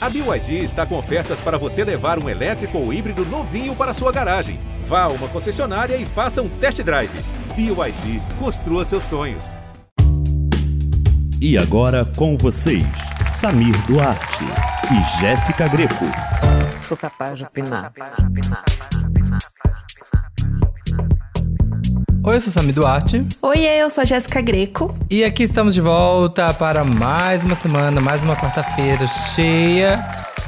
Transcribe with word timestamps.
A 0.00 0.08
BYD 0.08 0.62
está 0.62 0.86
com 0.86 0.96
ofertas 0.96 1.40
para 1.40 1.58
você 1.58 1.82
levar 1.82 2.22
um 2.22 2.28
elétrico 2.28 2.78
ou 2.78 2.92
híbrido 2.92 3.24
novinho 3.26 3.74
para 3.74 3.92
sua 3.92 4.12
garagem. 4.12 4.60
Vá 4.84 5.02
a 5.02 5.08
uma 5.08 5.26
concessionária 5.26 5.96
e 5.96 6.06
faça 6.06 6.40
um 6.40 6.48
test 6.48 6.80
drive. 6.82 7.10
BYD, 7.56 8.22
construa 8.38 8.84
seus 8.84 9.02
sonhos. 9.02 9.56
E 11.40 11.58
agora 11.58 12.04
com 12.16 12.36
vocês, 12.36 12.86
Samir 13.28 13.76
Duarte 13.86 14.44
e 14.92 15.20
Jéssica 15.20 15.66
Greco. 15.66 16.04
Sou 16.80 16.96
capaz 16.96 17.36
de 17.36 17.44
opinar. 17.44 17.92
Oi, 22.28 22.36
eu 22.36 22.40
sou 22.42 22.52
Sami 22.52 22.72
Duarte. 22.72 23.24
Oi, 23.40 23.58
eu 23.58 23.88
sou 23.88 24.02
a 24.02 24.04
Jéssica 24.04 24.42
Greco. 24.42 24.94
E 25.08 25.24
aqui 25.24 25.44
estamos 25.44 25.72
de 25.72 25.80
volta 25.80 26.52
para 26.52 26.84
mais 26.84 27.42
uma 27.42 27.54
semana, 27.54 28.02
mais 28.02 28.22
uma 28.22 28.36
quarta-feira 28.36 29.06
cheia 29.06 29.98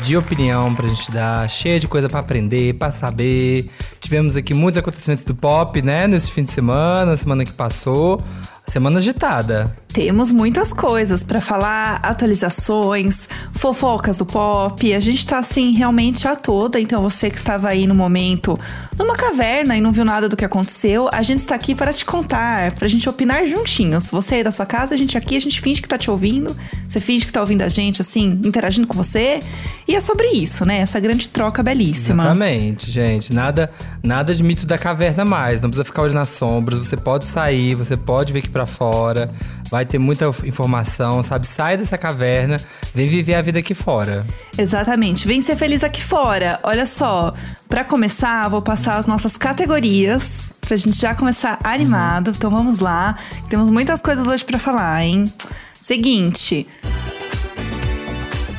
de 0.03 0.15
opinião 0.15 0.75
pra 0.75 0.87
gente 0.87 1.11
dar, 1.11 1.48
cheia 1.48 1.80
de 1.80 1.89
coisa 1.89 2.06
para 2.06 2.20
aprender, 2.20 2.75
para 2.75 2.93
saber. 2.93 3.70
Tivemos 3.98 4.37
aqui 4.37 4.53
muitos 4.53 4.77
acontecimentos 4.77 5.25
do 5.25 5.34
pop, 5.34 5.80
né, 5.80 6.06
nesse 6.06 6.30
fim 6.30 6.43
de 6.43 6.51
semana, 6.51 7.16
semana 7.16 7.47
que 7.47 7.53
passou. 7.53 8.23
Semana 8.70 8.98
agitada. 8.98 9.77
Temos 9.92 10.30
muitas 10.30 10.73
coisas 10.73 11.24
para 11.24 11.41
falar, 11.41 11.97
atualizações, 12.05 13.28
fofocas 13.52 14.16
do 14.16 14.24
pop. 14.24 14.95
A 14.95 15.01
gente 15.01 15.27
tá 15.27 15.41
assim 15.41 15.73
realmente 15.73 16.28
a 16.28 16.37
toda, 16.37 16.78
então 16.78 17.02
você 17.02 17.28
que 17.28 17.37
estava 17.37 17.69
aí 17.69 17.88
no 17.88 17.95
momento 17.95 18.56
numa 18.97 19.16
caverna 19.16 19.77
e 19.77 19.80
não 19.80 19.91
viu 19.91 20.05
nada 20.05 20.28
do 20.28 20.37
que 20.37 20.45
aconteceu, 20.45 21.09
a 21.12 21.23
gente 21.23 21.41
está 21.41 21.56
aqui 21.56 21.75
para 21.75 21.92
te 21.92 22.05
contar, 22.05 22.73
pra 22.73 22.87
gente 22.87 23.09
opinar 23.09 23.45
juntinhos. 23.47 24.11
Você 24.12 24.37
aí 24.37 24.45
da 24.45 24.52
sua 24.52 24.66
casa, 24.66 24.95
a 24.95 24.97
gente 24.97 25.19
aqui, 25.19 25.37
a 25.37 25.41
gente 25.41 25.61
finge 25.61 25.83
que 25.83 25.89
tá 25.89 25.98
te 25.98 26.09
ouvindo, 26.09 26.56
você 26.89 27.00
finge 27.00 27.27
que 27.27 27.33
tá 27.33 27.41
ouvindo 27.41 27.62
a 27.62 27.69
gente 27.69 28.00
assim, 28.00 28.41
interagindo 28.45 28.87
com 28.87 28.95
você. 28.95 29.41
E 29.89 29.97
é 29.97 30.00
sobre 30.00 30.28
isso, 30.28 30.64
né? 30.64 30.78
Essa 30.78 31.00
grande 31.00 31.28
troca 31.28 31.64
belíssima. 31.64 32.25
Exatamente, 32.25 32.89
gente. 32.89 33.33
Nada, 33.33 33.73
nada 34.05 34.33
de 34.33 34.42
mito 34.42 34.64
da 34.64 34.78
caverna 34.78 35.25
mais. 35.25 35.61
Não 35.61 35.69
precisa 35.69 35.84
ficar 35.84 36.02
olhando 36.02 36.19
nas 36.19 36.28
sombras, 36.28 36.78
você 36.78 36.97
pode 36.97 37.25
sair, 37.25 37.75
você 37.75 37.97
pode 37.97 38.33
vir 38.33 38.39
aqui 38.39 38.48
para 38.61 38.66
fora. 38.66 39.30
Vai 39.70 39.86
ter 39.86 39.98
muita 39.98 40.27
informação, 40.44 41.22
sabe? 41.22 41.47
Sai 41.47 41.77
dessa 41.77 41.97
caverna, 41.97 42.58
vem 42.92 43.06
viver 43.06 43.34
a 43.34 43.42
vida 43.42 43.61
aqui 43.61 43.72
fora. 43.72 44.27
Exatamente, 44.58 45.27
vem 45.27 45.41
ser 45.41 45.56
feliz 45.56 45.84
aqui 45.84 46.02
fora. 46.02 46.58
Olha 46.62 46.84
só, 46.86 47.33
para 47.69 47.84
começar, 47.84 48.48
vou 48.48 48.61
passar 48.61 48.97
as 48.97 49.06
nossas 49.06 49.36
categorias 49.36 50.52
pra 50.61 50.77
gente 50.77 50.98
já 50.98 51.14
começar 51.14 51.58
animado. 51.62 52.28
Uhum. 52.28 52.34
Então 52.36 52.50
vamos 52.50 52.80
lá, 52.80 53.17
temos 53.48 53.70
muitas 53.70 54.00
coisas 54.00 54.27
hoje 54.27 54.44
para 54.44 54.58
falar, 54.58 55.05
hein? 55.05 55.33
Seguinte. 55.80 56.67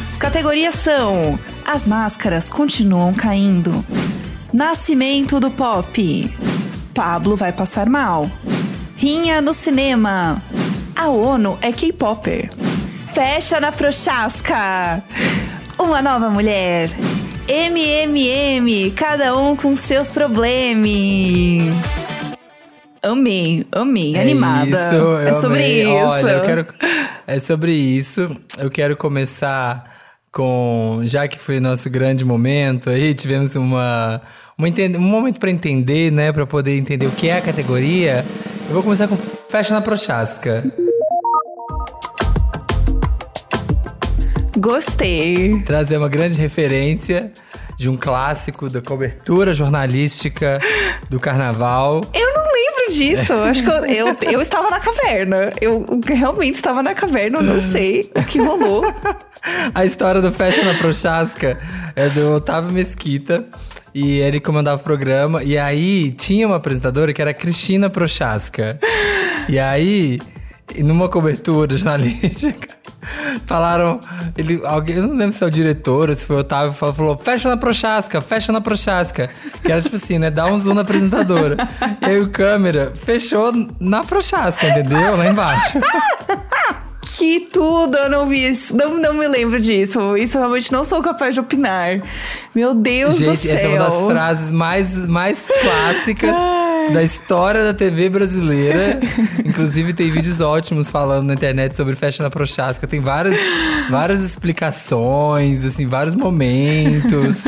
As 0.09 0.17
categorias 0.17 0.75
são: 0.75 1.37
As 1.65 1.85
máscaras 1.85 2.49
continuam 2.49 3.13
caindo. 3.13 3.83
Nascimento 4.53 5.39
do 5.39 5.51
pop. 5.51 6.33
Pablo 6.93 7.35
vai 7.35 7.51
passar 7.51 7.89
mal. 7.89 8.29
Rinha 9.01 9.41
no 9.41 9.51
cinema. 9.51 10.39
A 10.95 11.09
ONU 11.09 11.57
é 11.59 11.71
K-Popper. 11.71 12.51
Fecha 13.15 13.59
na 13.59 13.71
Prochasca. 13.71 15.03
Uma 15.75 16.03
nova 16.03 16.29
mulher. 16.29 16.91
MMM, 17.47 18.91
cada 18.91 19.35
um 19.35 19.55
com 19.55 19.75
seus 19.75 20.11
problemas. 20.11 20.85
Amei, 23.01 23.65
amei, 23.71 24.15
é 24.15 24.21
animada. 24.21 24.91
Isso, 24.91 25.17
é 25.17 25.33
sobre 25.33 25.63
amei. 25.63 25.81
isso. 25.81 25.95
Olha, 25.95 26.31
eu 26.33 26.41
quero. 26.41 26.67
É 27.25 27.39
sobre 27.39 27.73
isso. 27.73 28.39
Eu 28.59 28.69
quero 28.69 28.95
começar 28.95 29.83
com. 30.31 30.99
Já 31.05 31.27
que 31.27 31.39
foi 31.39 31.59
nosso 31.59 31.89
grande 31.89 32.23
momento 32.23 32.91
aí, 32.91 33.15
tivemos 33.15 33.55
uma. 33.55 34.21
uma 34.55 34.67
um 34.67 35.01
momento 35.01 35.39
para 35.39 35.49
entender, 35.49 36.11
né? 36.11 36.31
Para 36.31 36.45
poder 36.45 36.77
entender 36.77 37.07
o 37.07 37.11
que 37.11 37.29
é 37.29 37.37
a 37.37 37.41
categoria. 37.41 38.23
Eu 38.71 38.75
vou 38.75 38.83
começar 38.83 39.05
com 39.05 39.17
Fecha 39.49 39.73
na 39.73 39.81
Prochasca. 39.81 40.63
Gostei. 44.57 45.61
Trazer 45.65 45.97
uma 45.97 46.07
grande 46.07 46.39
referência 46.39 47.33
de 47.75 47.89
um 47.89 47.97
clássico 47.97 48.69
da 48.69 48.81
cobertura 48.81 49.53
jornalística 49.53 50.61
do 51.09 51.19
carnaval. 51.19 51.99
Eu 52.13 52.33
não 52.33 52.45
lembro 52.45 52.93
disso. 52.93 53.33
Acho 53.33 53.61
que 53.61 53.69
eu, 53.69 53.85
eu, 53.87 54.15
eu, 54.31 54.41
estava 54.41 54.69
na 54.69 54.79
caverna. 54.79 55.51
Eu 55.59 55.99
realmente 56.05 56.55
estava 56.55 56.81
na 56.81 56.93
caverna, 56.93 57.39
eu 57.39 57.43
não 57.43 57.59
sei 57.59 58.09
o 58.15 58.23
que 58.23 58.39
rolou. 58.39 58.85
A 59.75 59.83
história 59.83 60.21
do 60.21 60.31
Fecha 60.31 60.63
na 60.63 60.75
Prochasca 60.75 61.59
é 61.93 62.07
do 62.07 62.35
Otávio 62.35 62.71
Mesquita. 62.71 63.45
E 63.93 64.19
ele 64.19 64.39
comandava 64.39 64.79
o 64.79 64.83
programa. 64.83 65.43
E 65.43 65.57
aí 65.57 66.11
tinha 66.11 66.47
uma 66.47 66.57
apresentadora 66.57 67.13
que 67.13 67.21
era 67.21 67.33
Cristina 67.33 67.89
Prochaska. 67.89 68.79
E 69.49 69.59
aí, 69.59 70.17
numa 70.77 71.09
cobertura 71.09 71.77
jornalística, 71.77 72.67
falaram. 73.45 73.99
Ele, 74.37 74.61
alguém, 74.65 74.95
eu 74.95 75.07
não 75.07 75.15
lembro 75.15 75.33
se 75.33 75.43
é 75.43 75.47
o 75.47 75.51
diretor 75.51 76.09
ou 76.09 76.15
se 76.15 76.25
foi 76.25 76.37
o 76.37 76.39
Otávio, 76.39 76.73
falou, 76.73 76.95
falou: 76.95 77.17
fecha 77.17 77.49
na 77.49 77.57
Prochaska, 77.57 78.21
fecha 78.21 78.51
na 78.51 78.61
Prochaska. 78.61 79.29
Que 79.61 79.71
era 79.71 79.81
tipo 79.81 79.95
assim, 79.95 80.19
né? 80.19 80.29
Dá 80.29 80.45
um 80.45 80.57
zoom 80.57 80.73
na 80.73 80.81
apresentadora. 80.81 81.57
E 82.01 82.05
aí 82.05 82.19
o 82.19 82.29
câmera 82.29 82.93
fechou 82.95 83.51
na 83.79 84.03
Prochaska, 84.03 84.67
entendeu? 84.67 85.17
Lá 85.17 85.27
embaixo. 85.27 85.79
Que 87.17 87.41
tudo, 87.41 87.97
eu 87.97 88.09
não 88.09 88.25
vi 88.27 88.49
isso. 88.49 88.75
Não, 88.75 88.97
não 88.97 89.13
me 89.13 89.27
lembro 89.27 89.59
disso. 89.59 90.15
Isso 90.15 90.37
eu 90.37 90.41
realmente 90.41 90.71
não 90.71 90.85
sou 90.85 91.01
capaz 91.01 91.33
de 91.33 91.41
opinar. 91.41 92.01
Meu 92.55 92.73
Deus 92.73 93.17
Gente, 93.17 93.29
do 93.29 93.35
céu. 93.35 93.55
essa 93.55 93.65
é 93.65 93.67
uma 93.67 93.89
das 93.89 94.01
frases 94.01 94.51
mais, 94.51 94.95
mais 95.07 95.37
clássicas 95.61 96.35
da 96.93 97.03
história 97.03 97.63
da 97.63 97.73
TV 97.73 98.09
brasileira. 98.09 98.99
Inclusive, 99.45 99.93
tem 99.93 100.11
vídeos 100.11 100.39
ótimos 100.39 100.89
falando 100.89 101.27
na 101.27 101.33
internet 101.33 101.75
sobre 101.75 101.95
Festa 101.95 102.23
na 102.23 102.29
Prochasca. 102.29 102.87
Tem 102.87 102.99
várias, 102.99 103.37
várias 103.89 104.21
explicações, 104.21 105.65
assim, 105.65 105.85
vários 105.85 106.15
momentos. 106.15 107.43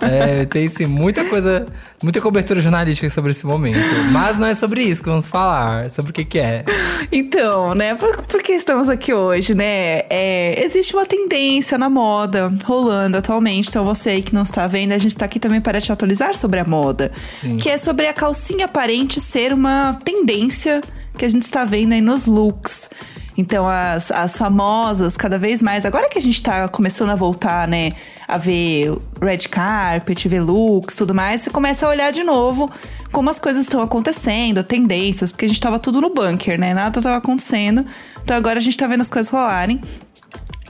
É, 0.00 0.44
tem, 0.44 0.66
assim, 0.66 0.86
muita 0.86 1.24
coisa, 1.24 1.66
muita 2.02 2.20
cobertura 2.20 2.60
jornalística 2.60 3.08
sobre 3.10 3.32
esse 3.32 3.44
momento. 3.46 3.78
Mas 4.12 4.38
não 4.38 4.46
é 4.46 4.54
sobre 4.54 4.82
isso 4.82 5.02
que 5.02 5.08
vamos 5.08 5.28
falar, 5.28 5.86
é 5.86 5.88
sobre 5.88 6.10
o 6.10 6.14
que, 6.14 6.24
que 6.24 6.38
é. 6.38 6.64
Então, 7.10 7.74
né, 7.74 7.94
por, 7.94 8.22
por 8.22 8.42
que 8.42 8.52
estamos 8.52 8.88
aqui 8.88 9.12
hoje, 9.12 9.54
né? 9.54 10.02
É, 10.10 10.62
existe 10.64 10.94
uma 10.94 11.06
tendência 11.06 11.78
na 11.78 11.90
moda 11.90 12.52
rolando 12.64 13.16
atualmente. 13.16 13.68
Então, 13.68 13.84
você 13.84 14.10
aí 14.10 14.22
que 14.22 14.34
não 14.34 14.42
está 14.42 14.66
vendo, 14.66 14.92
a 14.92 14.98
gente 14.98 15.12
está 15.12 15.24
aqui 15.24 15.38
também 15.38 15.60
para 15.60 15.80
te 15.80 15.90
atualizar 15.92 16.36
sobre 16.36 16.60
a 16.60 16.64
moda. 16.64 17.12
Sim. 17.40 17.56
Que 17.56 17.70
é 17.70 17.78
sobre 17.78 18.06
a 18.06 18.12
calcinha 18.12 18.66
aparente 18.66 19.20
ser 19.20 19.52
uma 19.52 19.98
tendência 20.04 20.80
que 21.16 21.24
a 21.24 21.28
gente 21.28 21.42
está 21.42 21.64
vendo 21.64 21.92
aí 21.92 22.00
nos 22.00 22.26
looks. 22.26 22.88
Então, 23.38 23.68
as, 23.68 24.10
as 24.10 24.36
famosas, 24.36 25.16
cada 25.16 25.38
vez 25.38 25.62
mais. 25.62 25.86
Agora 25.86 26.08
que 26.08 26.18
a 26.18 26.20
gente 26.20 26.42
tá 26.42 26.66
começando 26.66 27.10
a 27.10 27.14
voltar, 27.14 27.68
né, 27.68 27.92
a 28.26 28.36
ver 28.36 28.92
red 29.22 29.48
carpet, 29.48 30.28
ver 30.28 30.40
looks, 30.40 30.96
tudo 30.96 31.14
mais, 31.14 31.42
você 31.42 31.50
começa 31.50 31.86
a 31.86 31.88
olhar 31.88 32.10
de 32.10 32.24
novo 32.24 32.68
como 33.12 33.30
as 33.30 33.38
coisas 33.38 33.62
estão 33.62 33.80
acontecendo, 33.80 34.64
tendências, 34.64 35.30
porque 35.30 35.44
a 35.44 35.48
gente 35.48 35.60
tava 35.60 35.78
tudo 35.78 36.00
no 36.00 36.12
bunker, 36.12 36.58
né? 36.58 36.74
Nada 36.74 37.00
tava 37.00 37.16
acontecendo. 37.16 37.86
Então, 38.24 38.36
agora 38.36 38.58
a 38.58 38.62
gente 38.62 38.76
tá 38.76 38.88
vendo 38.88 39.02
as 39.02 39.08
coisas 39.08 39.30
rolarem. 39.30 39.80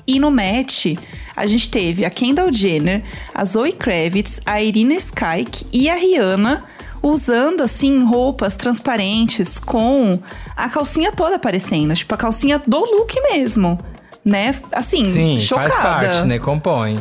E 0.06 0.20
no 0.20 0.30
match, 0.30 0.94
a 1.34 1.46
gente 1.46 1.70
teve 1.70 2.04
a 2.04 2.10
Kendall 2.10 2.52
Jenner, 2.52 3.02
a 3.34 3.46
Zoe 3.46 3.72
Kravitz, 3.72 4.40
a 4.44 4.62
Irina 4.62 4.94
Skyke 4.94 5.66
e 5.72 5.88
a 5.88 5.94
Rihanna 5.94 6.64
usando 7.02 7.62
assim 7.62 8.04
roupas 8.04 8.56
transparentes 8.56 9.58
com 9.58 10.18
a 10.56 10.68
calcinha 10.68 11.12
toda 11.12 11.36
aparecendo, 11.36 11.94
tipo 11.94 12.14
a 12.14 12.18
calcinha 12.18 12.58
do 12.58 12.78
look 12.78 13.14
mesmo, 13.32 13.78
né? 14.28 14.54
Assim, 14.72 15.04
Sim, 15.04 15.38
chocada. 15.38 15.70
faz 15.70 15.82
parte, 15.82 16.26
né? 16.26 16.38
Compõe 16.38 16.96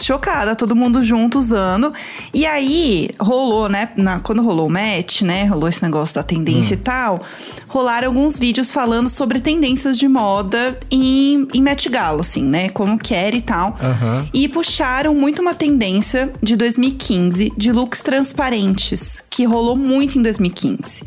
chocada, 0.00 0.56
todo 0.56 0.74
mundo 0.74 1.02
junto 1.02 1.38
usando. 1.38 1.92
E 2.32 2.46
aí 2.46 3.10
rolou, 3.20 3.68
né? 3.68 3.90
Na, 3.96 4.20
quando 4.20 4.42
rolou 4.42 4.66
o 4.66 4.70
match, 4.70 5.22
né? 5.22 5.44
Rolou 5.44 5.68
esse 5.68 5.82
negócio 5.82 6.14
da 6.14 6.22
tendência 6.22 6.76
hum. 6.76 6.80
e 6.80 6.82
tal. 6.82 7.22
Rolaram 7.68 8.08
alguns 8.08 8.38
vídeos 8.38 8.72
falando 8.72 9.08
sobre 9.08 9.40
tendências 9.40 9.98
de 9.98 10.08
moda 10.08 10.78
em, 10.90 11.46
em 11.54 11.60
Met 11.60 11.88
Gala, 11.88 12.20
assim, 12.20 12.42
né? 12.42 12.68
Como 12.70 12.98
quer 12.98 13.34
e 13.34 13.40
tal. 13.40 13.70
Uhum. 13.80 14.28
E 14.32 14.48
puxaram 14.48 15.14
muito 15.14 15.42
uma 15.42 15.54
tendência 15.54 16.32
de 16.42 16.56
2015 16.56 17.52
de 17.56 17.72
looks 17.72 18.02
transparentes, 18.02 19.22
que 19.30 19.44
rolou 19.44 19.76
muito 19.76 20.18
em 20.18 20.22
2015. 20.22 21.04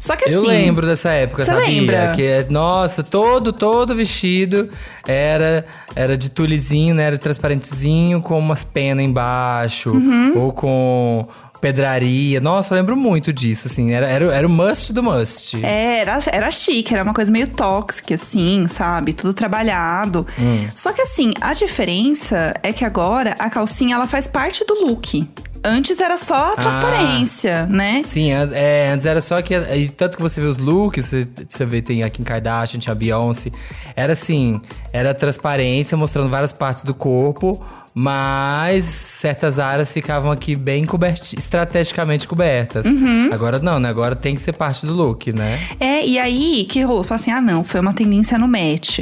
Só 0.00 0.16
que 0.16 0.24
assim. 0.24 0.34
Eu 0.34 0.42
lembro 0.44 0.86
dessa 0.86 1.10
época, 1.10 1.44
sabia? 1.44 1.66
Lembra? 1.66 2.12
Que 2.12 2.22
é, 2.22 2.46
nossa, 2.48 3.02
todo, 3.02 3.52
todo 3.52 3.94
vestido 3.94 4.70
era 5.06 5.66
era 5.94 6.16
de 6.16 6.30
tulizinho, 6.30 6.94
né? 6.94 7.04
Era 7.04 7.18
transparentezinho 7.18 8.22
com 8.22 8.38
umas 8.38 8.64
penas 8.64 9.04
embaixo. 9.04 9.90
Uhum. 9.90 10.32
Ou 10.38 10.52
com 10.52 11.28
pedraria. 11.60 12.40
Nossa, 12.40 12.72
eu 12.72 12.78
lembro 12.78 12.96
muito 12.96 13.32
disso, 13.32 13.68
assim. 13.68 13.92
Era, 13.92 14.06
era, 14.06 14.34
era 14.34 14.46
o 14.46 14.50
must 14.50 14.92
do 14.92 15.02
must. 15.02 15.62
É, 15.64 15.98
era, 16.00 16.18
era 16.32 16.50
chique, 16.50 16.94
era 16.94 17.04
uma 17.04 17.12
coisa 17.12 17.30
meio 17.30 17.48
tóxica, 17.48 18.14
assim, 18.14 18.66
sabe? 18.66 19.12
Tudo 19.12 19.34
trabalhado. 19.34 20.26
Hum. 20.38 20.66
Só 20.74 20.92
que 20.92 21.02
assim, 21.02 21.32
a 21.40 21.52
diferença 21.52 22.54
é 22.62 22.72
que 22.72 22.84
agora 22.84 23.34
a 23.38 23.50
calcinha 23.50 23.96
ela 23.96 24.06
faz 24.06 24.26
parte 24.26 24.64
do 24.64 24.86
look. 24.86 25.28
Antes 25.62 26.00
era 26.00 26.16
só 26.16 26.52
a 26.52 26.56
transparência, 26.56 27.66
né? 27.66 28.02
Sim, 28.04 28.30
é, 28.32 28.90
antes 28.92 29.04
era 29.04 29.20
só 29.20 29.40
que. 29.42 29.54
Tanto 29.96 30.16
que 30.16 30.22
você 30.22 30.40
vê 30.40 30.46
os 30.46 30.56
looks, 30.56 31.06
você, 31.06 31.28
você 31.48 31.64
vê, 31.66 31.82
tem 31.82 32.02
a 32.02 32.08
Kim 32.08 32.22
Kardashian, 32.22 32.80
tinha 32.80 32.92
a 32.92 32.94
Beyoncé. 32.94 33.50
Era 33.94 34.14
assim, 34.14 34.60
era 34.92 35.12
transparência, 35.12 35.96
mostrando 35.96 36.30
várias 36.30 36.52
partes 36.52 36.84
do 36.84 36.94
corpo, 36.94 37.62
mas 37.92 38.84
certas 38.84 39.58
áreas 39.58 39.92
ficavam 39.92 40.30
aqui 40.30 40.56
bem 40.56 40.84
coberti 40.84 41.36
estrategicamente 41.36 42.26
cobertas. 42.26 42.86
Uhum. 42.86 43.28
Agora 43.32 43.58
não, 43.58 43.78
né? 43.78 43.88
Agora 43.88 44.16
tem 44.16 44.34
que 44.34 44.40
ser 44.40 44.52
parte 44.52 44.86
do 44.86 44.94
look, 44.94 45.32
né? 45.32 45.58
É, 45.78 46.06
e 46.06 46.18
aí 46.18 46.64
que 46.64 46.80
rolou? 46.82 47.02
Falou 47.02 47.16
assim: 47.16 47.30
ah, 47.30 47.40
não, 47.40 47.62
foi 47.64 47.80
uma 47.80 47.92
tendência 47.92 48.38
no 48.38 48.48
match. 48.48 49.00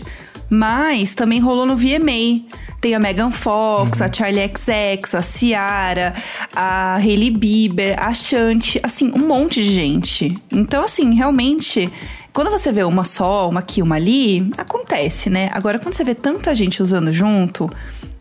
Mas 0.50 1.14
também 1.14 1.40
rolou 1.40 1.66
no 1.66 1.76
VMA. 1.76 2.44
Tem 2.80 2.94
a 2.94 2.98
Megan 2.98 3.30
Fox, 3.30 4.00
a 4.00 4.12
Charlie 4.12 4.46
XX, 4.48 5.14
a 5.14 5.22
Ciara, 5.22 6.14
a 6.54 6.94
Hailey 6.96 7.30
Bieber, 7.30 7.96
a 7.98 8.14
Shanti, 8.14 8.80
assim, 8.82 9.12
um 9.14 9.26
monte 9.26 9.62
de 9.62 9.72
gente. 9.72 10.34
Então, 10.52 10.84
assim, 10.84 11.12
realmente, 11.12 11.90
quando 12.32 12.50
você 12.50 12.70
vê 12.70 12.84
uma 12.84 13.02
só, 13.02 13.48
uma 13.48 13.60
aqui, 13.60 13.82
uma 13.82 13.96
ali, 13.96 14.48
acontece, 14.56 15.28
né? 15.28 15.50
Agora, 15.52 15.78
quando 15.78 15.94
você 15.94 16.04
vê 16.04 16.14
tanta 16.14 16.54
gente 16.54 16.80
usando 16.80 17.10
junto, 17.10 17.68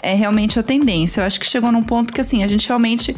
é 0.01 0.15
realmente 0.15 0.59
a 0.59 0.63
tendência. 0.63 1.21
Eu 1.21 1.25
acho 1.25 1.39
que 1.39 1.45
chegou 1.45 1.71
num 1.71 1.83
ponto 1.83 2.11
que, 2.11 2.19
assim, 2.19 2.43
a 2.43 2.47
gente 2.47 2.67
realmente. 2.67 3.15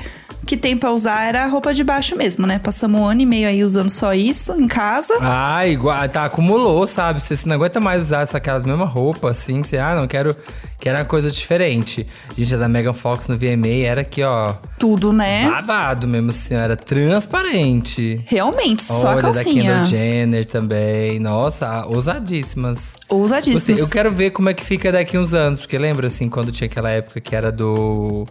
Que 0.50 0.58
tem 0.58 0.76
pra 0.76 0.92
usar 0.92 1.26
era 1.28 1.44
a 1.44 1.48
roupa 1.48 1.76
de 1.76 1.84
baixo 1.84 2.16
mesmo, 2.16 2.48
né? 2.48 2.58
Passamos 2.58 3.00
um 3.00 3.06
ano 3.06 3.22
e 3.22 3.26
meio 3.28 3.48
aí 3.48 3.64
usando 3.64 3.88
só 3.92 4.16
isso 4.16 4.52
em 4.60 4.68
casa. 4.68 5.14
Ah, 5.22 5.68
igual, 5.68 6.10
tá, 6.10 6.26
acumulou, 6.26 6.88
sabe? 6.88 7.22
Você 7.22 7.38
não 7.46 7.56
aguenta 7.56 7.80
mais 7.80 8.06
usar 8.06 8.22
essa- 8.22 8.38
aquelas 8.38 8.66
mesmas 8.66 8.90
roupas, 8.90 9.38
assim. 9.38 9.62
Você, 9.62 9.78
ah, 9.78 9.94
não, 9.94 10.08
quero, 10.08 10.36
quero 10.80 10.98
uma 10.98 11.06
coisa 11.06 11.30
diferente. 11.30 12.08
Gente, 12.36 12.56
a 12.56 12.58
da 12.58 12.68
Megan 12.68 12.94
Fox 12.94 13.28
no 13.28 13.38
VMA 13.38 13.86
era 13.86 14.02
aqui, 14.02 14.24
ó, 14.24 14.56
Tudo, 14.80 15.14
né? 15.14 15.48
babado 15.48 16.08
mesmo, 16.08 16.32
assim, 16.32 16.56
era 16.56 16.76
transparente. 16.76 18.20
Realmente, 18.26 18.82
só 18.84 19.10
a 19.10 19.12
Olha, 19.12 19.22
da 19.22 19.32
calcinha. 19.34 19.64
Kendall 19.64 19.86
Jenner 19.86 20.46
também. 20.48 21.20
Nossa, 21.20 21.86
ousadíssimas. 21.86 22.80
Ousadíssimas. 23.10 23.66
Gostei. 23.66 23.84
Eu 23.84 23.90
quero 23.90 24.12
ver 24.12 24.32
como 24.32 24.50
é 24.50 24.54
que 24.54 24.64
fica 24.64 24.92
daqui 24.92 25.18
uns 25.18 25.34
anos, 25.34 25.62
porque 25.62 25.78
lembra 25.78 26.08
assim, 26.08 26.30
quando 26.30 26.52
tinha 26.52 26.68
aquela 26.68 26.90
época 26.90 27.20
que 27.20 27.36
era 27.36 27.52
do. 27.52 28.26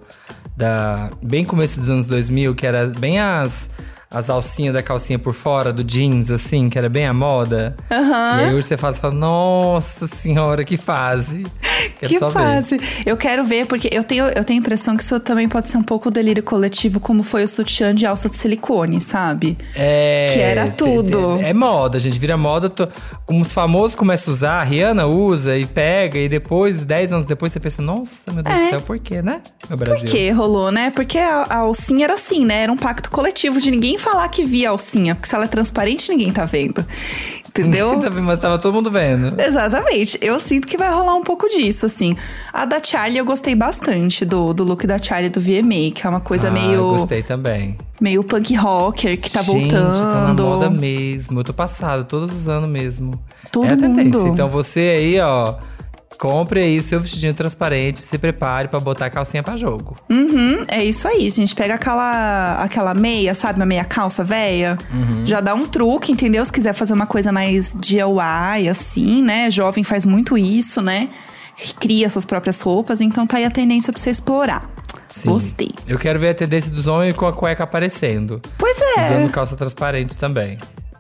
Da. 0.57 1.11
Bem 1.23 1.45
começo 1.45 1.81
dos 1.81 1.89
anos 1.89 2.07
2000, 2.07 2.55
que 2.55 2.67
era 2.67 2.87
bem 2.87 3.19
as. 3.19 3.69
As 4.11 4.31
alcinhas 4.31 4.73
da 4.73 4.83
calcinha 4.83 5.19
por 5.19 5.35
fora, 5.35 5.71
do 5.71 5.85
jeans, 5.85 6.31
assim, 6.31 6.71
que 6.71 6.79
era 6.79 6.89
bem 6.89 7.05
a 7.07 7.13
moda. 7.13 7.77
Aham. 7.91 8.41
E 8.41 8.45
aí 8.45 8.55
hoje 8.55 8.67
você 8.67 8.77
fala, 8.79 8.95
você 8.95 9.01
fala, 9.01 9.15
nossa 9.15 10.07
senhora, 10.07 10.65
que 10.65 10.79
fase. 10.79 11.45
Quero 12.01 12.13
Que 12.13 12.19
só 12.19 12.27
ver. 12.29 12.33
fase. 12.33 12.77
Eu 13.07 13.17
quero 13.17 13.45
ver, 13.45 13.67
porque 13.67 13.89
eu 13.93 14.03
tenho, 14.03 14.25
eu 14.27 14.43
tenho 14.45 14.59
a 14.59 14.63
impressão 14.63 14.97
que 14.97 15.03
isso 15.03 15.19
também 15.21 15.49
pode 15.49 15.69
ser 15.69 15.77
um 15.79 15.83
pouco 15.83 16.11
delírio 16.11 16.43
coletivo, 16.43 16.99
como 17.01 17.23
foi 17.23 17.45
o 17.45 17.49
sutiã 17.49 17.95
de 17.95 18.05
alça 18.07 18.29
de 18.29 18.37
silicone, 18.37 19.01
sabe? 19.01 19.57
É, 19.75 20.31
Que 20.33 20.41
era 20.41 20.69
tudo. 20.69 21.37
tem- 21.39 21.47
É, 21.49 21.53
moda, 21.53 21.99
gente. 22.01 22.19
Vira 22.19 22.37
moda. 22.37 22.69
to- 22.69 22.89
Como 23.27 23.43
os 23.43 23.53
famosos 23.53 23.95
começam 23.95 24.33
a 24.33 24.37
usar, 24.37 24.61
a 24.61 24.63
Rihanna 24.65 25.07
usa 25.07 25.57
e 25.57 25.67
pega, 25.67 26.19
e 26.19 26.29
depois, 26.29 26.83
10 26.85 27.13
anos 27.13 27.27
depois, 27.27 27.53
você 27.53 27.61
pensa, 27.61 27.83
nossa, 27.83 28.33
meu 28.33 28.43
Deus 28.43 28.57
É. 28.57 28.65
do 28.65 28.71
céu, 28.71 28.81
por 28.81 28.99
quê, 28.99 29.21
né? 29.23 29.41
No 29.69 29.77
Brasil. 29.77 30.01
Por 30.01 30.11
que 30.11 30.31
rolou, 30.31 30.73
né? 30.73 30.91
Porque 30.95 31.19
a, 31.19 31.43
a 31.49 31.57
alcinha 31.59 32.05
era 32.07 32.15
assim, 32.15 32.45
né? 32.45 32.63
Era 32.63 32.73
um 32.73 32.77
pacto 32.77 33.11
coletivo 33.11 33.61
de 33.61 33.71
ninguém 33.71 33.98
falar 33.99 34.29
que 34.29 34.45
via 34.45 34.69
a 34.69 34.71
alcinha. 34.73 35.15
Porque 35.15 35.29
se 35.29 35.35
ela 35.35 35.45
é 35.45 35.49
transparente, 35.49 36.11
ninguém 36.11 36.33
tá 36.33 36.45
vendo. 36.45 36.85
Entendeu? 37.49 38.01
Mas 38.23 38.41
tava 38.41 38.59
todo 38.59 38.73
mundo 38.75 38.91
vendo. 38.91 39.41
Exatamente. 39.41 40.19
Eu 40.23 40.39
sinto 40.39 40.67
que 40.67 40.77
vai 40.77 40.91
rolar 40.93 41.15
um 41.17 41.23
pouco 41.23 41.49
disso, 41.49 41.87
assim. 41.87 42.17
A 42.53 42.65
da 42.65 42.83
Charlie 42.83 43.19
eu 43.19 43.25
gostei 43.25 43.55
bastante 43.55 44.25
do, 44.25 44.53
do 44.53 44.63
look 44.63 44.87
da 44.87 44.99
Charlie 44.99 45.29
do 45.29 45.41
VMA, 45.41 45.93
que 45.95 46.07
é 46.07 46.09
uma 46.09 46.21
coisa 46.21 46.49
ah, 46.49 46.51
meio, 46.51 46.73
eu 46.75 46.89
gostei 46.91 47.23
também. 47.23 47.77
meio 48.01 48.23
punk 48.23 48.55
rocker 48.55 49.19
que 49.19 49.31
tá 49.31 49.43
Gente, 49.43 49.73
voltando. 49.73 49.93
tá 49.95 50.33
na 50.33 50.35
moda 50.35 50.71
mesmo. 50.71 51.41
Eu 51.41 51.45
tô 51.45 51.53
passado, 51.53 52.05
todos 52.05 52.33
os 52.33 52.49
anos 52.49 52.69
mesmo. 52.69 53.21
Todo 53.51 53.67
é 53.67 53.73
a 53.73 53.77
tendência. 53.77 54.21
mundo. 54.21 54.33
Então 54.33 54.49
você 54.49 54.81
aí, 54.81 55.21
ó, 55.21 55.57
compre 56.17 56.61
aí 56.61 56.81
seu 56.81 57.01
vestidinho 57.01 57.35
transparente, 57.35 58.01
se 58.01 58.19
prepare 58.19 58.69
pra 58.69 58.81
botar 58.81 59.07
a 59.07 59.11
calcinha 59.11 59.43
pra 59.43 59.57
jogo. 59.57 59.97
Uhum, 60.11 60.65
é 60.69 60.85
isso 60.85 61.07
aí, 61.07 61.29
gente. 61.31 61.55
Pega 61.55 61.75
aquela, 61.75 62.63
aquela 62.63 62.95
meia, 62.95 63.35
sabe? 63.35 63.59
Uma 63.59 63.67
meia 63.67 63.85
calça 63.85 64.25
velha. 64.25 64.79
Uhum. 64.93 65.27
Já 65.27 65.41
dá 65.41 65.55
um 65.55 65.67
truque, 65.67 66.13
entendeu? 66.13 66.45
Se 66.45 66.53
quiser 66.53 66.73
fazer 66.73 66.95
uma 66.95 67.07
coisa 67.07 67.31
mais 67.31 67.75
DIY, 67.79 68.69
assim, 68.71 69.23
né? 69.23 69.51
Jovem 69.51 69.85
faz 69.85 70.05
muito 70.05 70.37
isso, 70.39 70.81
né? 70.81 71.09
Cria 71.81 72.09
suas 72.09 72.25
próprias 72.25 72.61
roupas. 72.61 73.01
Então 73.01 73.27
tá 73.27 73.37
aí 73.37 73.45
a 73.45 73.51
tendência 73.51 73.93
pra 73.93 74.01
você 74.01 74.11
explorar. 74.11 74.69
Sim. 75.09 75.31
Gostei. 75.31 75.71
Eu 75.87 75.99
quero 75.99 76.19
ver 76.19 76.31
a 76.31 76.35
tendência 76.35 76.71
dos 76.71 76.87
homens 76.87 77.15
com 77.15 77.27
a 77.27 77.33
cueca 77.33 77.65
aparecendo. 77.65 78.41
Pois 78.57 78.77
é. 78.97 79.09
Usando 79.09 79.31
calça 79.31 79.57
transparente 79.57 80.17
também. 80.17 80.57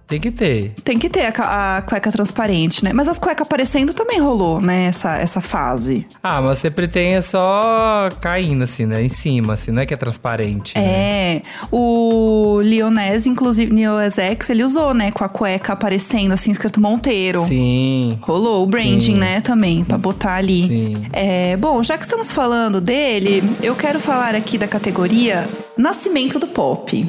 Tem 0.08 0.18
que 0.18 0.30
ter. 0.30 0.72
Tem 0.82 0.98
que 0.98 1.10
ter 1.10 1.26
a, 1.38 1.76
a 1.76 1.82
cueca 1.82 2.10
transparente, 2.10 2.82
né? 2.82 2.94
Mas 2.94 3.06
as 3.08 3.18
cuecas 3.18 3.46
aparecendo 3.46 3.92
também 3.92 4.18
rolou, 4.18 4.58
né? 4.58 4.86
Essa, 4.86 5.18
essa 5.18 5.42
fase. 5.42 6.06
Ah, 6.22 6.40
mas 6.40 6.56
sempre 6.58 6.88
tem 6.88 7.14
é 7.16 7.20
só 7.20 8.08
caindo, 8.18 8.64
assim, 8.64 8.86
né? 8.86 9.02
Em 9.02 9.08
cima, 9.10 9.52
assim, 9.52 9.70
não 9.70 9.82
é 9.82 9.86
que 9.86 9.92
é 9.92 9.96
transparente. 9.98 10.72
né? 10.78 10.82
É. 10.82 11.42
O 11.70 12.58
Lionés, 12.62 13.26
inclusive, 13.26 13.70
Lionés 13.74 14.16
X, 14.18 14.48
ele 14.48 14.64
usou, 14.64 14.94
né? 14.94 15.10
Com 15.12 15.24
a 15.24 15.28
cueca 15.28 15.74
aparecendo, 15.74 16.32
assim, 16.32 16.50
escrito 16.50 16.80
Monteiro. 16.80 17.44
Sim. 17.46 18.18
Rolou 18.22 18.62
o 18.64 18.66
branding, 18.66 19.00
Sim. 19.00 19.18
né, 19.18 19.42
também, 19.42 19.84
pra 19.84 19.98
botar 19.98 20.36
ali. 20.36 20.66
Sim. 20.66 21.06
É, 21.12 21.54
bom, 21.58 21.82
já 21.82 21.98
que 21.98 22.04
estamos 22.04 22.32
falando 22.32 22.80
dele, 22.80 23.42
eu 23.62 23.74
quero 23.76 24.00
falar 24.00 24.34
aqui 24.34 24.56
da 24.56 24.66
categoria 24.66 25.46
Nascimento 25.76 26.38
do 26.38 26.46
Pop. 26.46 27.06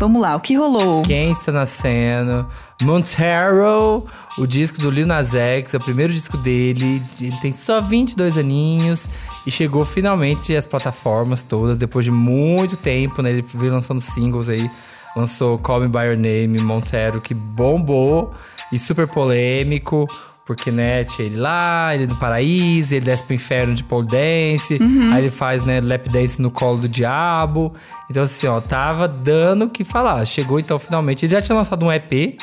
Vamos 0.00 0.22
lá, 0.22 0.34
o 0.34 0.40
que 0.40 0.54
rolou? 0.54 1.02
Quem 1.02 1.30
está 1.30 1.52
nascendo? 1.52 2.48
Montero, 2.80 4.06
o 4.38 4.46
disco 4.46 4.80
do 4.80 4.90
Lil 4.90 5.06
Nas 5.06 5.34
X, 5.34 5.74
é 5.74 5.76
o 5.76 5.80
primeiro 5.80 6.10
disco 6.10 6.38
dele. 6.38 7.02
Ele 7.20 7.36
tem 7.42 7.52
só 7.52 7.82
22 7.82 8.38
aninhos 8.38 9.06
e 9.46 9.50
chegou 9.50 9.84
finalmente 9.84 10.56
às 10.56 10.64
plataformas 10.64 11.42
todas, 11.42 11.76
depois 11.76 12.06
de 12.06 12.10
muito 12.10 12.78
tempo, 12.78 13.20
né? 13.20 13.28
Ele 13.28 13.44
veio 13.52 13.74
lançando 13.74 14.00
singles 14.00 14.48
aí. 14.48 14.70
Lançou 15.14 15.58
Call 15.58 15.80
Me 15.80 15.88
By 15.88 16.04
Your 16.06 16.16
Name, 16.16 16.58
Montero, 16.62 17.20
que 17.20 17.34
bombou 17.34 18.32
e 18.72 18.78
super 18.78 19.06
polêmico. 19.06 20.08
Porque, 20.50 20.68
né, 20.72 21.04
tinha 21.04 21.26
ele 21.28 21.36
lá, 21.36 21.94
ele 21.94 22.08
no 22.08 22.16
paraíso, 22.16 22.92
ele 22.92 23.04
desce 23.04 23.22
pro 23.22 23.32
inferno 23.34 23.72
de 23.72 23.84
pole 23.84 24.04
dance, 24.08 24.80
aí 25.12 25.20
ele 25.20 25.30
faz, 25.30 25.62
né, 25.62 25.80
lap 25.80 26.08
dance 26.08 26.42
no 26.42 26.50
colo 26.50 26.76
do 26.78 26.88
diabo. 26.88 27.72
Então, 28.10 28.24
assim, 28.24 28.48
ó, 28.48 28.60
tava 28.60 29.06
dando 29.06 29.66
o 29.66 29.70
que 29.70 29.84
falar. 29.84 30.24
Chegou, 30.24 30.58
então, 30.58 30.76
finalmente. 30.76 31.24
Ele 31.24 31.30
já 31.32 31.40
tinha 31.40 31.54
lançado 31.54 31.86
um 31.86 31.92
EP, 31.92 32.36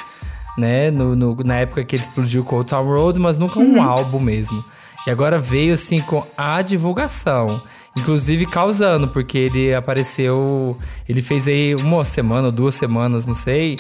né, 0.58 0.90
no, 0.90 1.18
no- 1.18 1.36
na 1.44 1.56
época 1.56 1.84
que 1.84 1.98
ele 1.98 2.04
explodiu 2.04 2.46
com 2.46 2.56
o 2.60 2.64
Town 2.64 2.86
Road, 2.86 3.20
mas 3.20 3.38
nunca 3.38 3.60
um 3.60 3.84
álbum 3.84 4.22
mesmo. 4.22 4.64
E 5.06 5.12
agora 5.12 5.38
veio, 5.38 5.74
assim, 5.74 6.00
com 6.00 6.26
a 6.38 6.62
divulgação. 6.62 7.62
Inclusive 7.98 8.46
causando, 8.46 9.10
porque 9.10 9.38
ele 9.38 9.74
apareceu. 9.74 10.78
Ele 11.10 11.22
fez 11.22 11.46
aí 11.46 11.76
uma 11.76 12.06
semana 12.06 12.46
ou 12.46 12.52
duas 12.54 12.76
semanas, 12.76 13.26
não 13.26 13.34
sei. 13.34 13.78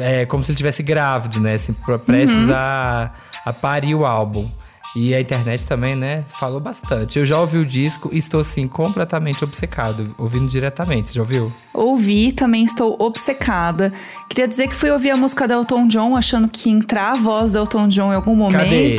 É 0.00 0.26
como 0.26 0.42
se 0.42 0.50
ele 0.50 0.54
estivesse 0.54 0.82
grávido, 0.82 1.40
né? 1.40 1.54
Assim, 1.54 1.74
prestes 2.06 2.48
a, 2.50 3.12
a 3.44 3.52
parir 3.52 3.94
o 3.94 4.04
álbum. 4.04 4.48
E 4.94 5.14
a 5.14 5.20
internet 5.20 5.66
também, 5.66 5.96
né, 5.96 6.22
falou 6.28 6.60
bastante. 6.60 7.18
Eu 7.18 7.24
já 7.24 7.40
ouvi 7.40 7.56
o 7.56 7.64
disco 7.64 8.10
e 8.12 8.18
estou, 8.18 8.40
assim, 8.40 8.68
completamente 8.68 9.42
obcecado, 9.42 10.14
ouvindo 10.18 10.48
diretamente. 10.50 11.08
Você 11.08 11.14
já 11.14 11.22
ouviu? 11.22 11.50
Ouvi, 11.72 12.30
também 12.30 12.64
estou 12.64 12.94
obcecada. 13.00 13.90
Queria 14.28 14.46
dizer 14.46 14.68
que 14.68 14.74
fui 14.74 14.90
ouvir 14.90 15.10
a 15.10 15.16
música 15.16 15.48
do 15.48 15.54
Elton 15.54 15.88
John, 15.88 16.14
achando 16.14 16.46
que 16.46 16.68
ia 16.68 16.76
entrar 16.76 17.12
a 17.12 17.16
voz 17.16 17.52
do 17.52 17.58
Elton 17.58 17.88
John 17.88 18.12
em 18.12 18.16
algum 18.16 18.36
Cadê? 18.58 18.96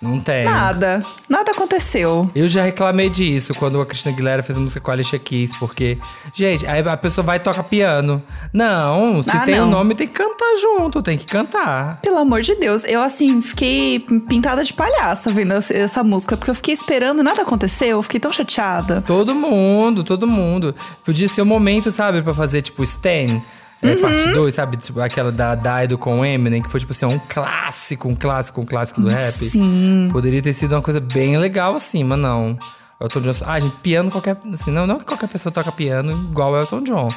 Não 0.00 0.18
tem. 0.18 0.44
Nada. 0.44 1.02
Nada 1.28 1.52
aconteceu. 1.52 2.30
Eu 2.34 2.48
já 2.48 2.62
reclamei 2.62 3.10
disso 3.10 3.54
quando 3.54 3.80
a 3.80 3.84
Cristina 3.86 4.14
Aguilera 4.14 4.42
fez 4.42 4.56
a 4.56 4.60
música 4.60 4.80
com 4.80 4.90
a 4.90 4.94
Alicia 4.94 5.18
Keys, 5.18 5.54
porque, 5.58 5.98
gente, 6.32 6.66
aí 6.66 6.80
a 6.80 6.96
pessoa 6.96 7.22
vai 7.24 7.36
e 7.36 7.40
toca 7.40 7.62
piano. 7.62 8.22
Não, 8.52 9.22
se 9.22 9.30
Ah, 9.30 9.40
tem 9.40 9.56
o 9.56 9.64
não. 9.66 9.70
nome, 9.70 9.94
tem 9.94 10.06
que 10.08 10.14
cantar 10.14 10.56
junto, 10.60 11.02
tem 11.02 11.18
que 11.18 11.26
cantar. 11.26 11.98
Pelo 12.00 12.16
amor 12.18 12.40
de 12.40 12.54
Deus, 12.54 12.84
eu 12.84 13.02
assim, 13.02 13.42
fiquei 13.42 14.00
pintada 14.28 14.64
de 14.64 14.72
palhaça 14.72 15.30
vendo 15.32 15.52
essa- 15.52 16.02
música, 16.02 16.34
porque 16.36 16.50
eu 16.50 16.54
fiquei 16.54 16.72
esperando 16.72 17.20
e 17.20 17.22
nada 17.22 17.42
aconteceu, 17.42 17.98
eu 17.98 18.02
fiquei 18.02 18.18
tão 18.18 18.32
chateada. 18.32 19.02
Todo 19.06 19.34
mundo, 19.34 20.02
todo 20.02 20.26
mundo. 20.26 20.74
Podia 21.04 21.28
ser 21.28 21.42
o 21.42 21.46
momento, 21.46 21.90
sabe, 21.90 22.22
pra 22.22 22.32
fazer 22.32 22.62
tipo 22.62 22.82
Stan. 22.82 23.42
É, 23.82 23.96
parte 23.96 24.28
2, 24.32 24.54
sabe? 24.54 24.76
Tipo, 24.76 25.00
aquela 25.00 25.32
da 25.32 25.54
Dido 25.54 25.96
com 25.96 26.24
Eminem, 26.24 26.62
que 26.62 26.68
foi 26.68 26.80
tipo 26.80 26.92
assim, 26.92 27.06
um 27.06 27.18
clássico, 27.18 28.08
um 28.08 28.14
clássico, 28.14 28.60
um 28.60 28.66
clássico 28.66 29.00
do 29.00 29.08
rap. 29.08 29.32
Sim. 29.32 30.08
Poderia 30.12 30.42
ter 30.42 30.52
sido 30.52 30.72
uma 30.74 30.82
coisa 30.82 31.00
bem 31.00 31.36
legal 31.38 31.74
assim, 31.76 32.04
mas 32.04 32.18
não. 32.18 32.58
Elton 33.00 33.20
John, 33.20 33.32
ah, 33.46 33.58
gente, 33.58 33.76
piano 33.76 34.10
qualquer, 34.10 34.36
assim, 34.52 34.70
não, 34.70 34.86
não 34.86 34.98
que 34.98 35.06
qualquer 35.06 35.26
pessoa 35.28 35.50
toca 35.50 35.72
piano 35.72 36.12
igual 36.30 36.52
o 36.52 36.58
Elton 36.58 36.82
John. 36.82 37.08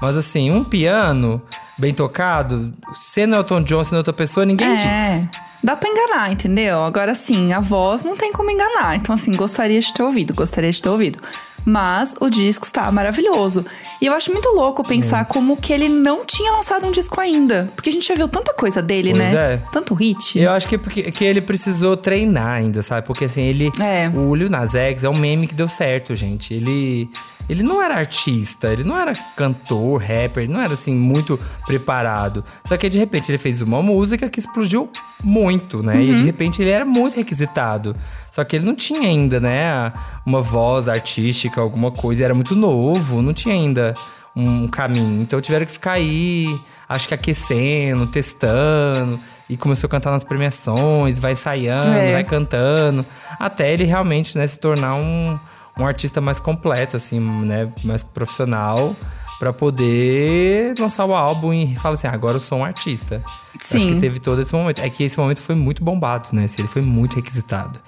Mas 0.00 0.16
assim, 0.16 0.52
um 0.52 0.62
piano 0.62 1.42
bem 1.76 1.92
tocado, 1.92 2.70
sendo 3.00 3.34
Elton 3.34 3.62
John, 3.64 3.82
sendo 3.82 3.96
outra 3.98 4.12
pessoa, 4.12 4.46
ninguém 4.46 4.68
É. 4.68 4.76
diz. 4.76 5.28
Dá 5.64 5.76
pra 5.76 5.88
enganar, 5.88 6.32
entendeu? 6.32 6.82
Agora 6.82 7.14
sim, 7.14 7.52
a 7.52 7.60
voz 7.60 8.02
não 8.02 8.16
tem 8.16 8.32
como 8.32 8.50
enganar. 8.50 8.96
Então, 8.96 9.14
assim, 9.14 9.32
gostaria 9.36 9.80
de 9.80 9.94
ter 9.94 10.02
ouvido, 10.02 10.34
gostaria 10.34 10.70
de 10.70 10.82
ter 10.82 10.88
ouvido. 10.88 11.18
Mas 11.64 12.14
o 12.20 12.28
disco 12.28 12.64
está 12.64 12.90
maravilhoso. 12.90 13.64
E 14.00 14.06
eu 14.06 14.12
acho 14.12 14.32
muito 14.32 14.48
louco 14.50 14.82
pensar 14.82 15.24
como 15.26 15.56
que 15.56 15.72
ele 15.72 15.88
não 15.88 16.24
tinha 16.24 16.50
lançado 16.52 16.86
um 16.86 16.90
disco 16.90 17.20
ainda. 17.20 17.70
Porque 17.74 17.88
a 17.90 17.92
gente 17.92 18.06
já 18.06 18.14
viu 18.14 18.28
tanta 18.28 18.52
coisa 18.52 18.82
dele, 18.82 19.10
Pois 19.10 19.22
né? 19.22 19.54
é. 19.54 19.56
Tanto 19.70 19.94
hit. 19.94 20.38
Eu 20.38 20.50
acho 20.50 20.66
que, 20.68 20.74
é 20.74 20.78
porque, 20.78 21.10
que 21.10 21.24
ele 21.24 21.40
precisou 21.40 21.96
treinar 21.96 22.54
ainda, 22.54 22.82
sabe? 22.82 23.06
Porque 23.06 23.26
assim, 23.26 23.42
ele. 23.42 23.70
É. 23.80 24.08
O 24.08 24.34
Lil 24.34 24.50
Nas 24.50 24.74
X 24.74 25.04
é 25.04 25.08
um 25.08 25.16
meme 25.16 25.46
que 25.46 25.54
deu 25.54 25.68
certo, 25.68 26.14
gente. 26.16 26.52
Ele. 26.52 27.08
Ele 27.48 27.64
não 27.64 27.82
era 27.82 27.96
artista, 27.96 28.68
ele 28.72 28.84
não 28.84 28.96
era 28.96 29.14
cantor, 29.36 30.00
rapper, 30.00 30.44
ele 30.44 30.52
não 30.52 30.60
era 30.60 30.74
assim 30.74 30.94
muito 30.94 31.38
preparado. 31.66 32.44
Só 32.64 32.76
que 32.76 32.88
de 32.88 32.98
repente 32.98 33.30
ele 33.30 33.38
fez 33.38 33.60
uma 33.60 33.82
música 33.82 34.30
que 34.30 34.38
explodiu 34.38 34.88
muito, 35.22 35.82
né? 35.82 36.02
E 36.02 36.14
de 36.16 36.24
repente 36.24 36.60
ele 36.62 36.70
era 36.70 36.84
muito 36.84 37.16
requisitado. 37.16 37.94
Só 38.30 38.42
que 38.44 38.56
ele 38.56 38.64
não 38.64 38.74
tinha 38.74 39.00
ainda, 39.00 39.38
né, 39.38 39.92
uma 40.24 40.40
voz 40.40 40.88
artística, 40.88 41.60
alguma 41.60 41.90
coisa, 41.90 42.24
era 42.24 42.34
muito 42.34 42.54
novo, 42.56 43.20
não 43.20 43.34
tinha 43.34 43.54
ainda 43.54 43.94
um 44.34 44.66
caminho. 44.66 45.20
Então 45.22 45.38
tiveram 45.40 45.66
que 45.66 45.72
ficar 45.72 45.92
aí, 45.92 46.58
acho 46.88 47.06
que 47.08 47.14
aquecendo, 47.14 48.06
testando. 48.06 49.20
E 49.50 49.56
começou 49.56 49.86
a 49.86 49.90
cantar 49.90 50.10
nas 50.12 50.24
premiações, 50.24 51.18
vai 51.18 51.32
ensaiando, 51.32 51.88
É. 51.88 52.12
vai 52.14 52.24
cantando. 52.24 53.04
Até 53.38 53.70
ele 53.70 53.84
realmente, 53.84 54.38
né, 54.38 54.46
se 54.46 54.58
tornar 54.58 54.94
um, 54.94 55.38
um 55.78 55.86
artista 55.86 56.22
mais 56.22 56.40
completo, 56.40 56.96
assim, 56.96 57.20
né? 57.20 57.68
Mais 57.84 58.02
profissional. 58.02 58.96
Pra 59.42 59.52
poder 59.52 60.72
lançar 60.78 61.04
o 61.04 61.12
álbum 61.12 61.52
e 61.52 61.74
falar 61.74 61.94
assim, 61.94 62.06
"Ah, 62.06 62.12
agora 62.12 62.36
eu 62.36 62.40
sou 62.40 62.58
um 62.58 62.64
artista. 62.64 63.20
Acho 63.58 63.78
Sim. 63.80 63.94
que 63.94 64.00
teve 64.00 64.20
todo 64.20 64.40
esse 64.40 64.54
momento. 64.54 64.80
É 64.80 64.88
que 64.88 65.02
esse 65.02 65.18
momento 65.18 65.40
foi 65.42 65.56
muito 65.56 65.82
bombado, 65.82 66.28
né? 66.32 66.46
Ele 66.56 66.68
foi 66.68 66.80
muito 66.80 67.16
requisitado. 67.16 67.80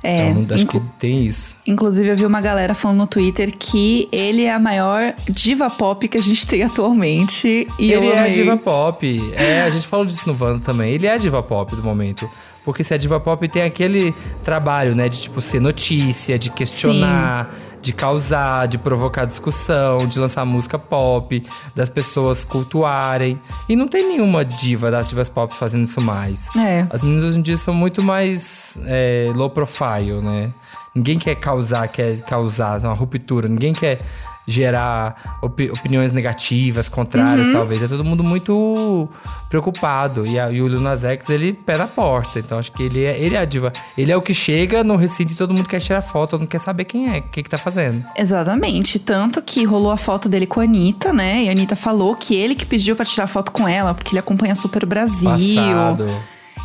É, 0.00 0.28
então, 0.30 0.54
acho 0.54 0.64
que 0.64 0.78
tem 1.00 1.26
isso. 1.26 1.56
Inclusive, 1.66 2.08
eu 2.08 2.16
vi 2.16 2.24
uma 2.24 2.40
galera 2.40 2.72
falando 2.72 2.98
no 2.98 3.06
Twitter 3.08 3.52
que 3.56 4.08
ele 4.12 4.44
é 4.44 4.52
a 4.52 4.60
maior 4.60 5.12
diva 5.28 5.68
pop 5.68 6.06
que 6.06 6.16
a 6.16 6.20
gente 6.20 6.46
tem 6.46 6.62
atualmente. 6.62 7.66
E 7.80 7.92
ele 7.92 8.06
é 8.06 8.18
amei. 8.20 8.30
diva 8.30 8.56
pop. 8.56 9.32
É, 9.34 9.62
a 9.62 9.70
gente 9.70 9.88
falou 9.88 10.06
disso 10.06 10.22
no 10.28 10.34
Vando 10.34 10.60
também. 10.60 10.92
Ele 10.92 11.08
é 11.08 11.18
diva 11.18 11.42
pop 11.42 11.74
do 11.74 11.82
momento. 11.82 12.30
Porque 12.64 12.84
se 12.84 12.94
é 12.94 12.98
diva 12.98 13.18
pop, 13.18 13.46
tem 13.48 13.62
aquele 13.62 14.14
trabalho, 14.44 14.94
né? 14.94 15.08
De, 15.08 15.20
tipo, 15.20 15.40
ser 15.40 15.60
notícia, 15.60 16.38
de 16.38 16.50
questionar, 16.50 17.52
de 17.80 17.92
causar, 17.92 18.68
de 18.68 18.78
provocar 18.78 19.24
discussão, 19.24 20.06
de 20.06 20.18
lançar 20.18 20.44
música 20.44 20.78
pop, 20.78 21.44
das 21.74 21.88
pessoas 21.88 22.44
cultuarem. 22.44 23.40
E 23.68 23.74
não 23.74 23.88
tem 23.88 24.06
nenhuma 24.08 24.44
diva 24.44 24.90
das 24.90 25.08
divas 25.08 25.28
pop 25.28 25.52
fazendo 25.52 25.82
isso 25.82 26.00
mais. 26.00 26.48
É. 26.56 26.86
As 26.90 27.02
meninas 27.02 27.24
hoje 27.24 27.38
em 27.40 27.42
dia 27.42 27.56
são 27.56 27.74
muito 27.74 28.02
mais 28.02 28.78
é, 28.86 29.32
low 29.34 29.50
profile, 29.50 30.20
né? 30.22 30.52
Ninguém 30.94 31.18
quer 31.18 31.34
causar, 31.36 31.88
quer 31.88 32.20
causar 32.22 32.78
uma 32.80 32.92
ruptura. 32.94 33.48
Ninguém 33.48 33.72
quer 33.72 34.00
gerar 34.44 35.38
opi- 35.40 35.70
opiniões 35.70 36.12
negativas, 36.12 36.88
contrárias, 36.88 37.46
Uhum. 37.46 37.52
talvez. 37.52 37.80
É 37.80 37.86
todo 37.86 38.04
mundo 38.04 38.24
muito 38.24 39.08
preocupado. 39.48 40.26
E, 40.26 40.38
a, 40.38 40.50
e 40.50 40.60
o 40.60 40.66
Lil 40.66 40.80
Nas 40.80 41.04
X, 41.04 41.30
ele 41.30 41.52
pé 41.52 41.76
na 41.78 41.86
porta. 41.86 42.40
Então 42.40 42.58
acho 42.58 42.72
que 42.72 42.82
ele 42.82 43.04
é, 43.04 43.16
ele 43.18 43.36
é 43.36 43.38
a 43.38 43.44
diva. 43.44 43.72
Ele 43.96 44.10
é 44.10 44.16
o 44.16 44.20
que 44.20 44.34
chega 44.34 44.82
no 44.82 44.96
recinto 44.96 45.32
e 45.32 45.36
todo 45.36 45.54
mundo 45.54 45.68
quer 45.68 45.80
tirar 45.80 46.02
foto, 46.02 46.30
todo 46.30 46.40
mundo 46.40 46.48
quer 46.48 46.58
saber 46.58 46.84
quem 46.84 47.14
é, 47.14 47.18
o 47.20 47.22
que 47.22 47.42
que 47.42 47.48
tá 47.50 47.56
fazendo. 47.56 48.04
Exatamente. 48.18 48.98
Tanto 48.98 49.40
que 49.40 49.62
rolou 49.64 49.92
a 49.92 49.96
foto 49.96 50.28
dele 50.28 50.46
com 50.46 50.60
a 50.60 50.64
Anitta, 50.64 51.12
né? 51.12 51.44
E 51.44 51.48
a 51.48 51.52
Anitta 51.52 51.76
falou 51.76 52.14
que 52.16 52.34
ele 52.34 52.54
que 52.56 52.66
pediu 52.66 52.96
pra 52.96 53.04
tirar 53.04 53.28
foto 53.28 53.52
com 53.52 53.68
ela, 53.68 53.94
porque 53.94 54.10
ele 54.10 54.18
acompanha 54.18 54.54
super 54.56 54.84
Brasil. 54.84 55.30
Passado. 55.30 56.06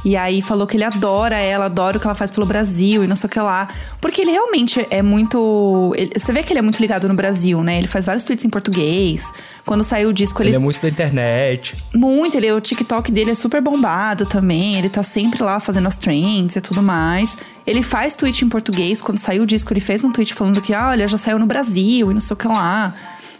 E 0.07 0.15
aí 0.15 0.41
falou 0.41 0.65
que 0.65 0.77
ele 0.77 0.85
adora 0.85 1.37
ela, 1.37 1.65
adora 1.65 1.97
o 1.97 1.99
que 1.99 2.07
ela 2.07 2.15
faz 2.15 2.31
pelo 2.31 2.45
Brasil 2.45 3.03
e 3.03 3.07
não 3.07 3.15
sei 3.17 3.27
o 3.27 3.29
que 3.29 3.39
lá. 3.41 3.67
Porque 3.99 4.21
ele 4.21 4.31
realmente 4.31 4.87
é 4.89 5.01
muito. 5.01 5.93
ele- 5.97 6.11
você 6.17 6.31
vê 6.31 6.43
que 6.43 6.53
ele 6.53 6.59
é 6.59 6.61
muito 6.61 6.79
ligado 6.79 7.09
no 7.09 7.13
Brasil, 7.13 7.61
né? 7.61 7.77
Ele 7.77 7.87
faz 7.87 8.05
vários 8.05 8.23
tweets 8.23 8.45
em 8.45 8.49
português. 8.49 9.33
Quando 9.65 9.83
saiu 9.83 10.07
o 10.07 10.13
disco, 10.13 10.41
Ele 10.41 10.51
ele. 10.51 10.55
é 10.55 10.59
muito 10.59 10.81
da 10.81 10.87
internet. 10.87 11.75
Muito, 11.93 12.37
ele, 12.37 12.49
o 12.53 12.61
TikTok 12.61 13.11
dele 13.11 13.31
é 13.31 13.35
super 13.35 13.61
bombado 13.61 14.25
também. 14.25 14.77
Ele 14.77 14.87
tá 14.87 15.03
sempre 15.03 15.43
lá 15.43 15.59
fazendo 15.59 15.87
as 15.89 15.97
trends 15.97 16.55
e 16.55 16.61
tudo 16.61 16.81
mais. 16.81 17.37
Ele 17.65 17.83
faz 17.83 18.15
tweet 18.15 18.45
em 18.45 18.47
português. 18.49 19.01
Quando 19.01 19.17
saiu 19.17 19.43
o 19.43 19.45
disco, 19.45 19.73
ele 19.73 19.81
fez 19.81 20.05
um 20.05 20.11
tweet 20.13 20.33
falando 20.33 20.61
que, 20.61 20.73
ah, 20.73 20.87
olha, 20.87 21.05
já 21.05 21.17
saiu 21.17 21.37
no 21.37 21.45
Brasil 21.45 22.09
e 22.11 22.13
não 22.13 22.21
sei 22.21 22.33
o 22.33 22.37
que 22.37 22.47
lá. 22.47 22.93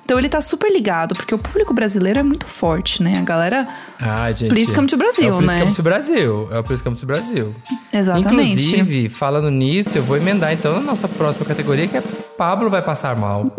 Então 0.07 0.17
ele 0.17 0.29
tá 0.29 0.39
super 0.39 0.71
ligado, 0.71 1.13
porque 1.13 1.35
o 1.35 1.37
público 1.37 1.73
brasileiro 1.73 2.17
é 2.17 2.23
muito 2.23 2.45
forte, 2.45 3.03
né? 3.03 3.19
A 3.19 3.21
galera. 3.21 3.67
Ah, 3.99 4.31
gente. 4.31 4.47
Please 4.47 4.73
come 4.73 4.87
to 4.87 4.95
Brasil, 4.95 5.27
é 5.27 5.33
o 5.33 5.37
Please 5.39 5.53
né? 5.53 5.59
Come 5.59 5.75
to 5.75 5.83
Brasil. 5.83 6.47
É 6.49 6.59
o 6.59 6.63
Please 6.63 6.81
Come 6.81 6.95
to 6.95 7.05
Brasil. 7.05 7.55
Exatamente. 7.91 8.53
Inclusive, 8.53 9.09
falando 9.09 9.51
nisso, 9.51 9.97
eu 9.97 10.03
vou 10.03 10.15
emendar 10.15 10.53
então 10.53 10.75
na 10.75 10.79
nossa 10.79 11.09
próxima 11.09 11.45
categoria, 11.45 11.89
que 11.89 11.97
é 11.97 12.03
Pablo 12.37 12.69
vai 12.69 12.81
passar 12.81 13.17
mal. 13.17 13.53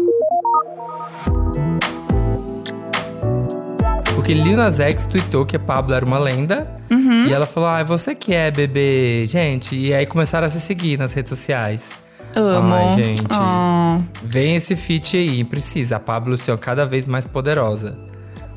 Porque 4.15 4.33
Lil 4.33 4.57
Nas 4.57 4.81
X 4.81 5.05
tweetou 5.05 5.45
que 5.45 5.57
a 5.57 5.61
Pablo 5.61 5.95
era 5.95 6.03
uma 6.07 6.19
lenda. 6.19 6.67
Uhum. 6.91 7.27
E 7.27 7.33
ela 7.35 7.45
falou, 7.45 7.69
ah, 7.69 7.85
você 7.85 8.15
que 8.15 8.33
é, 8.33 8.51
bebê. 8.51 9.27
Gente, 9.27 9.77
e 9.77 9.93
aí 9.93 10.07
começaram 10.07 10.47
a 10.47 10.51
se 10.51 10.63
seguir 10.63 10.99
nas 10.99 11.13
redes 11.13 11.29
sociais. 11.29 11.91
Amo. 12.35 12.75
Ai, 12.75 13.03
gente. 13.03 13.25
Ah. 13.31 13.99
Vem 14.23 14.57
esse 14.57 14.77
feat 14.77 15.17
aí, 15.17 15.45
precisa. 15.45 15.97
A 15.97 16.01
Pablo 16.01 16.37
ser 16.37 16.57
cada 16.59 16.85
vez 16.87 17.07
mais 17.07 17.25
poderosa. 17.25 17.97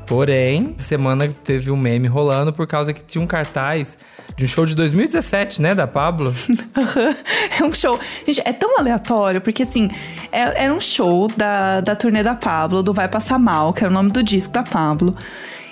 Porém, 0.06 0.74
essa 0.78 0.88
semana 0.88 1.28
teve 1.44 1.70
um 1.70 1.76
meme 1.76 2.08
rolando 2.08 2.52
por 2.52 2.66
causa 2.66 2.92
que 2.92 3.02
tinha 3.02 3.22
um 3.22 3.26
cartaz 3.26 3.96
de 4.36 4.44
um 4.44 4.48
show 4.48 4.66
de 4.66 4.74
2017, 4.74 5.62
né, 5.62 5.74
da 5.74 5.86
Pablo? 5.86 6.34
é 7.58 7.64
um 7.64 7.72
show. 7.72 7.98
Gente, 8.26 8.42
é 8.44 8.52
tão 8.52 8.78
aleatório, 8.78 9.40
porque 9.40 9.62
assim, 9.62 9.88
é- 10.30 10.64
era 10.64 10.74
um 10.74 10.80
show 10.80 11.28
da, 11.36 11.80
da 11.80 11.94
turnê 11.94 12.22
da 12.22 12.34
Pablo, 12.34 12.82
do 12.82 12.92
Vai 12.92 13.08
Passar 13.08 13.38
Mal, 13.38 13.72
que 13.72 13.84
era 13.84 13.90
o 13.90 13.94
nome 13.94 14.10
do 14.10 14.22
disco 14.22 14.52
da 14.52 14.62
Pablo. 14.62 15.16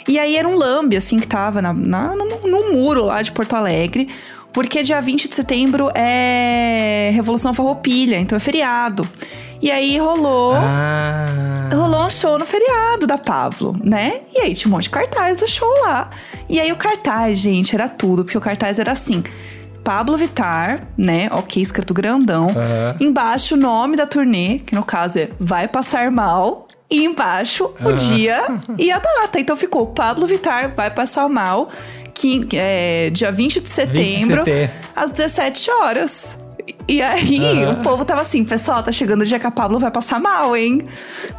E 0.09 0.19
aí 0.19 0.37
era 0.37 0.49
um 0.49 0.57
lambe, 0.57 0.97
assim, 0.97 1.19
que 1.19 1.27
tava 1.27 1.61
na, 1.61 1.73
na, 1.73 2.17
no, 2.17 2.25
no 2.47 2.73
muro 2.73 3.05
lá 3.05 3.23
de 3.23 3.31
Porto 3.33 3.55
Alegre. 3.55 4.09
Porque 4.53 4.83
dia 4.83 5.01
20 5.01 5.29
de 5.29 5.35
setembro 5.35 5.91
é 5.95 7.11
Revolução 7.15 7.55
Farroupilha, 7.55 8.19
então 8.19 8.37
é 8.37 8.41
feriado. 8.41 9.09
E 9.63 9.71
aí 9.71 9.99
rolou. 9.99 10.55
Ah. 10.55 11.69
Rolou 11.73 12.07
um 12.07 12.11
show 12.11 12.39
no 12.39 12.47
feriado 12.47 13.07
da 13.07 13.19
Pablo, 13.19 13.77
né? 13.85 14.23
E 14.35 14.39
aí 14.39 14.55
tinha 14.55 14.69
um 14.69 14.73
monte 14.73 14.85
de 14.85 14.91
cartaz 14.91 15.39
do 15.39 15.47
show 15.47 15.71
lá. 15.83 16.11
E 16.49 16.59
aí 16.59 16.73
o 16.73 16.77
cartaz, 16.77 17.39
gente, 17.39 17.75
era 17.75 17.89
tudo, 17.89 18.25
porque 18.25 18.39
o 18.39 18.41
cartaz 18.41 18.79
era 18.79 18.93
assim. 18.93 19.23
Pablo 19.85 20.17
Vittar, 20.17 20.89
né? 20.97 21.29
Ok, 21.31 21.63
escrito 21.63 21.95
grandão. 21.95 22.51
Aham. 22.51 22.97
Embaixo 23.01 23.55
o 23.55 23.59
nome 23.59 23.97
da 23.97 24.07
turnê, 24.07 24.61
que 24.61 24.75
no 24.75 24.85
caso 24.85 25.19
é 25.19 25.29
Vai 25.39 25.69
Passar 25.69 26.11
Mal. 26.11 26.67
E 26.91 27.05
embaixo 27.05 27.71
o 27.81 27.93
dia 27.93 28.43
e 28.77 28.91
a 28.91 28.99
data. 28.99 29.39
Então 29.39 29.57
ficou 29.57 29.87
Pablo 29.87 30.27
Vittar 30.27 30.75
Vai 30.75 30.91
Passar 30.91 31.29
Mal, 31.29 31.69
que 32.13 32.49
é 32.53 33.11
dia 33.11 33.31
20 33.31 33.61
de 33.61 33.69
setembro, 33.69 34.45
setembro. 34.45 34.75
às 34.97 35.11
17 35.13 35.71
horas. 35.71 36.39
E 36.89 37.01
aí, 37.01 37.67
o 37.67 37.77
povo 37.77 38.05
tava 38.05 38.21
assim, 38.23 38.45
pessoal, 38.45 38.83
tá 38.83 38.91
chegando 38.91 39.23
o 39.23 39.25
dia 39.25 39.39
que 39.39 39.47
a 39.47 39.51
Pablo 39.51 39.79
vai 39.79 39.91
passar 39.91 40.21
mal, 40.21 40.57
hein? 40.57 40.89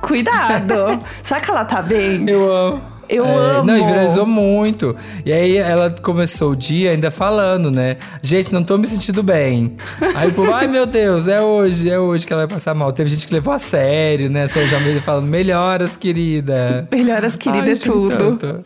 Cuidado. 0.01 1.03
Será 1.21 1.41
que 1.41 1.49
ela 1.49 1.65
tá 1.65 1.81
bem? 1.81 2.25
Eu 2.29 2.51
amo. 2.53 2.90
Eu 3.11 3.25
É, 3.25 3.35
amo. 3.57 3.63
Não, 3.67 3.77
e 3.77 3.83
viralizou 3.85 4.25
muito. 4.25 4.95
E 5.25 5.33
aí 5.33 5.57
ela 5.57 5.93
começou 6.01 6.51
o 6.51 6.55
dia 6.55 6.91
ainda 6.91 7.11
falando, 7.11 7.69
né? 7.69 7.97
Gente, 8.21 8.53
não 8.53 8.63
tô 8.63 8.77
me 8.77 8.87
sentindo 8.87 9.21
bem. 9.21 9.75
Aí 10.15 10.29
o 10.29 10.33
povo, 10.33 10.53
ai 10.53 10.65
meu 10.67 10.85
Deus, 10.85 11.27
é 11.27 11.41
hoje, 11.41 11.89
é 11.89 11.99
hoje 11.99 12.25
que 12.25 12.31
ela 12.31 12.45
vai 12.47 12.55
passar 12.55 12.73
mal. 12.73 12.91
Teve 12.93 13.09
gente 13.09 13.27
que 13.27 13.33
levou 13.33 13.53
a 13.53 13.59
sério, 13.59 14.29
né? 14.29 14.47
Sérgio 14.47 14.77
Almeida 14.77 15.01
falando, 15.01 15.27
melhoras, 15.27 15.97
querida. 15.97 16.87
Melhoras, 16.91 17.35
querida, 17.35 17.65
Ai, 17.65 17.73
é 17.73 17.75
tudo. 17.75 18.17
tanto. 18.37 18.63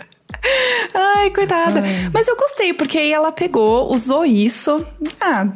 Ai, 0.93 1.29
coitada. 1.31 1.83
Mas 2.13 2.27
eu 2.27 2.35
gostei, 2.35 2.73
porque 2.73 2.97
aí 2.97 3.11
ela 3.11 3.31
pegou, 3.31 3.91
usou 3.93 4.23
isso. 4.25 4.85
Ah, 5.19 5.47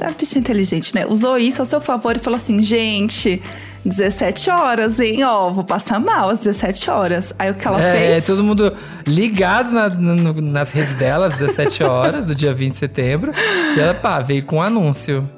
é, 0.00 0.04
é 0.06 0.10
bicho 0.12 0.38
inteligente, 0.38 0.94
né? 0.94 1.06
Usou 1.08 1.38
isso 1.38 1.62
ao 1.62 1.66
seu 1.66 1.80
favor 1.80 2.16
e 2.16 2.18
falou 2.18 2.36
assim: 2.36 2.60
gente, 2.62 3.42
17 3.88 4.50
horas, 4.50 5.00
hein? 5.00 5.24
Ó, 5.24 5.50
vou 5.50 5.64
passar 5.64 5.98
mal 6.00 6.30
às 6.30 6.38
17 6.40 6.90
horas. 6.90 7.32
Aí 7.38 7.50
o 7.50 7.54
que 7.54 7.66
ela 7.66 7.82
é, 7.82 7.92
fez? 7.92 8.26
todo 8.26 8.42
mundo 8.42 8.72
ligado 9.06 9.70
na- 9.70 9.88
no- 9.88 10.40
nas 10.40 10.70
redes 10.70 10.94
dela, 10.96 11.26
às 11.26 11.34
17 11.34 11.82
horas 11.84 12.24
do 12.24 12.34
dia 12.34 12.52
20 12.52 12.72
de 12.72 12.78
setembro. 12.78 13.32
E 13.76 13.80
ela, 13.80 13.94
pá, 13.94 14.20
veio 14.20 14.44
com 14.44 14.56
um 14.56 14.62
anúncio. 14.62 15.28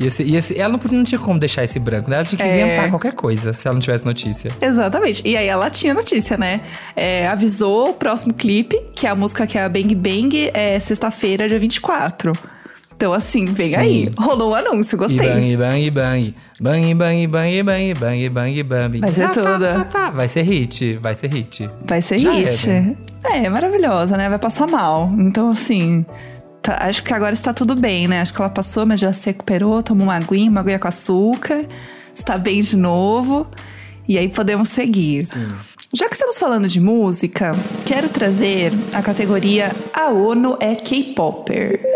Ia 0.00 0.10
ser, 0.12 0.22
ia 0.24 0.40
ser, 0.40 0.56
ela 0.58 0.68
não, 0.72 0.80
não, 0.92 1.02
tinha 1.04 1.18
como 1.18 1.40
deixar 1.40 1.64
esse 1.64 1.76
branco, 1.78 2.08
né? 2.08 2.16
Ela 2.16 2.24
tinha 2.24 2.36
que 2.36 2.44
é. 2.44 2.60
inventar 2.60 2.88
qualquer 2.88 3.12
coisa 3.14 3.52
se 3.52 3.66
ela 3.66 3.74
não 3.74 3.80
tivesse 3.80 4.04
notícia. 4.04 4.52
Exatamente. 4.60 5.22
E 5.24 5.36
aí 5.36 5.48
ela 5.48 5.68
tinha 5.70 5.92
notícia, 5.92 6.36
né? 6.36 6.60
É, 6.94 7.26
avisou 7.26 7.90
o 7.90 7.94
próximo 7.94 8.32
clipe, 8.32 8.78
que 8.94 9.08
é 9.08 9.10
a 9.10 9.14
música 9.16 9.44
que 9.44 9.58
é 9.58 9.64
a 9.64 9.68
Bang 9.68 9.92
Bang, 9.96 10.50
é 10.54 10.78
sexta-feira, 10.78 11.48
dia 11.48 11.58
24. 11.58 12.32
Então, 12.98 13.12
assim, 13.12 13.44
vem 13.44 13.70
Sim. 13.70 13.76
aí. 13.76 14.10
Rolou 14.18 14.48
o 14.48 14.50
um 14.50 14.54
anúncio, 14.56 14.98
gostei. 14.98 15.28
Bang, 15.28 15.56
bang, 15.56 15.90
bang. 15.92 16.34
Bang, 16.60 16.94
bang, 16.94 17.26
bang, 17.28 17.62
bang, 17.62 17.94
bang, 17.94 18.28
bang, 18.28 18.62
bang. 18.64 18.98
Vai 18.98 19.12
ser 19.12 19.28
tá, 19.28 19.34
toda. 19.34 19.72
Tá, 19.72 19.84
tá, 19.84 19.84
tá, 19.84 20.10
Vai 20.10 20.26
ser 20.26 20.42
hit, 20.42 20.96
vai 20.96 21.14
ser 21.14 21.28
hit. 21.28 21.70
Vai 21.84 22.02
ser 22.02 22.18
Já 22.18 22.32
hit. 22.32 22.68
É, 22.68 22.96
é, 23.44 23.48
maravilhosa, 23.48 24.16
né? 24.16 24.28
Vai 24.28 24.40
passar 24.40 24.66
mal. 24.66 25.12
Então, 25.16 25.50
assim, 25.50 26.04
Tá, 26.60 26.76
acho 26.80 27.04
que 27.04 27.14
agora 27.14 27.34
está 27.34 27.54
tudo 27.54 27.76
bem, 27.76 28.08
né? 28.08 28.20
Acho 28.20 28.34
que 28.34 28.40
ela 28.40 28.50
passou, 28.50 28.84
mas 28.84 28.98
já 28.98 29.12
se 29.12 29.26
recuperou, 29.26 29.80
tomou 29.80 30.08
uma 30.08 30.16
aguinha, 30.16 30.50
uma 30.50 30.60
aguinha 30.60 30.80
com 30.80 30.88
açúcar. 30.88 31.64
Está 32.12 32.36
bem 32.36 32.60
de 32.60 32.76
novo. 32.76 33.46
E 34.08 34.18
aí 34.18 34.28
podemos 34.28 34.70
seguir. 34.70 35.24
Sim. 35.24 35.46
Já 35.94 36.08
que 36.08 36.14
estamos 36.14 36.36
falando 36.36 36.66
de 36.66 36.80
música, 36.80 37.52
quero 37.86 38.08
trazer 38.08 38.72
a 38.92 39.00
categoria 39.00 39.70
A 39.94 40.08
ONU 40.08 40.56
é 40.60 40.74
K-Popper. 40.74 41.87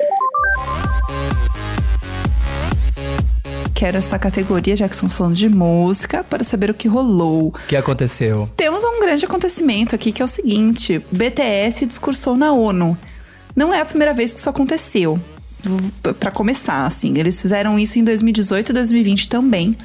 Quero 3.83 3.99
esta 3.99 4.17
categoria, 4.17 4.77
já 4.77 4.89
que 4.89 4.95
estamos 4.95 5.13
falando 5.13 5.35
de 5.35 5.49
música, 5.49 6.23
para 6.23 6.45
saber 6.45 6.71
o 6.71 6.75
que 6.75 6.87
rolou. 6.87 7.49
O 7.49 7.53
que 7.67 7.75
aconteceu? 7.75 8.49
Temos 8.57 8.85
um 8.85 9.01
grande 9.01 9.25
acontecimento 9.25 9.93
aqui 9.97 10.13
que 10.13 10.23
é 10.23 10.25
o 10.25 10.29
seguinte: 10.29 11.05
BTS 11.11 11.85
discursou 11.87 12.37
na 12.37 12.53
ONU. 12.53 12.97
Não 13.57 13.75
é 13.75 13.81
a 13.81 13.85
primeira 13.85 14.15
vez 14.15 14.33
que 14.33 14.39
isso 14.39 14.49
aconteceu. 14.49 15.19
Para 16.21 16.31
começar, 16.31 16.87
assim, 16.87 17.19
eles 17.19 17.43
fizeram 17.43 17.77
isso 17.77 17.99
em 17.99 18.05
2018 18.05 18.71
e 18.71 18.73
2020 18.73 19.29
também. 19.29 19.77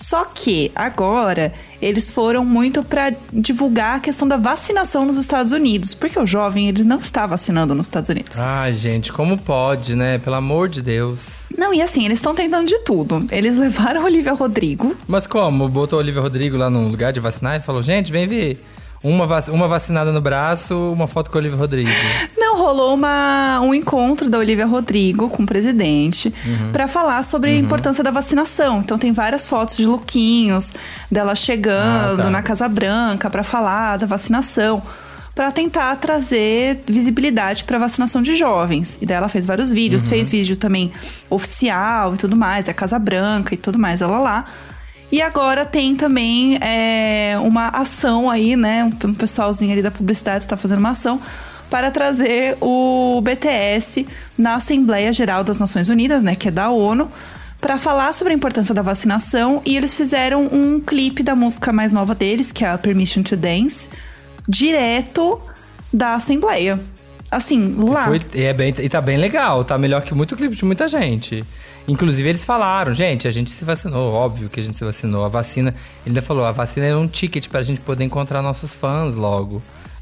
Só 0.00 0.24
que 0.24 0.72
agora 0.74 1.52
eles 1.80 2.10
foram 2.10 2.42
muito 2.42 2.82
para 2.82 3.12
divulgar 3.30 3.98
a 3.98 4.00
questão 4.00 4.26
da 4.26 4.38
vacinação 4.38 5.04
nos 5.04 5.18
Estados 5.18 5.52
Unidos, 5.52 5.92
porque 5.92 6.18
o 6.18 6.26
jovem 6.26 6.68
ele 6.68 6.82
não 6.82 6.98
está 6.98 7.26
vacinando 7.26 7.74
nos 7.74 7.84
Estados 7.84 8.08
Unidos. 8.08 8.40
Ah, 8.40 8.70
gente, 8.72 9.12
como 9.12 9.36
pode, 9.36 9.94
né? 9.94 10.18
Pelo 10.18 10.36
amor 10.36 10.70
de 10.70 10.80
Deus. 10.80 11.44
Não, 11.56 11.74
e 11.74 11.82
assim, 11.82 12.06
eles 12.06 12.18
estão 12.18 12.34
tentando 12.34 12.66
de 12.66 12.78
tudo. 12.78 13.26
Eles 13.30 13.56
levaram 13.56 14.00
a 14.00 14.04
Olivia 14.04 14.32
Rodrigo. 14.32 14.96
Mas 15.06 15.26
como? 15.26 15.68
Botou 15.68 15.98
a 15.98 16.02
Olivia 16.02 16.22
Rodrigo 16.22 16.56
lá 16.56 16.70
no 16.70 16.88
lugar 16.88 17.12
de 17.12 17.20
vacinar 17.20 17.56
e 17.56 17.60
falou: 17.60 17.82
gente, 17.82 18.10
vem 18.10 18.26
ver. 18.26 18.58
Uma, 19.02 19.26
vac 19.26 19.48
uma 19.48 19.66
vacinada 19.66 20.12
no 20.12 20.20
braço, 20.20 20.76
uma 20.88 21.06
foto 21.06 21.30
com 21.30 21.38
a 21.38 21.40
Olivia 21.40 21.56
Rodrigo. 21.56 21.90
Não, 22.36 22.58
rolou 22.58 22.94
uma, 22.94 23.60
um 23.62 23.74
encontro 23.74 24.28
da 24.28 24.38
Olivia 24.38 24.66
Rodrigo 24.66 25.30
com 25.30 25.42
o 25.42 25.46
presidente 25.46 26.32
uhum. 26.44 26.72
para 26.72 26.86
falar 26.86 27.24
sobre 27.24 27.50
uhum. 27.50 27.56
a 27.56 27.60
importância 27.60 28.04
da 28.04 28.10
vacinação. 28.10 28.80
Então 28.80 28.98
tem 28.98 29.10
várias 29.10 29.48
fotos 29.48 29.76
de 29.76 29.86
lookinhos 29.86 30.72
dela 31.10 31.34
chegando 31.34 32.20
ah, 32.20 32.24
tá. 32.24 32.30
na 32.30 32.42
Casa 32.42 32.68
Branca 32.68 33.30
para 33.30 33.42
falar 33.42 33.96
da 33.96 34.06
vacinação 34.06 34.82
para 35.34 35.50
tentar 35.52 35.96
trazer 35.96 36.80
visibilidade 36.86 37.64
para 37.64 37.78
vacinação 37.78 38.20
de 38.20 38.34
jovens. 38.34 38.98
E 39.00 39.06
daí 39.06 39.16
ela 39.16 39.28
fez 39.28 39.46
vários 39.46 39.72
vídeos, 39.72 40.02
uhum. 40.04 40.10
fez 40.10 40.30
vídeo 40.30 40.56
também 40.56 40.92
oficial 41.30 42.14
e 42.14 42.18
tudo 42.18 42.36
mais, 42.36 42.66
da 42.66 42.74
Casa 42.74 42.98
Branca 42.98 43.54
e 43.54 43.56
tudo 43.56 43.78
mais, 43.78 44.02
ela 44.02 44.18
lá. 44.18 44.44
E 45.12 45.20
agora 45.20 45.66
tem 45.66 45.96
também 45.96 46.56
é, 46.60 47.36
uma 47.42 47.68
ação 47.68 48.30
aí, 48.30 48.54
né? 48.54 48.84
Um 49.04 49.14
pessoalzinho 49.14 49.72
ali 49.72 49.82
da 49.82 49.90
publicidade 49.90 50.44
está 50.44 50.56
fazendo 50.56 50.78
uma 50.78 50.90
ação 50.90 51.20
para 51.68 51.90
trazer 51.90 52.56
o 52.60 53.20
BTS 53.20 54.06
na 54.38 54.54
Assembleia 54.54 55.12
Geral 55.12 55.42
das 55.42 55.58
Nações 55.58 55.88
Unidas, 55.88 56.22
né? 56.22 56.34
Que 56.34 56.48
é 56.48 56.50
da 56.50 56.70
ONU 56.70 57.08
para 57.60 57.78
falar 57.78 58.12
sobre 58.14 58.32
a 58.32 58.36
importância 58.36 58.74
da 58.74 58.82
vacinação 58.82 59.60
e 59.66 59.76
eles 59.76 59.94
fizeram 59.94 60.46
um 60.46 60.80
clipe 60.80 61.22
da 61.22 61.34
música 61.34 61.72
mais 61.72 61.92
nova 61.92 62.14
deles, 62.14 62.50
que 62.50 62.64
é 62.64 62.68
a 62.70 62.78
Permission 62.78 63.22
to 63.22 63.36
Dance, 63.36 63.88
direto 64.48 65.40
da 65.92 66.14
Assembleia. 66.14 66.78
Assim, 67.30 67.76
lá. 67.78 68.06
Foi, 68.06 68.20
e, 68.34 68.42
é 68.42 68.52
bem, 68.52 68.74
e 68.76 68.88
tá 68.88 69.00
bem 69.00 69.16
legal, 69.16 69.62
tá 69.64 69.78
melhor 69.78 70.02
que 70.02 70.14
muito 70.14 70.36
clipe 70.36 70.56
de 70.56 70.64
muita 70.64 70.88
gente. 70.88 71.44
Inclusive, 71.88 72.28
eles 72.28 72.44
falaram, 72.44 72.94
gente, 72.94 73.26
a 73.26 73.30
gente 73.30 73.50
se 73.50 73.64
vacinou, 73.64 74.12
óbvio 74.12 74.48
que 74.48 74.60
a 74.60 74.62
gente 74.62 74.76
se 74.76 74.84
vacinou. 74.84 75.24
A 75.24 75.28
vacina, 75.28 75.70
ele 76.04 76.10
ainda 76.10 76.22
falou, 76.22 76.44
a 76.44 76.52
vacina 76.52 76.86
é 76.86 76.94
um 76.94 77.06
ticket 77.06 77.48
pra 77.48 77.62
gente 77.62 77.80
poder 77.80 78.04
encontrar 78.04 78.42
nossos 78.42 78.72
fãs 78.72 79.14
logo. 79.14 79.60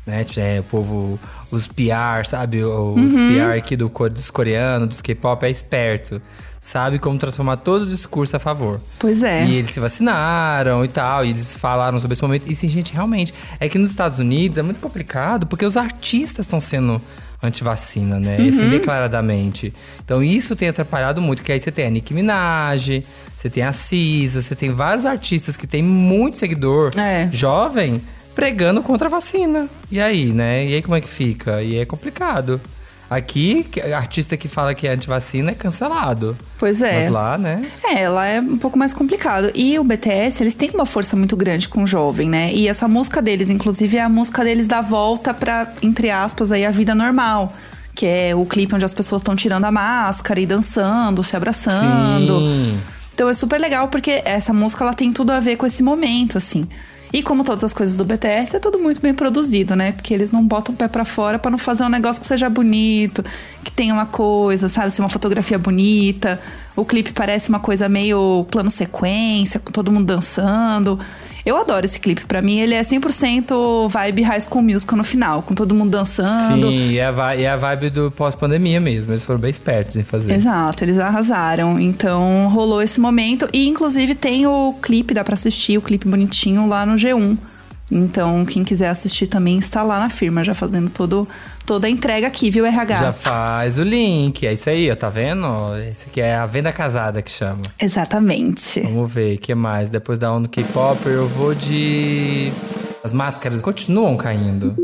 Né? 0.08 0.25
É, 0.38 0.61
o 0.61 0.62
povo, 0.64 1.20
os 1.50 1.66
PR, 1.66 2.26
sabe? 2.26 2.64
Os 2.64 3.12
uhum. 3.12 3.35
PR 3.35 3.58
aqui 3.58 3.76
do, 3.76 3.88
dos 3.88 4.30
coreanos, 4.30 4.88
dos 4.88 5.02
K-pop, 5.02 5.44
é 5.44 5.50
esperto. 5.50 6.20
Sabe 6.61 6.99
como 6.99 7.18
transformar 7.18 7.58
todo 7.58 7.82
o 7.82 7.87
discurso 7.87 8.37
a 8.37 8.38
favor. 8.38 8.80
Pois 8.99 9.23
é. 9.23 9.47
E 9.47 9.56
eles 9.56 9.70
se 9.70 9.78
vacinaram 9.78 10.84
e 10.84 10.88
tal, 10.88 11.25
e 11.25 11.30
eles 11.30 11.54
falaram 11.54 12.00
sobre 12.00 12.14
esse 12.14 12.23
momento. 12.23 12.50
E 12.50 12.54
sim, 12.54 12.69
gente, 12.69 12.93
realmente, 12.93 13.32
é 13.60 13.69
que 13.69 13.78
nos 13.78 13.91
Estados 13.91 14.19
Unidos 14.19 14.58
é 14.58 14.62
muito 14.62 14.80
complicado, 14.80 15.47
porque 15.47 15.64
os 15.64 15.76
artistas 15.76 16.47
estão 16.47 16.60
sendo 16.60 17.00
antivacina, 17.42 18.18
né? 18.18 18.36
Uhum. 18.38 18.48
Assim, 18.48 18.68
declaradamente. 18.70 19.72
Então 20.04 20.22
isso 20.22 20.56
tem 20.56 20.68
atrapalhado 20.68 21.20
muito, 21.20 21.42
que 21.42 21.52
aí 21.52 21.60
você 21.60 21.70
tem 21.70 21.86
a 21.86 21.90
Nicki 21.90 22.12
Minaj, 22.12 23.02
você 23.36 23.48
tem 23.48 23.62
a 23.62 23.72
Cisa, 23.72 24.42
você 24.42 24.54
tem 24.54 24.72
vários 24.72 25.06
artistas 25.06 25.56
que 25.56 25.66
têm 25.66 25.82
muito 25.82 26.36
seguidor 26.36 26.90
é. 26.96 27.28
jovem 27.32 28.00
pregando 28.34 28.82
contra 28.82 29.08
a 29.08 29.10
vacina. 29.10 29.68
E 29.90 30.00
aí, 30.00 30.26
né? 30.32 30.66
E 30.66 30.74
aí 30.74 30.82
como 30.82 30.96
é 30.96 31.00
que 31.00 31.08
fica? 31.08 31.62
E 31.62 31.78
é 31.78 31.84
complicado. 31.84 32.60
Aqui, 33.10 33.64
artista 33.97 34.36
que 34.36 34.49
fala 34.49 34.75
que 34.75 34.86
é 34.86 34.92
antivacina 34.92 35.52
é 35.52 35.54
cancelado. 35.54 36.36
Pois 36.58 36.82
é. 36.82 37.04
Mas 37.04 37.10
lá, 37.10 37.38
né? 37.38 37.64
É, 37.82 38.06
lá 38.06 38.26
é 38.26 38.38
um 38.38 38.58
pouco 38.58 38.78
mais 38.78 38.92
complicado. 38.92 39.50
E 39.54 39.78
o 39.78 39.84
BTS, 39.84 40.42
eles 40.42 40.54
têm 40.54 40.71
uma 40.75 40.84
força 40.84 41.16
muito 41.16 41.34
grande 41.34 41.68
com 41.68 41.84
o 41.84 41.86
jovem, 41.86 42.28
né? 42.28 42.52
E 42.52 42.68
essa 42.68 42.86
música 42.86 43.23
deles, 43.23 43.49
inclusive, 43.49 43.97
é 43.97 44.02
a 44.02 44.10
música 44.10 44.44
deles 44.44 44.66
da 44.66 44.82
volta 44.82 45.32
pra, 45.32 45.73
entre 45.80 46.10
aspas, 46.10 46.52
aí, 46.52 46.66
a 46.66 46.71
vida 46.71 46.94
normal. 46.94 47.50
Que 47.94 48.04
é 48.04 48.34
o 48.34 48.44
clipe 48.44 48.75
onde 48.75 48.84
as 48.84 48.92
pessoas 48.92 49.23
estão 49.23 49.34
tirando 49.34 49.64
a 49.64 49.73
máscara 49.73 50.38
e 50.38 50.44
dançando, 50.44 51.25
se 51.25 51.34
abraçando. 51.34 52.38
Sim. 52.38 52.78
Então 53.14 53.28
é 53.28 53.34
super 53.34 53.58
legal 53.58 53.88
porque 53.88 54.23
essa 54.25 54.52
música 54.52 54.84
ela 54.84 54.94
tem 54.94 55.12
tudo 55.12 55.32
a 55.32 55.40
ver 55.40 55.56
com 55.56 55.66
esse 55.66 55.82
momento, 55.82 56.38
assim. 56.38 56.68
E 57.12 57.23
como 57.23 57.42
todas 57.42 57.64
as 57.64 57.73
coisas 57.73 57.97
do 57.97 58.04
BTS, 58.04 58.56
é 58.56 58.58
tudo 58.58 58.78
muito 58.78 59.00
bem 59.00 59.14
produzido, 59.14 59.75
né? 59.75 59.92
Porque 59.92 60.12
eles 60.12 60.30
não 60.30 60.47
botam 60.47 60.75
o 60.75 60.78
pé 60.78 60.88
para 60.88 61.04
fora 61.04 61.38
para 61.38 61.50
não 61.50 61.58
fazer 61.58 61.82
um 61.82 61.88
negócio 61.88 62.21
que 62.21 62.26
seja 62.26 62.50
bonito, 62.50 63.25
que 63.64 63.73
tenha 63.73 63.94
uma 63.94 64.06
coisa, 64.06 64.68
sabe? 64.68 64.90
Ser 64.90 65.00
uma 65.00 65.08
fotografia 65.08 65.58
bonita. 65.58 66.40
O 66.76 66.84
clipe 66.84 67.12
parece 67.12 67.49
uma 67.49 67.60
coisa 67.60 67.88
meio 67.88 68.47
plano 68.50 68.71
sequência, 68.71 69.58
com 69.58 69.73
todo 69.73 69.90
mundo 69.90 70.06
dançando. 70.06 70.99
Eu 71.49 71.56
adoro 71.56 71.87
esse 71.87 71.99
clipe. 71.99 72.26
Para 72.26 72.43
mim, 72.43 72.61
ele 72.61 72.75
é 72.75 72.82
100% 72.82 73.89
vibe 73.89 74.21
High 74.21 74.41
School 74.43 74.63
Musical 74.63 74.99
no 74.99 75.02
final, 75.02 75.43
com 75.43 75.54
todo 75.54 75.75
mundo 75.75 75.93
dançando. 75.93 76.69
Sim, 76.69 76.91
e 76.91 76.99
é 76.99 77.06
a, 77.06 77.34
é 77.34 77.49
a 77.49 77.56
vibe 77.56 77.89
do 77.89 78.11
pós-pandemia 78.11 78.78
mesmo. 78.78 79.13
Eles 79.13 79.25
foram 79.25 79.41
bem 79.41 79.49
espertos 79.49 79.97
em 79.97 80.02
fazer. 80.02 80.30
Exato, 80.30 80.84
eles 80.84 80.99
arrasaram. 80.99 81.80
Então, 81.80 82.50
rolou 82.52 82.82
esse 82.82 83.00
momento. 83.00 83.49
E, 83.50 83.67
inclusive, 83.67 84.15
tem 84.15 84.47
o 84.47 84.75
clipe, 84.75 85.15
dá 85.15 85.25
pra 85.25 85.32
assistir, 85.32 85.78
o 85.78 85.80
clipe 85.80 86.06
bonitinho 86.06 86.69
lá 86.69 86.84
no 86.84 86.97
G1. 86.97 87.39
Então, 87.90 88.44
quem 88.44 88.64
quiser 88.64 88.88
assistir 88.88 89.26
também 89.26 89.58
está 89.58 89.82
lá 89.82 89.98
na 89.98 90.10
firma, 90.10 90.44
já 90.44 90.54
fazendo 90.54 90.90
todo, 90.90 91.26
toda 91.64 91.86
a 91.86 91.90
entrega 91.90 92.26
aqui, 92.26 92.50
viu, 92.50 92.66
RH? 92.66 92.96
Já 92.96 93.12
faz 93.12 93.78
o 93.78 93.82
link, 93.82 94.46
é 94.46 94.52
isso 94.52 94.68
aí, 94.68 94.90
ó, 94.90 94.94
tá 94.94 95.08
vendo? 95.08 95.46
Esse 95.88 96.06
aqui 96.08 96.20
é 96.20 96.34
a 96.34 96.44
venda 96.46 96.70
casada 96.72 97.22
que 97.22 97.30
chama. 97.30 97.62
Exatamente. 97.80 98.80
Vamos 98.80 99.12
ver, 99.12 99.36
o 99.36 99.38
que 99.38 99.54
mais? 99.54 99.88
Depois 99.88 100.18
da 100.18 100.32
onda 100.32 100.48
K-pop, 100.48 101.06
eu 101.06 101.26
vou 101.28 101.54
de... 101.54 102.52
As 103.02 103.12
máscaras 103.12 103.62
continuam 103.62 104.16
caindo. 104.16 104.76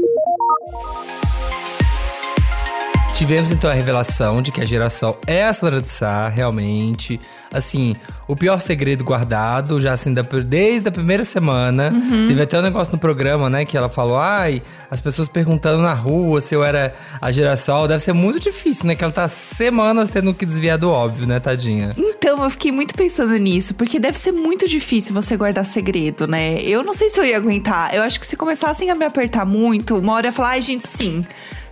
Tivemos 3.15 3.53
então 3.53 3.71
a 3.71 3.75
revelação 3.75 4.43
de 4.43 4.51
que 4.51 4.61
a 4.61 4.65
geração 4.65 5.17
é 5.25 5.45
a 5.45 5.55
Sandra 5.55 5.81
de 5.81 5.87
Sá, 5.87 6.29
realmente. 6.29 7.21
Assim, 7.53 7.95
o 8.27 8.35
pior 8.35 8.61
segredo 8.61 9.05
guardado, 9.05 9.81
já 9.81 9.93
assim, 9.93 10.13
desde 10.45 10.89
a 10.89 10.91
primeira 10.91 11.25
semana. 11.25 11.93
Uhum. 11.95 12.27
Teve 12.27 12.43
até 12.43 12.59
um 12.59 12.63
negócio 12.63 12.93
no 12.93 12.99
programa, 12.99 13.49
né, 13.49 13.65
que 13.65 13.77
ela 13.77 13.89
falou: 13.89 14.19
ai, 14.19 14.61
as 14.91 15.01
pessoas 15.01 15.29
perguntando 15.29 15.81
na 15.81 15.95
rua 15.95 16.41
se 16.41 16.57
eu 16.57 16.65
era 16.65 16.93
a 17.21 17.31
geração. 17.31 17.87
Deve 17.87 18.03
ser 18.03 18.13
muito 18.13 18.41
difícil, 18.41 18.85
né? 18.85 18.97
Que 18.97 19.05
ela 19.05 19.13
tá 19.13 19.29
semanas 19.29 20.11
tendo 20.11 20.35
que 20.35 20.45
desviar 20.45 20.77
do 20.77 20.91
óbvio, 20.91 21.25
né, 21.25 21.39
tadinha? 21.39 21.91
Então, 21.97 22.43
eu 22.43 22.51
fiquei 22.51 22.73
muito 22.73 22.97
pensando 22.97 23.37
nisso, 23.37 23.75
porque 23.75 24.01
deve 24.01 24.19
ser 24.19 24.33
muito 24.33 24.69
difícil 24.69 25.15
você 25.15 25.37
guardar 25.37 25.65
segredo, 25.65 26.27
né? 26.27 26.61
Eu 26.63 26.83
não 26.83 26.93
sei 26.93 27.09
se 27.09 27.21
eu 27.21 27.25
ia 27.25 27.37
aguentar. 27.37 27.95
Eu 27.95 28.03
acho 28.03 28.19
que 28.19 28.27
se 28.27 28.37
começassem 28.37 28.91
a 28.91 28.95
me 28.97 29.05
apertar 29.05 29.47
muito, 29.47 29.99
uma 29.99 30.15
hora 30.15 30.27
eu 30.27 30.31
ia 30.31 30.33
falar: 30.33 30.51
ai, 30.51 30.63
gente, 30.63 30.89
sim 30.89 31.25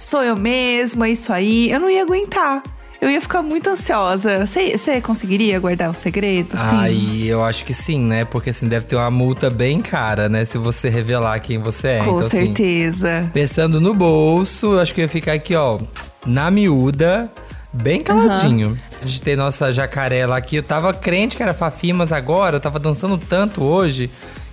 sou 0.02 0.22
eu 0.22 0.36
mesma, 0.36 1.08
isso 1.08 1.32
aí, 1.32 1.70
eu 1.70 1.80
não 1.80 1.88
ia 1.88 2.02
aguentar. 2.02 2.62
Eu 3.00 3.10
ia 3.10 3.20
ficar 3.20 3.42
muito 3.42 3.68
ansiosa. 3.68 4.46
Você 4.46 5.00
conseguiria 5.00 5.58
guardar 5.58 5.90
o 5.90 5.94
segredo? 5.94 6.56
Sim. 6.56 7.24
eu 7.24 7.42
acho 7.42 7.64
que 7.64 7.74
sim, 7.74 7.98
né? 7.98 8.24
Porque 8.24 8.50
assim, 8.50 8.68
deve 8.68 8.86
ter 8.86 8.94
uma 8.94 9.10
multa 9.10 9.50
bem 9.50 9.80
cara, 9.80 10.28
né? 10.28 10.44
Se 10.44 10.56
você 10.56 10.88
revelar 10.88 11.40
quem 11.40 11.58
você 11.58 11.88
é. 11.88 11.98
Com 11.98 12.04
então, 12.04 12.18
assim, 12.18 12.28
certeza. 12.28 13.18
Assim, 13.18 13.28
pensando 13.30 13.80
no 13.80 13.92
bolso, 13.92 14.74
eu 14.74 14.80
acho 14.80 14.94
que 14.94 15.00
eu 15.00 15.02
ia 15.02 15.08
ficar 15.08 15.32
aqui, 15.32 15.56
ó, 15.56 15.80
na 16.24 16.48
miúda 16.48 17.28
bem 17.72 18.02
caladinho. 18.02 18.68
Uhum. 18.68 18.76
A 19.02 19.06
gente 19.06 19.22
tem 19.22 19.34
nossa 19.34 19.72
jacaré 19.72 20.24
lá 20.24 20.40
que 20.40 20.56
eu 20.56 20.62
tava 20.62 20.94
crente 20.94 21.36
que 21.36 21.42
era 21.42 21.54
Fafi, 21.54 21.92
mas 21.92 22.12
agora 22.12 22.56
eu 22.56 22.60
tava 22.60 22.78
dançando 22.78 23.18
tanto 23.18 23.64
hoje 23.64 24.08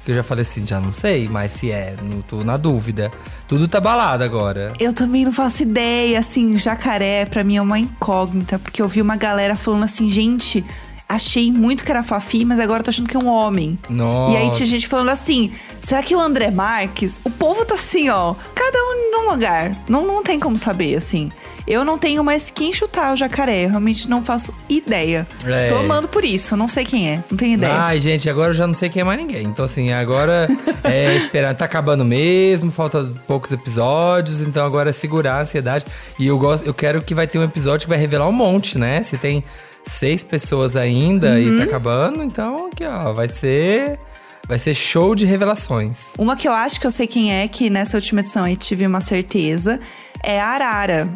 que 0.09 0.13
eu 0.13 0.15
já 0.15 0.23
falei 0.23 0.41
assim, 0.41 0.65
já 0.65 0.79
não 0.79 0.91
sei, 0.91 1.27
mas 1.27 1.51
se 1.51 1.69
é, 1.69 1.95
não 2.01 2.21
tô 2.21 2.43
na 2.43 2.57
dúvida. 2.57 3.11
Tudo 3.47 3.67
tá 3.67 3.79
balado 3.79 4.23
agora. 4.23 4.73
Eu 4.79 4.91
também 4.91 5.23
não 5.23 5.31
faço 5.31 5.61
ideia, 5.61 6.17
assim, 6.17 6.57
jacaré 6.57 7.27
pra 7.27 7.43
mim 7.43 7.57
é 7.57 7.61
uma 7.61 7.77
incógnita, 7.77 8.57
porque 8.57 8.81
eu 8.81 8.87
vi 8.87 9.03
uma 9.03 9.15
galera 9.15 9.55
falando 9.55 9.83
assim, 9.83 10.09
gente, 10.09 10.65
achei 11.07 11.51
muito 11.51 11.83
que 11.83 11.91
era 11.91 12.01
Fafi, 12.01 12.43
mas 12.43 12.59
agora 12.59 12.81
tô 12.81 12.89
achando 12.89 13.07
que 13.07 13.15
é 13.15 13.19
um 13.19 13.27
homem. 13.27 13.77
Nossa. 13.87 14.33
E 14.33 14.37
aí 14.37 14.49
tinha 14.49 14.65
gente 14.65 14.87
falando 14.87 15.09
assim: 15.09 15.51
será 15.79 16.01
que 16.01 16.15
o 16.15 16.19
André 16.19 16.49
Marques? 16.49 17.19
O 17.23 17.29
povo 17.29 17.63
tá 17.63 17.75
assim, 17.75 18.09
ó, 18.09 18.33
cada 18.55 18.79
um 18.79 19.11
num 19.11 19.29
lugar. 19.29 19.75
Não, 19.87 20.07
não 20.07 20.23
tem 20.23 20.39
como 20.39 20.57
saber, 20.57 20.95
assim. 20.95 21.29
Eu 21.69 21.85
não 21.85 21.99
tenho 21.99 22.23
mais 22.23 22.49
quem 22.49 22.73
chutar 22.73 23.13
o 23.13 23.15
jacaré. 23.15 23.65
Eu 23.65 23.69
realmente 23.69 24.09
não 24.09 24.23
faço 24.23 24.51
ideia. 24.67 25.27
É. 25.45 25.67
Tô 25.67 25.77
amando 25.77 26.07
por 26.07 26.25
isso. 26.25 26.57
Não 26.57 26.67
sei 26.67 26.83
quem 26.83 27.07
é. 27.07 27.23
Não 27.29 27.37
tenho 27.37 27.53
ideia. 27.53 27.73
Ai, 27.73 27.99
gente, 27.99 28.27
agora 28.27 28.49
eu 28.49 28.55
já 28.55 28.65
não 28.65 28.73
sei 28.73 28.89
quem 28.89 29.01
é 29.01 29.03
mais 29.03 29.19
ninguém. 29.19 29.43
Então, 29.43 29.63
assim, 29.63 29.91
agora 29.91 30.49
é 30.83 31.15
esperar. 31.21 31.53
Tá 31.53 31.65
acabando 31.65 32.03
mesmo. 32.03 32.71
Falta 32.71 33.07
poucos 33.27 33.51
episódios. 33.51 34.41
Então, 34.41 34.65
agora 34.65 34.89
é 34.89 34.93
segurar 34.93 35.35
a 35.35 35.41
ansiedade. 35.41 35.85
E 36.17 36.25
eu 36.25 36.39
gosto, 36.39 36.65
eu 36.65 36.73
quero 36.73 37.03
que 37.03 37.13
vai 37.13 37.27
ter 37.27 37.37
um 37.37 37.43
episódio 37.43 37.85
que 37.85 37.89
vai 37.89 37.99
revelar 37.99 38.27
um 38.27 38.33
monte, 38.33 38.75
né? 38.75 39.03
Se 39.03 39.15
tem 39.15 39.43
seis 39.85 40.23
pessoas 40.23 40.75
ainda 40.75 41.31
uhum. 41.31 41.37
e 41.37 41.45
tá 41.45 41.51
uhum. 41.51 41.63
acabando, 41.63 42.23
então 42.23 42.67
aqui, 42.67 42.83
ó, 42.83 43.13
vai 43.13 43.27
ser. 43.27 43.99
Vai 44.47 44.57
ser 44.57 44.73
show 44.73 45.13
de 45.13 45.27
revelações. 45.27 45.97
Uma 46.17 46.35
que 46.35 46.47
eu 46.47 46.51
acho 46.51 46.81
que 46.81 46.87
eu 46.87 46.89
sei 46.89 47.05
quem 47.05 47.31
é, 47.31 47.47
que 47.47 47.69
nessa 47.69 47.97
última 47.97 48.21
edição 48.21 48.43
aí 48.43 48.57
tive 48.57 48.87
uma 48.87 48.99
certeza, 48.99 49.79
é 50.23 50.41
a 50.41 50.47
Arara. 50.47 51.07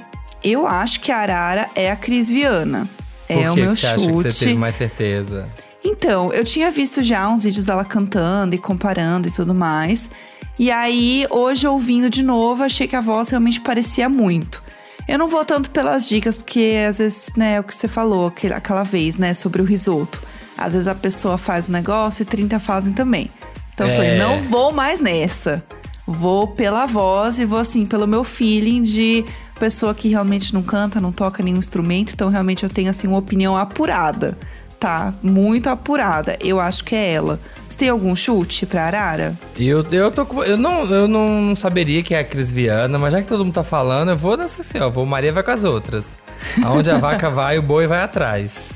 Eu 0.44 0.68
acho 0.68 1.00
que 1.00 1.12
a 1.12 1.18
Arara 1.18 1.70
é 1.74 1.90
a 1.90 1.96
Cris 1.96 2.30
Viana. 2.30 2.88
Por 3.28 3.34
é 3.34 3.44
que 3.44 3.50
o 3.50 3.56
meu 3.56 3.74
que 3.74 3.80
você 3.80 3.88
chute. 3.88 3.96
Acha 3.96 4.08
que 4.08 4.12
você 4.14 4.46
teve 4.46 4.58
mais 4.58 4.76
certeza? 4.76 5.50
Então, 5.84 6.32
eu 6.34 6.44
tinha 6.44 6.70
visto 6.72 7.02
já 7.02 7.28
uns 7.28 7.44
vídeos 7.44 7.66
dela 7.66 7.84
cantando 7.84 8.56
e 8.56 8.58
comparando 8.58 9.28
e 9.28 9.32
tudo 9.32 9.54
mais. 9.54 10.10
E 10.58 10.70
aí, 10.70 11.26
hoje 11.30 11.68
ouvindo 11.68 12.10
de 12.10 12.24
novo, 12.24 12.64
achei 12.64 12.88
que 12.88 12.96
a 12.96 13.02
voz 13.02 13.30
realmente 13.30 13.60
parecia 13.62 14.08
muito. 14.08 14.62
Eu 15.08 15.18
não 15.18 15.28
vou 15.28 15.44
tanto 15.44 15.70
pelas 15.70 16.08
dicas, 16.08 16.38
porque 16.38 16.76
às 16.88 16.98
vezes, 17.00 17.28
né, 17.36 17.56
é 17.56 17.60
o 17.60 17.64
que 17.64 17.76
você 17.76 17.88
falou 17.88 18.32
aquela 18.56 18.84
vez, 18.84 19.18
né, 19.18 19.34
sobre 19.34 19.62
o 19.62 19.66
risoto. 19.66 20.22
Às 20.58 20.74
vezes 20.74 20.88
a 20.88 20.96
pessoa 20.96 21.38
faz 21.38 21.68
o 21.68 21.72
negócio 21.72 22.24
e 22.24 22.26
30 22.26 22.60
fazem 22.60 22.94
também. 22.94 23.30
Então 23.74 23.88
é. 23.88 23.92
eu 23.92 23.96
falei, 23.96 24.12
é. 24.12 24.18
não 24.18 24.40
vou 24.40 24.72
mais 24.72 25.02
nessa. 25.02 25.64
Vou 26.06 26.48
pela 26.48 26.86
voz 26.86 27.40
e 27.40 27.46
vou 27.46 27.60
assim, 27.60 27.86
pelo 27.86 28.06
meu 28.06 28.24
feeling 28.24 28.84
de 28.84 29.26
pessoa 29.64 29.96
que 29.96 30.10
realmente 30.10 30.54
não 30.54 30.62
canta, 30.62 31.00
não 31.00 31.14
toca 31.14 31.42
nenhum 31.42 31.56
instrumento, 31.56 32.12
então 32.12 32.28
realmente 32.28 32.64
eu 32.64 32.70
tenho 32.70 32.90
assim 32.90 33.08
uma 33.08 33.18
opinião 33.18 33.56
apurada, 33.56 34.38
tá? 34.78 35.14
Muito 35.24 35.70
apurada. 35.70 36.38
Eu 36.42 36.60
acho 36.60 36.84
que 36.84 36.94
é 36.94 37.14
ela. 37.14 37.40
Você 37.70 37.78
tem 37.78 37.88
algum 37.88 38.14
chute 38.14 38.66
pra 38.66 38.88
Arara? 38.88 39.34
Eu, 39.58 39.82
eu, 39.90 40.12
tô, 40.12 40.44
eu, 40.44 40.58
não, 40.58 40.84
eu 40.84 41.08
não 41.08 41.56
saberia 41.56 42.04
que 42.04 42.14
é 42.14 42.20
a 42.20 42.26
Cris 42.26 42.52
Viana, 42.52 43.00
mas 43.00 43.14
já 43.14 43.22
que 43.22 43.28
todo 43.30 43.46
mundo 43.46 43.54
tá 43.54 43.64
falando, 43.64 44.10
eu 44.10 44.18
vou 44.18 44.36
nessa 44.36 44.60
assim, 44.60 44.80
ó. 44.80 44.90
Vou 44.90 45.06
Maria 45.06 45.32
vai 45.32 45.44
com 45.44 45.52
as 45.52 45.64
outras. 45.64 46.20
Aonde 46.62 46.92
a 46.92 46.98
vaca 46.98 47.30
vai, 47.32 47.58
o 47.58 47.62
boi 47.62 47.88
vai 47.88 48.04
atrás. 48.04 48.68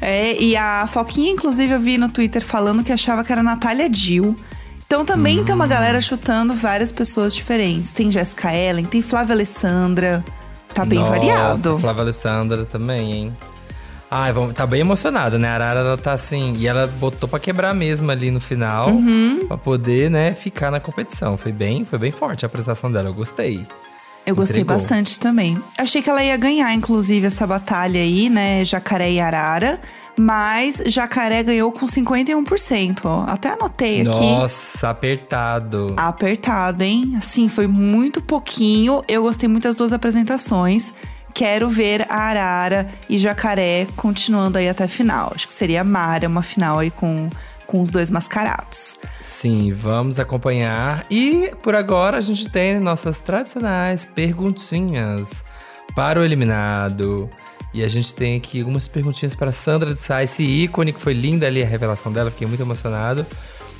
É, 0.00 0.40
e 0.40 0.56
a 0.56 0.86
Foquinha, 0.86 1.32
inclusive, 1.32 1.72
eu 1.72 1.80
vi 1.80 1.98
no 1.98 2.08
Twitter 2.08 2.44
falando 2.44 2.84
que 2.84 2.92
achava 2.92 3.24
que 3.24 3.32
era 3.32 3.42
Natália 3.42 3.90
Dill. 3.90 4.38
Então 4.90 5.04
também 5.04 5.38
hum. 5.38 5.44
tem 5.44 5.54
uma 5.54 5.68
galera 5.68 6.00
chutando 6.00 6.52
várias 6.52 6.90
pessoas 6.90 7.32
diferentes. 7.32 7.92
Tem 7.92 8.10
Jessica 8.10 8.52
Ellen, 8.52 8.84
tem 8.84 9.00
Flávia 9.00 9.34
Alessandra. 9.36 10.24
Tá 10.74 10.84
bem 10.84 10.98
Nossa, 10.98 11.12
variado. 11.12 11.78
Flávia 11.78 12.02
Alessandra 12.02 12.64
também, 12.64 13.12
hein? 13.12 13.36
Ai, 14.10 14.32
vamos, 14.32 14.52
tá 14.52 14.66
bem 14.66 14.80
emocionada, 14.80 15.38
né? 15.38 15.46
A 15.46 15.54
Arara, 15.54 15.78
ela 15.78 15.96
tá 15.96 16.12
assim. 16.12 16.56
E 16.56 16.66
ela 16.66 16.88
botou 16.88 17.28
pra 17.28 17.38
quebrar 17.38 17.72
mesmo 17.72 18.10
ali 18.10 18.32
no 18.32 18.40
final. 18.40 18.90
Uhum. 18.90 19.46
Pra 19.46 19.56
poder, 19.56 20.10
né, 20.10 20.34
ficar 20.34 20.72
na 20.72 20.80
competição. 20.80 21.36
Foi 21.36 21.52
bem, 21.52 21.84
foi 21.84 22.00
bem 22.00 22.10
forte 22.10 22.44
a 22.44 22.46
apresentação 22.46 22.90
dela. 22.90 23.10
Eu 23.10 23.14
gostei. 23.14 23.64
Eu 24.26 24.34
gostei 24.34 24.62
Entregou. 24.62 24.76
bastante 24.76 25.20
também. 25.20 25.62
Achei 25.78 26.02
que 26.02 26.10
ela 26.10 26.24
ia 26.24 26.36
ganhar, 26.36 26.74
inclusive, 26.74 27.28
essa 27.28 27.46
batalha 27.46 28.00
aí, 28.00 28.28
né? 28.28 28.64
Jacaré 28.64 29.12
e 29.12 29.20
Arara. 29.20 29.80
Mas 30.22 30.82
Jacaré 30.84 31.42
ganhou 31.42 31.72
com 31.72 31.86
51%, 31.86 33.00
ó. 33.04 33.24
Até 33.26 33.54
anotei 33.54 34.02
aqui. 34.02 34.10
Nossa, 34.10 34.90
apertado. 34.90 35.94
Apertado, 35.96 36.82
hein? 36.82 37.14
Assim, 37.16 37.48
foi 37.48 37.66
muito 37.66 38.20
pouquinho. 38.20 39.02
Eu 39.08 39.22
gostei 39.22 39.48
muito 39.48 39.62
das 39.62 39.74
duas 39.74 39.94
apresentações. 39.94 40.92
Quero 41.32 41.70
ver 41.70 42.06
a 42.10 42.16
Arara 42.16 42.92
e 43.08 43.16
Jacaré 43.16 43.86
continuando 43.96 44.58
aí 44.58 44.68
até 44.68 44.84
a 44.84 44.88
final. 44.88 45.32
Acho 45.34 45.48
que 45.48 45.54
seria 45.54 45.82
Mara 45.82 46.28
uma 46.28 46.42
final 46.42 46.80
aí 46.80 46.90
com, 46.90 47.30
com 47.66 47.80
os 47.80 47.88
dois 47.88 48.10
mascarados. 48.10 48.98
Sim, 49.22 49.72
vamos 49.72 50.20
acompanhar. 50.20 51.06
E 51.10 51.50
por 51.62 51.74
agora 51.74 52.18
a 52.18 52.20
gente 52.20 52.46
tem 52.50 52.78
nossas 52.78 53.18
tradicionais 53.20 54.04
perguntinhas 54.04 55.42
para 55.96 56.20
o 56.20 56.24
eliminado. 56.24 57.30
E 57.72 57.84
a 57.84 57.88
gente 57.88 58.12
tem 58.12 58.36
aqui 58.36 58.60
algumas 58.60 58.88
perguntinhas 58.88 59.34
para 59.34 59.52
Sandra 59.52 59.94
de 59.94 60.00
Sá, 60.00 60.22
esse 60.22 60.42
ícone 60.42 60.92
que 60.92 61.00
foi 61.00 61.12
linda 61.12 61.46
ali 61.46 61.62
a 61.62 61.66
revelação 61.66 62.12
dela, 62.12 62.30
fiquei 62.30 62.46
muito 62.46 62.60
emocionado. 62.60 63.24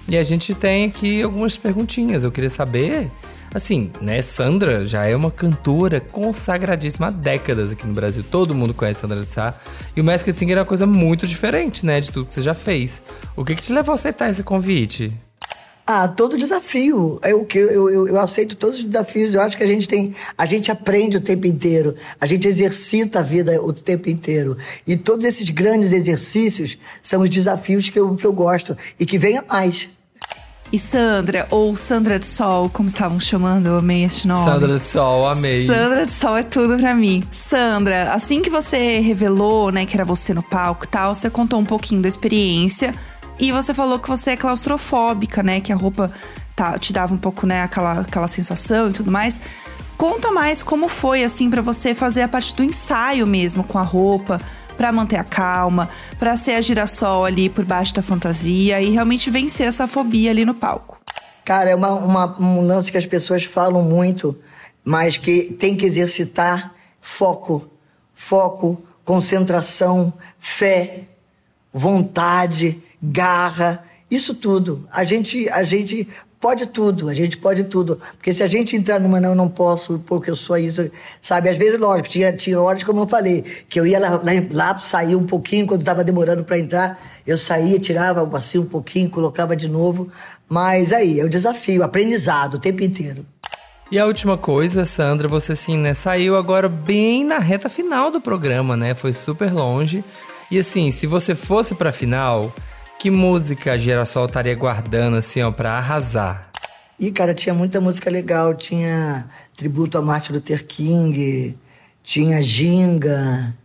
E 0.09 0.16
a 0.16 0.22
gente 0.22 0.55
tem 0.55 0.87
aqui 0.87 1.22
algumas 1.22 1.57
perguntinhas. 1.57 2.24
Eu 2.24 2.33
queria 2.33 2.50
saber 2.50 3.11
Assim, 3.53 3.90
né, 4.00 4.22
Sandra 4.22 4.87
já 4.87 5.07
é 5.07 5.16
uma 5.16 5.31
cantora 5.31 6.00
consagradíssima 6.00 7.09
há 7.09 7.11
décadas 7.11 7.72
aqui 7.72 7.85
no 7.85 7.92
Brasil. 7.92 8.22
Todo 8.22 8.55
mundo 8.55 8.72
conhece 8.72 9.00
Sandra 9.00 9.20
de 9.20 9.26
Sá. 9.26 9.53
E 9.96 10.00
o 10.00 10.05
Masked 10.05 10.37
Singer 10.37 10.57
é 10.57 10.61
uma 10.61 10.66
coisa 10.66 10.87
muito 10.87 11.26
diferente, 11.26 11.85
né, 11.85 12.00
de 12.00 12.12
tudo 12.12 12.26
que 12.26 12.35
você 12.35 12.42
já 12.42 12.55
fez. 12.55 13.03
O 13.37 13.44
que, 13.44 13.57
que 13.57 13.62
te 13.62 13.72
levou 13.72 13.92
a 13.92 13.96
aceitar 13.96 14.31
esse 14.31 14.44
convite? 14.44 15.12
Ah, 15.92 16.07
todo 16.07 16.38
desafio. 16.38 17.18
Eu, 17.24 17.44
eu, 17.53 17.90
eu, 17.90 18.09
eu, 18.11 18.20
aceito 18.20 18.55
todos 18.55 18.79
os 18.79 18.85
desafios. 18.85 19.35
Eu 19.35 19.40
acho 19.40 19.57
que 19.57 19.64
a 19.64 19.66
gente 19.66 19.88
tem. 19.88 20.14
A 20.38 20.46
gente 20.46 20.70
aprende 20.70 21.16
o 21.16 21.20
tempo 21.20 21.48
inteiro. 21.48 21.96
A 22.20 22.26
gente 22.26 22.46
exercita 22.46 23.18
a 23.18 23.22
vida 23.22 23.61
o 23.61 23.72
tempo 23.72 24.09
inteiro. 24.09 24.57
E 24.87 24.96
todos 24.96 25.24
esses 25.24 25.50
grandes 25.50 25.90
exercícios 25.92 26.79
são 27.03 27.22
os 27.22 27.29
desafios 27.29 27.88
que 27.88 27.98
eu, 27.98 28.14
que 28.14 28.24
eu 28.24 28.33
gosto. 28.33 28.79
E 29.00 29.05
que 29.05 29.18
venha 29.18 29.44
mais. 29.48 29.88
E 30.72 30.79
Sandra, 30.79 31.48
ou 31.50 31.76
Sandra 31.76 32.20
de 32.20 32.26
Sol, 32.29 32.70
como 32.72 32.88
estavam 32.88 33.18
chamando, 33.18 33.66
eu 33.66 33.79
amei 33.79 34.05
este 34.05 34.29
nome. 34.29 34.44
Sandra 34.44 34.79
de 34.79 34.85
Sol, 34.85 35.29
amei. 35.29 35.66
Sandra 35.66 36.07
de 36.07 36.12
Sol 36.12 36.37
é 36.37 36.44
tudo 36.44 36.79
pra 36.79 36.94
mim. 36.94 37.24
Sandra, 37.33 38.12
assim 38.12 38.40
que 38.40 38.48
você 38.48 39.00
revelou, 39.00 39.72
né, 39.72 39.85
que 39.85 39.96
era 39.96 40.05
você 40.05 40.33
no 40.33 40.44
palco 40.44 40.85
e 40.85 40.88
tal, 40.88 41.16
você 41.16 41.29
contou 41.29 41.59
um 41.59 41.64
pouquinho 41.64 42.00
da 42.00 42.09
experiência. 42.09 42.94
E 43.40 43.50
você 43.53 43.72
falou 43.72 43.98
que 43.98 44.09
você 44.09 44.33
é 44.33 44.37
claustrofóbica, 44.37 45.42
né? 45.42 45.62
Que 45.62 45.72
a 45.72 45.76
roupa 45.76 46.12
tá, 46.55 46.79
te 46.79 46.92
dava 46.92 47.14
um 47.14 47.18
pouco, 47.18 47.46
né, 47.46 47.62
aquela, 47.62 48.00
aquela 48.00 48.29
sensação 48.29 48.90
e 48.90 48.92
tudo 48.92 49.11
mais. 49.11 49.40
Conta 49.96 50.31
mais 50.31 50.62
como 50.62 50.88
foi, 50.88 51.24
assim, 51.24 51.48
para 51.48 51.62
você 51.62 51.94
fazer 51.94 52.20
a 52.20 52.29
parte 52.29 52.55
do 52.55 52.62
ensaio 52.62 53.26
mesmo 53.26 53.64
com 53.64 53.79
a 53.79 53.83
roupa 53.83 54.38
para 54.76 54.92
manter 54.92 55.16
a 55.16 55.24
calma, 55.24 55.88
para 56.18 56.37
ser 56.37 56.53
a 56.53 56.61
girassol 56.61 57.24
ali 57.24 57.48
por 57.48 57.64
baixo 57.64 57.94
da 57.94 58.03
fantasia 58.03 58.81
e 58.81 58.90
realmente 58.90 59.31
vencer 59.31 59.66
essa 59.66 59.87
fobia 59.87 60.31
ali 60.31 60.44
no 60.44 60.55
palco. 60.55 60.98
Cara, 61.44 61.70
é 61.70 61.74
uma, 61.74 61.92
uma, 61.92 62.40
um 62.40 62.61
lance 62.61 62.90
que 62.90 62.98
as 62.98 63.07
pessoas 63.07 63.44
falam 63.44 63.83
muito, 63.83 64.38
mas 64.85 65.16
que 65.16 65.55
tem 65.59 65.76
que 65.76 65.87
exercitar 65.87 66.74
foco, 67.00 67.70
foco, 68.14 68.83
concentração, 69.05 70.12
fé, 70.38 71.09
vontade, 71.72 72.83
garra, 73.02 73.84
isso 74.10 74.34
tudo. 74.34 74.86
A 74.90 75.04
gente, 75.04 75.48
a 75.50 75.62
gente 75.62 76.08
pode 76.40 76.66
tudo, 76.66 77.08
a 77.08 77.14
gente 77.14 77.36
pode 77.36 77.64
tudo. 77.64 78.00
Porque 78.12 78.32
se 78.32 78.42
a 78.42 78.46
gente 78.46 78.74
entrar 78.74 78.98
numa 78.98 79.20
não, 79.20 79.34
não 79.34 79.48
posso, 79.48 80.02
porque 80.06 80.30
eu 80.30 80.36
sou 80.36 80.56
isso, 80.56 80.90
sabe? 81.20 81.48
Às 81.48 81.56
vezes, 81.56 81.78
lógico, 81.78 82.08
tinha, 82.08 82.32
tinha 82.32 82.60
horas, 82.60 82.82
como 82.82 83.00
eu 83.00 83.06
falei, 83.06 83.44
que 83.68 83.78
eu 83.78 83.86
ia 83.86 84.00
lá, 84.00 84.10
lá, 84.10 84.32
lá 84.50 84.78
sair 84.78 85.14
um 85.14 85.24
pouquinho, 85.24 85.66
quando 85.66 85.82
estava 85.82 86.02
demorando 86.02 86.42
para 86.42 86.58
entrar, 86.58 86.98
eu 87.26 87.36
saía, 87.36 87.78
tirava 87.78 88.28
assim 88.36 88.58
um 88.58 88.66
pouquinho, 88.66 89.10
colocava 89.10 89.54
de 89.54 89.68
novo. 89.68 90.08
Mas 90.48 90.92
aí, 90.92 91.20
é 91.20 91.24
o 91.24 91.28
desafio, 91.28 91.82
aprendizado 91.82 92.54
o 92.54 92.58
tempo 92.58 92.82
inteiro. 92.82 93.24
E 93.92 93.98
a 93.98 94.06
última 94.06 94.38
coisa, 94.38 94.84
Sandra, 94.84 95.26
você 95.26 95.52
assim, 95.52 95.76
né, 95.76 95.94
saiu 95.94 96.36
agora 96.36 96.68
bem 96.68 97.24
na 97.24 97.38
reta 97.38 97.68
final 97.68 98.10
do 98.10 98.20
programa, 98.20 98.76
né? 98.76 98.94
Foi 98.94 99.12
super 99.12 99.52
longe. 99.52 100.04
E 100.50 100.58
assim, 100.58 100.90
se 100.90 101.06
você 101.06 101.34
fosse 101.34 101.74
pra 101.74 101.92
final, 101.92 102.52
que 103.00 103.10
música 103.10 103.72
a 103.72 103.78
Girassol 103.78 104.26
estaria 104.26 104.54
guardando, 104.54 105.16
assim, 105.16 105.40
ó, 105.40 105.50
pra 105.50 105.72
arrasar? 105.72 106.50
Ih, 106.98 107.10
cara, 107.10 107.32
tinha 107.32 107.54
muita 107.54 107.80
música 107.80 108.10
legal. 108.10 108.52
Tinha 108.52 109.26
tributo 109.56 109.96
a 109.96 110.02
Martin 110.02 110.34
Luther 110.34 110.66
King, 110.66 111.56
tinha 112.02 112.42
Ginga, 112.42 113.56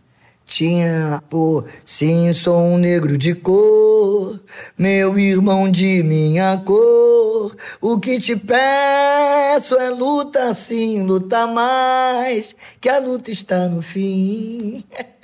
tinha, 0.46 1.22
pô, 1.28 1.62
sim, 1.84 2.32
sou 2.32 2.58
um 2.58 2.78
negro 2.78 3.18
de 3.18 3.34
cor, 3.34 4.40
meu 4.78 5.18
irmão 5.18 5.70
de 5.70 6.02
minha 6.02 6.56
cor. 6.64 7.54
O 7.78 8.00
que 8.00 8.18
te 8.18 8.36
peço 8.36 9.74
é 9.74 9.90
luta 9.90 10.54
sim, 10.54 11.02
luta 11.02 11.46
mais, 11.46 12.56
que 12.80 12.88
a 12.88 12.98
luta 12.98 13.30
está 13.30 13.68
no 13.68 13.82
fim. 13.82 14.82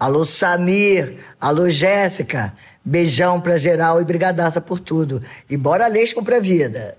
Alô, 0.00 0.24
Samir. 0.24 1.18
Alô, 1.38 1.68
Jéssica. 1.68 2.54
Beijão 2.84 3.40
pra 3.40 3.58
geral 3.58 4.00
e 4.00 4.04
brigadaça 4.04 4.60
por 4.60 4.80
tudo. 4.80 5.22
E 5.48 5.56
bora 5.56 5.86
Lesco 5.86 6.24
pra 6.24 6.40
vida. 6.40 6.96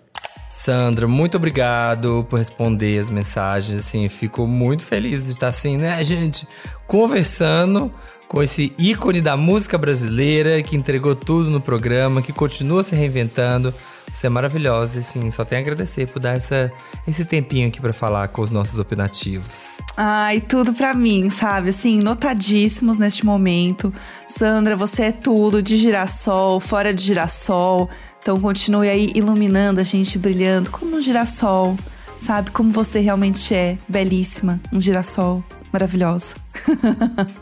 Sandra, 0.51 1.07
muito 1.07 1.37
obrigado 1.37 2.25
por 2.29 2.37
responder 2.37 2.99
as 2.99 3.09
mensagens. 3.09 3.79
Assim, 3.79 4.07
fico 4.09 4.45
muito 4.45 4.85
feliz 4.85 5.23
de 5.23 5.31
estar 5.31 5.47
assim, 5.47 5.77
né, 5.77 6.03
gente? 6.03 6.47
Conversando 6.85 7.91
com 8.27 8.43
esse 8.43 8.73
ícone 8.77 9.21
da 9.21 9.35
música 9.35 9.77
brasileira 9.77 10.61
que 10.61 10.75
entregou 10.75 11.15
tudo 11.15 11.49
no 11.49 11.59
programa, 11.59 12.21
que 12.21 12.31
continua 12.31 12.83
se 12.83 12.95
reinventando. 12.95 13.73
Você 14.13 14.27
é 14.27 14.29
maravilhosa, 14.29 14.99
assim, 14.99 15.31
só 15.31 15.43
tenho 15.43 15.61
a 15.61 15.63
agradecer 15.63 16.07
por 16.07 16.19
dar 16.19 16.35
essa, 16.35 16.71
esse 17.07 17.25
tempinho 17.25 17.67
aqui 17.67 17.81
para 17.81 17.93
falar 17.93 18.27
com 18.27 18.41
os 18.41 18.51
nossos 18.51 18.77
opinativos. 18.77 19.77
Ai, 19.97 20.41
tudo 20.41 20.73
para 20.73 20.93
mim, 20.93 21.29
sabe? 21.29 21.69
Assim, 21.71 21.99
notadíssimos 21.99 22.97
neste 22.97 23.25
momento. 23.25 23.93
Sandra, 24.27 24.75
você 24.75 25.03
é 25.03 25.11
tudo 25.11 25.61
de 25.61 25.77
girassol, 25.77 26.59
fora 26.59 26.93
de 26.93 27.03
girassol. 27.03 27.89
Então 28.19 28.39
continue 28.39 28.89
aí 28.89 29.11
iluminando 29.15 29.79
a 29.79 29.83
gente, 29.83 30.19
brilhando 30.19 30.69
como 30.69 30.97
um 30.97 31.01
girassol, 31.01 31.75
sabe? 32.19 32.51
Como 32.51 32.71
você 32.71 32.99
realmente 32.99 33.55
é, 33.55 33.77
belíssima, 33.87 34.59
um 34.71 34.79
girassol 34.79 35.43
maravilhosa. 35.71 36.35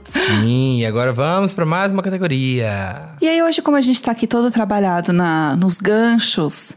Sim, 0.07 0.79
e 0.79 0.85
agora 0.85 1.11
vamos 1.11 1.53
para 1.53 1.65
mais 1.65 1.91
uma 1.91 2.01
categoria. 2.01 3.09
E 3.21 3.27
aí 3.27 3.41
hoje, 3.41 3.61
como 3.61 3.77
a 3.77 3.81
gente 3.81 3.95
está 3.95 4.11
aqui 4.11 4.27
todo 4.27 4.51
trabalhado 4.51 5.11
na, 5.11 5.55
nos 5.55 5.77
ganchos, 5.77 6.75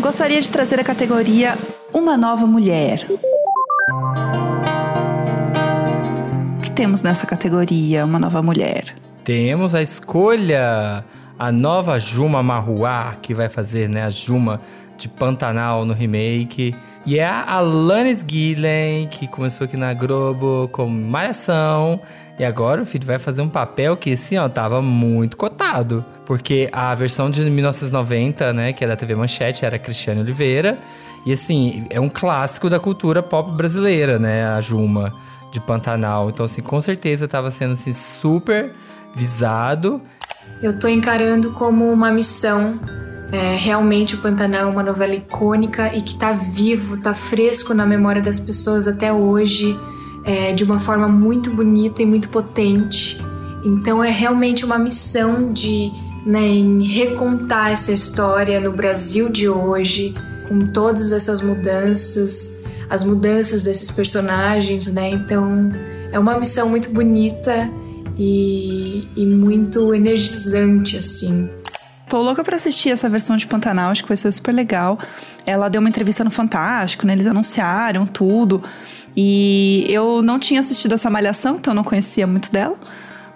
gostaria 0.00 0.40
de 0.40 0.50
trazer 0.50 0.78
a 0.80 0.84
categoria 0.84 1.56
Uma 1.92 2.16
Nova 2.16 2.46
Mulher. 2.46 3.04
O 6.58 6.62
que 6.62 6.70
temos 6.70 7.02
nessa 7.02 7.26
categoria, 7.26 8.04
Uma 8.04 8.18
Nova 8.18 8.42
Mulher? 8.42 8.94
Temos 9.24 9.74
a 9.74 9.82
escolha, 9.82 11.04
a 11.38 11.52
nova 11.52 11.98
Juma 11.98 12.42
Marruá, 12.42 13.16
que 13.20 13.34
vai 13.34 13.48
fazer 13.48 13.88
né, 13.88 14.04
a 14.04 14.10
Juma 14.10 14.60
de 14.96 15.08
Pantanal 15.08 15.84
no 15.84 15.92
remake. 15.92 16.74
E 17.06 17.18
é 17.18 17.24
a 17.24 17.52
Alanis 17.54 18.24
Gillen, 18.26 19.06
que 19.08 19.26
começou 19.26 19.64
aqui 19.64 19.76
na 19.76 19.94
Globo 19.94 20.68
com 20.72 20.86
Malhação. 20.86 22.00
E 22.38 22.44
agora 22.44 22.82
o 22.82 22.86
filho 22.86 23.06
vai 23.06 23.18
fazer 23.18 23.40
um 23.40 23.48
papel 23.48 23.96
que, 23.96 24.12
assim, 24.12 24.36
ó, 24.36 24.48
tava 24.48 24.82
muito 24.82 25.36
cotado. 25.36 26.04
Porque 26.26 26.68
a 26.70 26.94
versão 26.94 27.30
de 27.30 27.42
1990, 27.48 28.52
né, 28.52 28.72
que 28.72 28.84
é 28.84 28.88
da 28.88 28.94
TV 28.94 29.14
Manchete, 29.14 29.64
era 29.64 29.78
Cristiane 29.78 30.20
Oliveira. 30.20 30.78
E, 31.24 31.32
assim, 31.32 31.86
é 31.88 31.98
um 31.98 32.08
clássico 32.08 32.68
da 32.68 32.78
cultura 32.78 33.22
pop 33.22 33.50
brasileira, 33.52 34.18
né, 34.18 34.46
a 34.46 34.60
Juma 34.60 35.12
de 35.50 35.60
Pantanal. 35.60 36.28
Então, 36.28 36.44
assim, 36.44 36.60
com 36.60 36.80
certeza 36.80 37.26
tava 37.26 37.50
sendo, 37.50 37.72
assim, 37.72 37.92
super 37.92 38.74
visado. 39.14 40.00
Eu 40.62 40.78
tô 40.78 40.88
encarando 40.88 41.52
como 41.52 41.90
uma 41.90 42.10
missão 42.10 42.78
é, 43.30 43.56
realmente 43.56 44.14
o 44.14 44.18
Pantanal 44.18 44.62
é 44.62 44.66
uma 44.66 44.82
novela 44.82 45.14
icônica 45.14 45.94
e 45.94 46.00
que 46.00 46.12
está 46.12 46.32
vivo, 46.32 46.94
está 46.94 47.12
fresco 47.12 47.74
na 47.74 47.84
memória 47.84 48.22
das 48.22 48.40
pessoas 48.40 48.88
até 48.88 49.12
hoje, 49.12 49.78
é, 50.24 50.52
de 50.52 50.64
uma 50.64 50.78
forma 50.78 51.08
muito 51.08 51.50
bonita 51.50 52.02
e 52.02 52.06
muito 52.06 52.28
potente. 52.30 53.22
Então 53.64 54.02
é 54.02 54.10
realmente 54.10 54.64
uma 54.64 54.78
missão 54.78 55.52
de 55.52 55.90
né, 56.24 56.46
em 56.46 56.82
recontar 56.82 57.70
essa 57.72 57.92
história 57.92 58.60
no 58.60 58.72
Brasil 58.72 59.28
de 59.28 59.48
hoje, 59.48 60.14
com 60.48 60.66
todas 60.66 61.12
essas 61.12 61.40
mudanças, 61.40 62.56
as 62.88 63.04
mudanças 63.04 63.62
desses 63.62 63.90
personagens, 63.90 64.86
né? 64.88 65.10
Então 65.10 65.70
é 66.10 66.18
uma 66.18 66.38
missão 66.38 66.68
muito 66.68 66.90
bonita 66.90 67.70
e, 68.18 69.06
e 69.16 69.26
muito 69.26 69.94
energizante, 69.94 70.96
assim. 70.96 71.48
Tô 72.08 72.22
louca 72.22 72.42
pra 72.42 72.56
assistir 72.56 72.90
essa 72.90 73.08
versão 73.08 73.36
de 73.36 73.46
Pantanal, 73.46 73.90
acho 73.90 74.02
que 74.02 74.08
vai 74.08 74.16
ser 74.16 74.32
super 74.32 74.52
legal. 74.52 74.98
Ela 75.44 75.68
deu 75.68 75.80
uma 75.80 75.88
entrevista 75.88 76.24
no 76.24 76.30
Fantástico, 76.30 77.06
né? 77.06 77.12
Eles 77.12 77.26
anunciaram 77.26 78.06
tudo. 78.06 78.62
E 79.16 79.84
eu 79.88 80.22
não 80.22 80.38
tinha 80.38 80.60
assistido 80.60 80.94
essa 80.94 81.10
malhação, 81.10 81.56
então 81.56 81.72
eu 81.72 81.76
não 81.76 81.84
conhecia 81.84 82.26
muito 82.26 82.50
dela. 82.50 82.76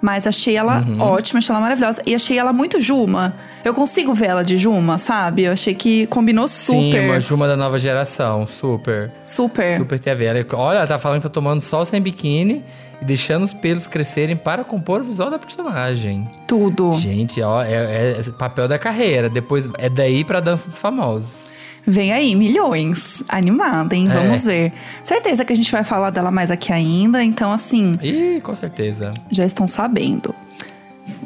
Mas 0.00 0.26
achei 0.26 0.56
ela 0.56 0.80
uhum. 0.80 1.00
ótima, 1.00 1.38
achei 1.38 1.52
ela 1.52 1.60
maravilhosa. 1.60 2.02
E 2.04 2.14
achei 2.14 2.36
ela 2.36 2.52
muito 2.52 2.80
Juma. 2.80 3.36
Eu 3.64 3.72
consigo 3.72 4.12
ver 4.12 4.26
ela 4.26 4.42
de 4.42 4.56
Juma, 4.56 4.98
sabe? 4.98 5.44
Eu 5.44 5.52
achei 5.52 5.74
que 5.74 6.08
combinou 6.08 6.48
super. 6.48 7.00
Sim, 7.00 7.06
uma 7.06 7.20
Juma 7.20 7.46
da 7.46 7.56
nova 7.56 7.78
geração. 7.78 8.46
Super. 8.46 9.12
Super. 9.24 9.76
Super 9.76 10.00
TV. 10.00 10.26
Olha, 10.54 10.78
ela 10.78 10.86
tá 10.86 10.98
falando 10.98 11.18
que 11.18 11.28
tá 11.28 11.32
tomando 11.32 11.60
sol 11.60 11.84
sem 11.84 12.00
biquíni 12.00 12.64
e 13.02 13.04
deixando 13.04 13.42
os 13.42 13.52
pelos 13.52 13.88
crescerem 13.88 14.36
para 14.36 14.62
compor 14.62 15.00
o 15.00 15.04
visual 15.04 15.28
da 15.28 15.36
personagem. 15.36 16.24
Tudo. 16.46 16.92
Gente, 16.94 17.42
ó, 17.42 17.60
é, 17.60 18.20
é 18.20 18.22
papel 18.38 18.68
da 18.68 18.78
carreira. 18.78 19.28
Depois 19.28 19.68
é 19.76 19.88
daí 19.88 20.24
pra 20.24 20.38
dança 20.38 20.68
dos 20.68 20.78
famosos. 20.78 21.52
Vem 21.84 22.12
aí, 22.12 22.36
milhões. 22.36 23.24
Animada, 23.28 23.96
hein? 23.96 24.04
Vamos 24.06 24.46
é. 24.46 24.50
ver. 24.52 24.72
Certeza 25.02 25.44
que 25.44 25.52
a 25.52 25.56
gente 25.56 25.72
vai 25.72 25.82
falar 25.82 26.10
dela 26.10 26.30
mais 26.30 26.48
aqui 26.48 26.72
ainda, 26.72 27.24
então 27.24 27.50
assim. 27.50 27.96
Ih, 28.00 28.40
com 28.40 28.54
certeza. 28.54 29.10
Já 29.32 29.44
estão 29.44 29.66
sabendo. 29.66 30.32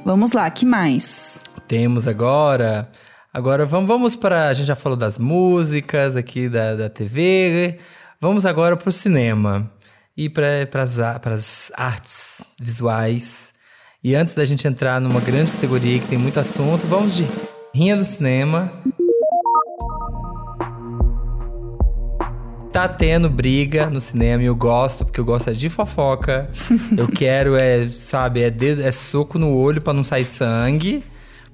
Vamos 0.03 0.33
lá, 0.33 0.49
que 0.49 0.65
mais? 0.65 1.43
Temos 1.69 2.09
agora. 2.09 2.89
Agora 3.35 3.67
vamos, 3.67 3.87
vamos 3.87 4.17
para. 4.17 4.49
A 4.49 4.55
gente 4.55 4.67
já 4.67 4.77
falou 4.77 4.97
das 4.97 5.19
músicas 5.19 6.17
aqui 6.17 6.49
da, 6.49 6.75
da 6.75 6.89
TV. 6.89 7.79
Vamos 8.19 8.47
agora 8.47 8.79
para 8.79 8.89
o 8.89 8.93
cinema 8.93 9.71
e 10.17 10.31
para 10.31 10.67
as 11.35 11.71
artes 11.75 12.43
visuais. 12.59 13.53
E 14.03 14.15
antes 14.15 14.35
da 14.35 14.45
gente 14.45 14.67
entrar 14.67 15.01
numa 15.01 15.21
grande 15.21 15.51
categoria 15.51 15.99
que 15.99 16.07
tem 16.07 16.17
muito 16.17 16.41
assunto, 16.41 16.87
vamos 16.87 17.15
de 17.15 17.27
Rinha 17.75 17.97
do 17.97 18.05
Cinema. 18.05 18.73
Tá 22.73 22.87
tendo 22.89 23.29
briga 23.29 23.89
no 23.89 24.01
cinema 24.01 24.43
e 24.43 24.47
eu 24.47 24.55
gosto, 24.55 25.05
porque 25.05 25.19
eu 25.19 25.25
gosto 25.25 25.49
é 25.49 25.53
de 25.53 25.69
fofoca. 25.69 26.49
eu 26.97 27.09
quero, 27.09 27.57
é, 27.57 27.89
sabe, 27.91 28.43
é, 28.43 28.51
dedo, 28.51 28.83
é 28.83 28.93
soco 28.93 29.39
no 29.39 29.55
olho 29.55 29.83
para 29.83 29.95
não 29.95 30.05
sair 30.05 30.25
sangue, 30.25 31.03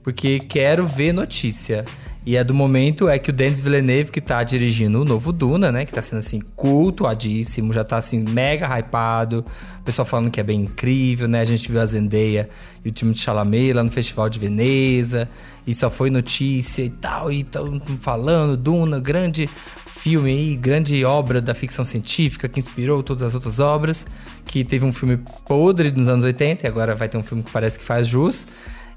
porque 0.03 0.39
quero 0.41 0.87
ver 0.87 1.13
notícia. 1.13 1.85
E 2.25 2.37
é 2.37 2.45
do 2.45 2.55
momento 2.55 3.09
é 3.09 3.19
que 3.19 3.31
o 3.31 3.33
Denis 3.33 3.61
Villeneuve, 3.61 4.13
que 4.13 4.21
tá 4.21 4.45
dirigindo 4.45 5.01
o 5.01 5.05
novo 5.05 5.33
Duna, 5.33 5.73
né? 5.73 5.85
Que 5.85 5.93
tá 5.93 6.01
sendo 6.01 6.21
assim, 6.21 6.41
cultuadíssimo, 6.55 7.73
já 7.73 7.83
tá 7.83 7.97
assim, 7.97 8.21
mega 8.23 8.65
hypado. 8.79 9.45
O 9.81 9.83
pessoal 9.83 10.07
falando 10.07 10.31
que 10.31 10.39
é 10.39 10.43
bem 10.45 10.61
incrível, 10.61 11.27
né? 11.27 11.41
A 11.41 11.45
gente 11.45 11.71
viu 11.71 11.81
a 11.81 11.87
Zendaya 11.87 12.49
e 12.85 12.89
o 12.89 12.93
time 12.93 13.13
de 13.13 13.19
Chalamet 13.19 13.73
lá 13.73 13.83
no 13.83 13.91
Festival 13.91 14.29
de 14.29 14.39
Veneza. 14.39 15.29
E 15.67 15.75
só 15.75 15.91
foi 15.91 16.11
notícia 16.11 16.85
e 16.85 16.91
tal. 16.91 17.33
E 17.33 17.43
tão 17.43 17.81
falando, 17.99 18.57
Duna, 18.57 19.01
grande 19.01 19.51
filme 19.85 20.31
aí, 20.31 20.57
grande 20.57 21.05
obra 21.05 21.41
da 21.41 21.55
ficção 21.55 21.85
científica 21.85 22.49
que 22.49 22.61
inspirou 22.61 23.03
todas 23.03 23.25
as 23.25 23.35
outras 23.35 23.59
obras. 23.59 24.07
Que 24.47 24.63
teve 24.63 24.85
um 24.85 24.93
filme 24.93 25.19
podre 25.49 25.91
nos 25.91 26.07
anos 26.07 26.25
80 26.25 26.65
e 26.65 26.69
agora 26.69 26.95
vai 26.95 27.09
ter 27.09 27.19
um 27.19 27.23
filme 27.25 27.43
que 27.43 27.51
parece 27.51 27.81
que 27.81 27.85
faz 27.85 28.07
jus. 28.07 28.47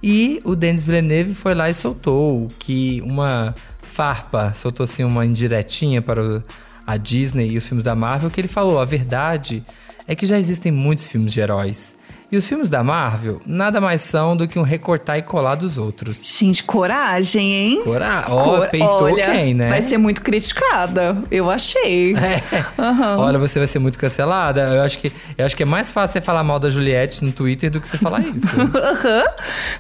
E 0.08 0.40
o 0.44 0.56
Denis 0.56 0.84
Villeneuve 0.84 1.34
foi 1.34 1.56
lá 1.56 1.68
e 1.68 1.74
soltou 1.74 2.48
que 2.60 3.02
uma 3.02 3.56
farpa, 3.82 4.54
soltou 4.54 4.84
assim 4.84 5.04
uma 5.04 5.26
indiretinha 5.26 6.00
para 6.00 6.44
a 6.86 6.96
Disney 6.96 7.50
e 7.50 7.58
os 7.58 7.68
filmes 7.68 7.84
da 7.84 7.96
Marvel, 7.96 8.30
que 8.30 8.40
ele 8.40 8.48
falou: 8.48 8.80
a 8.80 8.86
verdade 8.86 9.66
é 10.08 10.14
que 10.16 10.28
já 10.28 10.38
existem 10.38 10.72
muitos 10.72 11.08
filmes 11.08 11.34
de 11.34 11.40
heróis. 11.40 11.98
E 12.32 12.38
os 12.38 12.48
filmes 12.48 12.70
da 12.70 12.84
Marvel 12.84 13.40
nada 13.46 13.80
mais 13.80 14.02
são 14.02 14.36
do 14.36 14.48
que 14.48 14.58
um 14.58 14.64
recortar 14.64 15.18
e 15.18 15.22
colar 15.22 15.56
dos 15.56 15.78
outros. 15.78 16.22
Gente, 16.24 16.64
coragem, 16.64 17.54
hein? 17.54 17.82
Coragem. 17.84 18.34
Ó, 18.34 18.44
Cor 18.44 18.68
peitou 18.70 19.04
Olha, 19.04 19.26
quem, 19.32 19.54
né? 19.54 19.70
Vai 19.70 19.82
ser 19.82 19.98
muito 19.98 20.22
criticada, 20.22 21.18
eu 21.30 21.50
achei. 21.50 22.16
É. 22.26 22.42
Uhum. 22.82 23.20
Olha, 23.20 23.38
você 23.38 23.60
vai 23.60 23.68
ser 23.68 23.78
muito 23.78 24.00
cancelada. 24.00 24.62
Eu 24.62 24.82
acho, 24.82 24.98
que, 24.98 25.12
eu 25.38 25.46
acho 25.46 25.56
que 25.56 25.62
é 25.62 25.66
mais 25.66 25.92
fácil 25.92 26.14
você 26.14 26.22
falar 26.22 26.44
mal 26.44 26.60
da 26.60 26.70
Juliette 26.70 27.24
no 27.24 27.32
Twitter 27.32 27.70
do 27.70 27.80
que 27.80 27.88
você 27.88 27.98
falar 27.98 28.22
isso. 28.22 28.46
Uhum. 28.56 29.24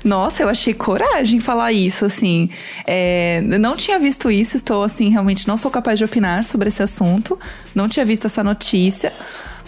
Nossa, 0.03 0.43
eu 0.43 0.49
achei 0.49 0.73
coragem 0.73 1.39
falar 1.39 1.71
isso, 1.71 2.05
assim. 2.05 2.49
É, 2.85 3.41
não 3.41 3.75
tinha 3.75 3.97
visto 3.97 4.29
isso, 4.29 4.55
estou 4.55 4.83
assim, 4.83 5.09
realmente 5.09 5.47
não 5.47 5.57
sou 5.57 5.71
capaz 5.71 5.97
de 5.97 6.05
opinar 6.05 6.43
sobre 6.43 6.69
esse 6.69 6.83
assunto. 6.83 7.39
Não 7.73 7.87
tinha 7.87 8.05
visto 8.05 8.27
essa 8.27 8.43
notícia. 8.43 9.11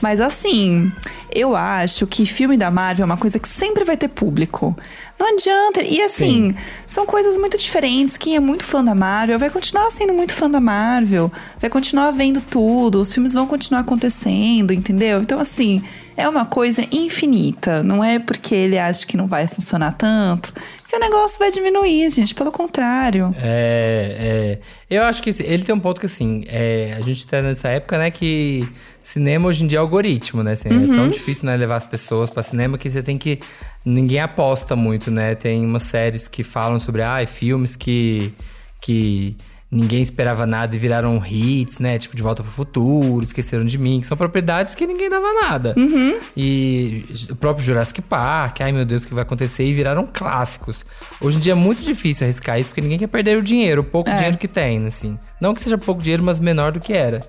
Mas 0.02 0.22
assim, 0.22 0.92
eu 1.34 1.56
acho 1.56 2.08
que 2.08 2.26
filme 2.26 2.58
da 2.58 2.72
Marvel 2.72 3.04
é 3.04 3.06
uma 3.06 3.18
coisa 3.18 3.40
que 3.40 3.48
sempre 3.48 3.84
vai 3.84 3.98
ter 3.98 4.08
público. 4.08 4.76
Não 5.20 5.34
adianta. 5.34 5.82
E 5.82 6.02
assim, 6.02 6.52
Sim. 6.52 6.56
são 6.86 7.06
coisas 7.06 7.38
muito 7.38 7.58
diferentes. 7.58 8.18
Quem 8.18 8.36
é 8.36 8.40
muito 8.40 8.64
fã 8.64 8.84
da 8.84 8.94
Marvel 8.94 9.40
vai 9.40 9.50
continuar 9.50 9.90
sendo 9.92 10.14
muito 10.14 10.34
fã 10.34 10.50
da 10.50 10.60
Marvel, 10.60 11.32
vai 11.60 11.70
continuar 11.70 12.12
vendo 12.12 12.42
tudo, 12.42 13.02
os 13.02 13.14
filmes 13.14 13.34
vão 13.34 13.48
continuar 13.48 13.82
acontecendo, 13.82 14.74
entendeu? 14.74 15.22
Então, 15.22 15.40
assim, 15.40 15.84
é 16.16 16.28
uma 16.28 16.46
coisa 16.46 16.84
infinita. 16.92 17.82
Não 17.84 18.04
é 18.04 18.20
porque 18.20 18.54
ele 18.54 18.78
acha 18.78 19.06
que 19.06 19.18
não 19.18 19.28
vai 19.28 19.48
funcionar 19.48 19.94
tanto 19.94 20.54
que 20.88 20.96
o 20.96 21.00
negócio 21.00 21.38
vai 21.38 21.52
diminuir, 21.52 22.10
gente. 22.10 22.34
Pelo 22.34 22.52
contrário. 22.52 23.36
É, 23.38 24.60
é 24.90 24.96
eu 24.96 25.04
acho 25.04 25.22
que 25.22 25.30
ele 25.44 25.64
tem 25.64 25.76
um 25.76 25.80
ponto 25.80 26.00
que, 26.00 26.06
assim, 26.06 26.46
é, 26.48 26.96
a 26.98 27.02
gente 27.02 27.28
tá 27.28 27.42
nessa 27.42 27.68
época, 27.68 27.98
né, 27.98 28.10
que 28.10 28.68
cinema 29.08 29.48
hoje 29.48 29.64
em 29.64 29.68
dia 29.68 29.80
é 29.80 29.82
algoritmo, 29.82 30.44
né? 30.44 30.52
Assim, 30.52 30.68
uhum. 30.68 30.94
É 30.94 30.96
tão 30.98 31.10
difícil, 31.10 31.46
né, 31.46 31.56
levar 31.56 31.78
as 31.78 31.86
pessoas 31.86 32.30
para 32.30 32.44
cinema 32.44 32.78
que 32.78 32.90
você 32.90 33.02
tem 33.02 33.18
que. 33.18 33.40
Ninguém 33.86 34.20
aposta 34.20 34.76
muito, 34.76 35.10
né? 35.10 35.34
Tem 35.34 35.66
umas 35.66 35.84
séries 35.84 36.28
que 36.28 36.44
falam 36.44 36.78
sobre, 36.78 37.02
ah, 37.02 37.26
filmes 37.26 37.76
que. 37.76 38.34
que 38.82 39.38
ninguém 39.70 40.02
esperava 40.02 40.46
nada 40.46 40.76
e 40.76 40.80
viraram 40.80 41.22
hits, 41.26 41.80
né? 41.80 41.98
Tipo, 41.98 42.18
De 42.18 42.22
Volta 42.22 42.44
pro 42.44 42.52
Futuro, 42.52 43.24
Esqueceram 43.24 43.66
de 43.66 43.78
Mim, 43.78 44.02
que 44.02 44.08
são 44.08 44.18
propriedades 44.18 44.76
que 44.76 44.86
ninguém 44.86 45.10
dava 45.10 45.28
nada. 45.42 45.74
Uhum. 45.78 46.18
E 46.36 47.06
o 47.30 47.36
próprio 47.36 47.66
Jurassic 47.66 48.02
Park, 48.02 48.62
ai 48.62 48.74
meu 48.74 48.86
Deus, 48.86 49.04
o 49.04 49.08
que 49.08 49.14
vai 49.14 49.24
acontecer? 49.24 49.66
E 49.66 49.74
viraram 49.74 50.08
clássicos. 50.12 50.86
Hoje 51.22 51.38
em 51.38 51.40
dia 51.40 51.54
é 51.54 51.56
muito 51.56 51.82
difícil 51.82 52.26
arriscar 52.26 52.60
isso, 52.60 52.70
porque 52.70 52.82
ninguém 52.82 53.00
quer 53.00 53.08
perder 53.08 53.38
o 53.38 53.44
dinheiro, 53.44 53.82
o 53.82 53.86
pouco 53.86 54.10
é. 54.10 54.16
dinheiro 54.16 54.38
que 54.38 54.48
tem, 54.50 54.86
assim. 54.86 55.18
Não 55.40 55.54
que 55.54 55.62
seja 55.62 55.78
pouco 55.78 56.02
dinheiro, 56.02 56.24
mas 56.24 56.40
menor 56.40 56.72
do 56.74 56.80
que 56.80 56.94
era. 56.94 57.22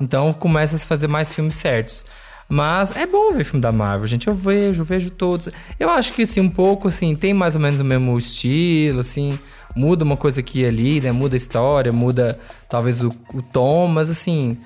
Então 0.00 0.32
começa 0.32 0.76
a 0.76 0.78
se 0.78 0.86
fazer 0.86 1.06
mais 1.06 1.32
filmes 1.32 1.54
certos. 1.54 2.04
Mas 2.48 2.94
é 2.94 3.06
bom 3.06 3.32
ver 3.32 3.44
filme 3.44 3.60
da 3.60 3.72
Marvel, 3.72 4.06
gente. 4.06 4.28
Eu 4.28 4.34
vejo, 4.34 4.84
vejo 4.84 5.10
todos. 5.10 5.48
Eu 5.80 5.90
acho 5.90 6.12
que, 6.12 6.22
assim, 6.22 6.40
um 6.40 6.48
pouco, 6.48 6.86
assim, 6.86 7.16
tem 7.16 7.34
mais 7.34 7.56
ou 7.56 7.60
menos 7.60 7.80
o 7.80 7.84
mesmo 7.84 8.16
estilo, 8.16 9.00
assim 9.00 9.36
muda 9.76 10.04
uma 10.04 10.16
coisa 10.16 10.40
aqui 10.40 10.60
e 10.60 10.66
ali, 10.66 11.00
né? 11.00 11.12
Muda 11.12 11.36
a 11.36 11.38
história, 11.38 11.92
muda 11.92 12.40
talvez 12.68 13.02
o, 13.04 13.12
o 13.34 13.42
tom, 13.42 13.86
mas 13.86 14.08
assim 14.08 14.56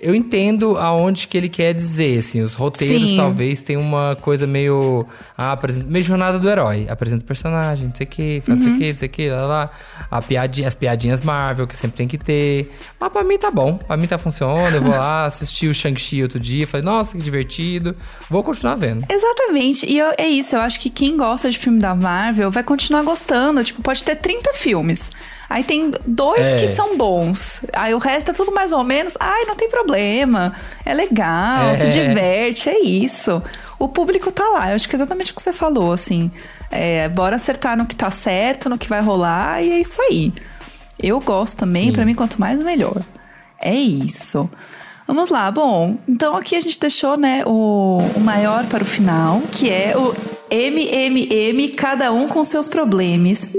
eu 0.00 0.14
entendo 0.14 0.76
aonde 0.76 1.26
que 1.28 1.36
ele 1.36 1.48
quer 1.48 1.72
dizer, 1.72 2.18
assim, 2.18 2.40
os 2.42 2.54
roteiros 2.54 3.10
Sim. 3.10 3.16
talvez 3.16 3.62
tem 3.62 3.76
uma 3.76 4.16
coisa 4.20 4.46
meio 4.46 5.06
ah, 5.38 5.52
apresenta, 5.52 5.90
meio 5.90 6.04
jornada 6.04 6.38
do 6.38 6.48
herói, 6.50 6.86
apresenta 6.88 7.22
o 7.22 7.26
personagem, 7.26 7.86
não 7.86 7.94
sei 7.94 8.04
o 8.04 8.08
que, 8.08 8.42
faz 8.44 8.60
uhum. 8.60 8.66
isso 8.66 8.74
aqui, 8.74 8.90
não 8.90 8.98
sei 8.98 9.08
o 9.08 9.10
que, 9.10 9.30
lá, 9.30 9.44
lá. 9.44 9.70
A 10.10 10.20
piadinha, 10.20 10.68
as 10.68 10.74
piadinhas 10.74 11.22
Marvel 11.22 11.66
que 11.66 11.76
sempre 11.76 11.96
tem 11.96 12.08
que 12.08 12.18
ter. 12.18 12.72
Mas 13.00 13.12
pra 13.12 13.22
mim 13.22 13.38
tá 13.38 13.50
bom, 13.50 13.76
pra 13.76 13.96
mim 13.96 14.06
tá 14.06 14.18
funcionando, 14.18 14.74
eu 14.74 14.82
vou 14.82 14.90
lá, 14.90 15.24
assisti 15.26 15.68
o 15.68 15.74
Shang-Chi 15.74 16.22
outro 16.22 16.40
dia, 16.40 16.66
falei, 16.66 16.84
nossa, 16.84 17.16
que 17.16 17.22
divertido, 17.22 17.96
vou 18.28 18.42
continuar 18.42 18.74
vendo. 18.74 19.06
Exatamente, 19.08 19.86
e 19.86 19.98
eu, 19.98 20.12
é 20.18 20.26
isso, 20.26 20.56
eu 20.56 20.60
acho 20.60 20.80
que 20.80 20.90
quem 20.90 21.16
gosta 21.16 21.50
de 21.50 21.58
filme 21.58 21.78
da 21.78 21.94
Marvel 21.94 22.50
vai 22.50 22.64
continuar 22.64 23.02
gostando, 23.02 23.62
tipo, 23.62 23.80
pode 23.80 24.04
ter 24.04 24.16
30 24.16 24.54
filmes. 24.54 25.10
Aí 25.48 25.62
tem 25.62 25.92
dois 26.06 26.46
é. 26.46 26.56
que 26.56 26.66
são 26.66 26.96
bons. 26.96 27.64
Aí 27.72 27.94
o 27.94 27.98
resto 27.98 28.30
é 28.30 28.34
tudo 28.34 28.52
mais 28.52 28.72
ou 28.72 28.82
menos. 28.82 29.16
Ai, 29.20 29.44
não 29.44 29.54
tem 29.54 29.68
problema. 29.68 30.54
É 30.84 30.94
legal, 30.94 31.70
é. 31.70 31.76
se 31.76 31.88
diverte, 31.88 32.68
é 32.68 32.80
isso. 32.80 33.42
O 33.78 33.88
público 33.88 34.30
tá 34.30 34.44
lá. 34.50 34.70
Eu 34.70 34.76
acho 34.76 34.88
que 34.88 34.94
é 34.94 34.98
exatamente 34.98 35.32
o 35.32 35.34
que 35.34 35.42
você 35.42 35.52
falou, 35.52 35.92
assim. 35.92 36.30
É, 36.70 37.08
bora 37.08 37.36
acertar 37.36 37.76
no 37.76 37.86
que 37.86 37.94
tá 37.94 38.10
certo, 38.10 38.68
no 38.68 38.78
que 38.78 38.88
vai 38.88 39.00
rolar, 39.00 39.62
e 39.62 39.72
é 39.72 39.78
isso 39.78 40.00
aí. 40.02 40.32
Eu 41.00 41.20
gosto 41.20 41.58
também, 41.58 41.92
para 41.92 42.04
mim, 42.04 42.14
quanto 42.14 42.40
mais 42.40 42.60
melhor. 42.62 43.02
É 43.60 43.74
isso. 43.74 44.48
Vamos 45.06 45.28
lá, 45.28 45.50
bom, 45.50 45.98
então 46.08 46.34
aqui 46.34 46.56
a 46.56 46.60
gente 46.62 46.80
deixou, 46.80 47.18
né, 47.18 47.42
o, 47.44 47.98
o 48.16 48.20
maior 48.20 48.64
para 48.64 48.82
o 48.82 48.86
final, 48.86 49.42
que 49.52 49.70
é 49.70 49.94
o 49.94 50.14
MMM, 50.50 51.68
cada 51.76 52.10
um 52.10 52.26
com 52.26 52.42
seus 52.42 52.66
problemas. 52.66 53.54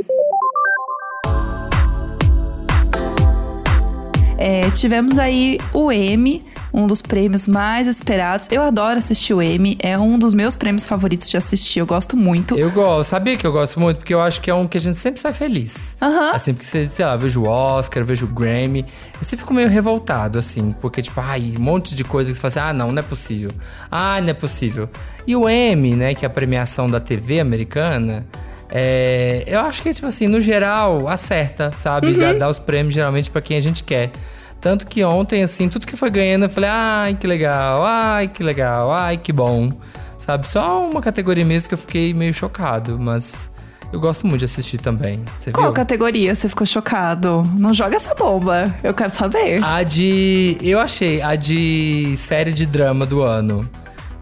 É, 4.37 4.69
tivemos 4.71 5.17
aí 5.17 5.59
o 5.73 5.91
M, 5.91 6.45
um 6.73 6.87
dos 6.87 7.01
prêmios 7.01 7.47
mais 7.47 7.87
esperados. 7.87 8.49
Eu 8.51 8.61
adoro 8.61 8.97
assistir 8.97 9.33
o 9.33 9.41
M, 9.41 9.77
é 9.81 9.97
um 9.97 10.19
dos 10.19 10.33
meus 10.33 10.55
prêmios 10.55 10.85
favoritos 10.85 11.29
de 11.29 11.37
assistir, 11.37 11.79
eu 11.79 11.85
gosto 11.85 12.17
muito. 12.17 12.57
Eu 12.57 12.69
gosto, 12.69 13.09
sabia 13.09 13.37
que 13.37 13.47
eu 13.47 13.51
gosto 13.51 13.79
muito? 13.79 13.97
Porque 13.97 14.13
eu 14.13 14.21
acho 14.21 14.41
que 14.41 14.49
é 14.51 14.53
um 14.53 14.67
que 14.67 14.77
a 14.77 14.81
gente 14.81 14.97
sempre 14.97 15.21
sai 15.21 15.31
feliz. 15.31 15.95
Aham. 16.01 16.31
Assim, 16.33 16.53
porque 16.53 16.67
você, 16.67 16.89
sei 16.93 17.05
lá, 17.05 17.15
vejo 17.15 17.43
o 17.43 17.47
Oscar, 17.47 18.03
vejo 18.03 18.25
o 18.25 18.29
Grammy, 18.29 18.85
eu 19.13 19.23
sempre 19.23 19.37
fico 19.37 19.53
meio 19.53 19.69
revoltado, 19.69 20.37
assim, 20.37 20.75
porque, 20.81 21.01
tipo, 21.01 21.19
ai, 21.21 21.53
um 21.57 21.61
monte 21.61 21.95
de 21.95 22.03
coisa 22.03 22.29
que 22.29 22.35
você 22.35 22.41
fala 22.41 22.49
assim, 22.49 22.71
ah, 22.71 22.73
não, 22.73 22.91
não 22.91 22.99
é 22.99 23.03
possível. 23.03 23.51
Ah, 23.89 24.19
não 24.21 24.29
é 24.29 24.33
possível. 24.33 24.89
E 25.25 25.35
o 25.35 25.47
M, 25.47 25.95
né, 25.95 26.13
que 26.13 26.25
é 26.25 26.27
a 26.27 26.29
premiação 26.29 26.89
da 26.89 26.99
TV 26.99 27.39
americana, 27.39 28.25
é, 28.69 29.43
eu 29.47 29.59
acho 29.61 29.81
que, 29.81 29.93
tipo 29.93 30.07
assim, 30.07 30.27
no 30.27 30.41
geral, 30.41 31.07
acerta, 31.07 31.71
sabe? 31.75 32.07
Uhum. 32.07 32.19
Dá, 32.19 32.33
dá, 32.33 32.49
os 32.49 32.59
prêmios 32.59 32.93
geralmente 32.93 33.29
para 33.29 33.41
quem 33.41 33.57
a 33.57 33.61
gente 33.61 33.83
quer. 33.83 34.11
Tanto 34.59 34.87
que 34.87 35.03
ontem, 35.03 35.43
assim, 35.43 35.69
tudo 35.69 35.85
que 35.85 35.95
foi 35.95 36.09
ganhando, 36.09 36.45
eu 36.45 36.49
falei, 36.49 36.69
ai, 36.71 37.15
que 37.15 37.27
legal, 37.27 37.85
ai, 37.85 38.27
que 38.27 38.41
legal, 38.41 38.91
ai, 38.91 39.17
que 39.17 39.31
bom. 39.31 39.69
Sabe? 40.17 40.47
Só 40.47 40.89
uma 40.89 41.01
categoria 41.01 41.45
mesmo 41.45 41.69
que 41.69 41.75
eu 41.75 41.77
fiquei 41.77 42.13
meio 42.13 42.33
chocado, 42.33 42.97
mas. 42.99 43.53
Eu 43.93 43.99
gosto 43.99 44.25
muito 44.25 44.39
de 44.39 44.45
assistir 44.45 44.79
também. 44.79 45.23
Você 45.37 45.51
Qual 45.51 45.67
viu? 45.67 45.73
categoria 45.73 46.33
você 46.33 46.49
ficou 46.49 46.65
chocado? 46.65 47.43
Não 47.55 47.73
joga 47.73 47.95
essa 47.95 48.13
bomba. 48.15 48.75
Eu 48.83 48.93
quero 48.93 49.11
saber. 49.11 49.63
A 49.63 49.83
de. 49.83 50.57
Eu 50.59 50.79
achei. 50.79 51.21
A 51.21 51.35
de 51.35 52.15
série 52.17 52.51
de 52.51 52.65
drama 52.65 53.05
do 53.05 53.21
ano. 53.21 53.69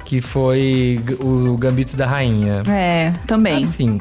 Que 0.03 0.19
foi 0.19 1.01
o 1.21 1.55
Gambito 1.57 1.95
da 1.95 2.05
Rainha. 2.05 2.61
É, 2.69 3.13
também. 3.25 3.63
Assim, 3.63 3.99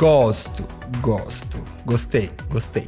Gosto, 0.00 0.64
gosto. 1.02 1.58
Gostei, 1.84 2.30
gostei. 2.48 2.86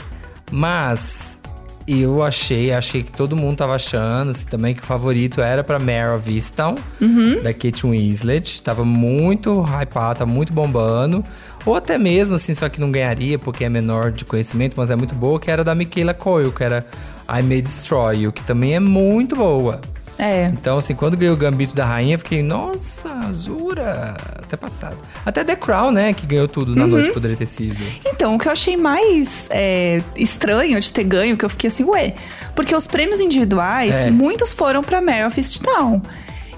Mas 0.51 1.39
eu 1.87 2.25
achei, 2.25 2.73
achei 2.73 3.03
que 3.03 3.13
todo 3.13 3.37
mundo 3.37 3.59
tava 3.59 3.75
achando 3.75 4.31
assim, 4.31 4.47
também 4.47 4.75
que 4.75 4.83
o 4.83 4.87
favorito 4.87 5.43
era 5.43 5.63
pra 5.63 5.79
Mare 5.79 6.17
of 6.17 6.35
Easttown, 6.35 6.79
uhum. 6.99 7.43
da 7.43 7.53
Kate 7.53 7.87
Winslet. 7.87 8.63
Tava 8.63 8.83
muito 8.83 9.63
hypado, 9.63 10.21
tá 10.21 10.25
muito 10.25 10.55
bombando. 10.55 11.23
Ou 11.67 11.77
até 11.77 11.99
mesmo, 11.99 12.37
assim, 12.37 12.55
só 12.55 12.67
que 12.71 12.81
não 12.81 12.91
ganharia 12.91 13.39
porque 13.39 13.63
é 13.63 13.69
menor 13.69 14.11
de 14.11 14.25
conhecimento, 14.25 14.73
mas 14.79 14.89
é 14.89 14.97
muito 14.97 15.15
boa, 15.15 15.39
que 15.39 15.51
era 15.51 15.63
da 15.63 15.75
Michaela 15.75 16.15
Coyle, 16.15 16.51
que 16.51 16.65
era 16.65 16.83
I 17.29 17.43
May 17.43 17.61
Destroy 17.61 18.23
You, 18.23 18.33
que 18.33 18.43
também 18.43 18.75
é 18.75 18.81
muito 18.81 19.37
boa. 19.37 19.83
É. 20.19 20.47
Então, 20.47 20.79
assim, 20.79 20.95
quando 20.95 21.15
ganhou 21.15 21.35
o 21.35 21.39
Gambito 21.39 21.77
da 21.77 21.85
Rainha, 21.85 22.17
fiquei, 22.17 22.43
nossa, 22.43 23.11
Azura. 23.29 24.17
Até 24.53 24.57
passado. 24.57 24.99
Até 25.25 25.45
The 25.45 25.57
Crown, 25.57 25.93
né, 25.93 26.13
que 26.13 26.27
ganhou 26.27 26.47
tudo 26.47 26.77
na 26.77 26.85
uhum. 26.85 26.91
noite, 26.91 27.11
poderia 27.11 27.37
ter 27.37 27.47
sido. 27.47 27.75
Então, 28.05 28.35
o 28.35 28.39
que 28.39 28.49
eu 28.49 28.53
achei 28.53 28.77
mais 28.77 29.49
é, 29.51 30.03
estranho 30.15 30.79
de 30.79 30.93
ter 30.93 31.05
ganho, 31.05 31.39
que 31.39 31.45
eu 31.45 31.49
fiquei 31.49 31.69
assim, 31.69 31.85
ué. 31.85 32.15
Porque 32.55 32.77
os 32.77 32.87
prêmios 32.87 33.19
individuais, 33.19 34.09
é. 34.09 34.11
muitos 34.11 34.53
foram 34.53 34.83
pra 34.83 35.01
of 35.27 35.61
Town. 35.61 36.03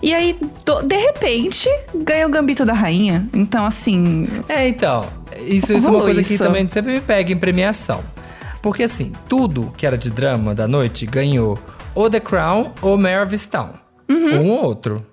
E 0.03 0.13
aí, 0.13 0.37
do, 0.65 0.83
de 0.83 0.97
repente, 0.97 1.69
ganha 1.95 2.27
o 2.27 2.31
Gambito 2.31 2.65
da 2.65 2.73
Rainha. 2.73 3.29
Então, 3.33 3.65
assim. 3.65 4.27
É, 4.49 4.67
então. 4.67 5.07
Isso, 5.47 5.73
isso 5.73 5.87
é 5.87 5.91
uma 5.91 6.01
coisa 6.01 6.21
isso? 6.21 6.31
que 6.31 6.39
também 6.39 6.69
sempre 6.69 6.95
me 6.95 7.01
pega 7.01 7.33
em 7.33 7.37
premiação. 7.37 8.03
Porque, 8.61 8.83
assim, 8.83 9.13
tudo 9.29 9.73
que 9.77 9.87
era 9.87 9.97
de 9.97 10.11
drama 10.11 10.53
da 10.53 10.67
noite 10.67 11.07
ganhou 11.07 11.57
ou 11.95 12.11
The 12.11 12.19
Crown 12.19 12.73
ou 12.83 12.99
Mare 12.99 13.25
of 13.25 13.49
Town. 13.49 13.71
Uhum. 14.09 14.41
Um 14.41 14.51
ou 14.51 14.65
outro. 14.65 15.07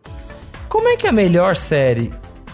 Como 0.67 0.87
é 0.87 0.97
que 0.97 1.05
é 1.05 1.09
a 1.09 1.13
melhor 1.13 1.55
série 1.55 2.11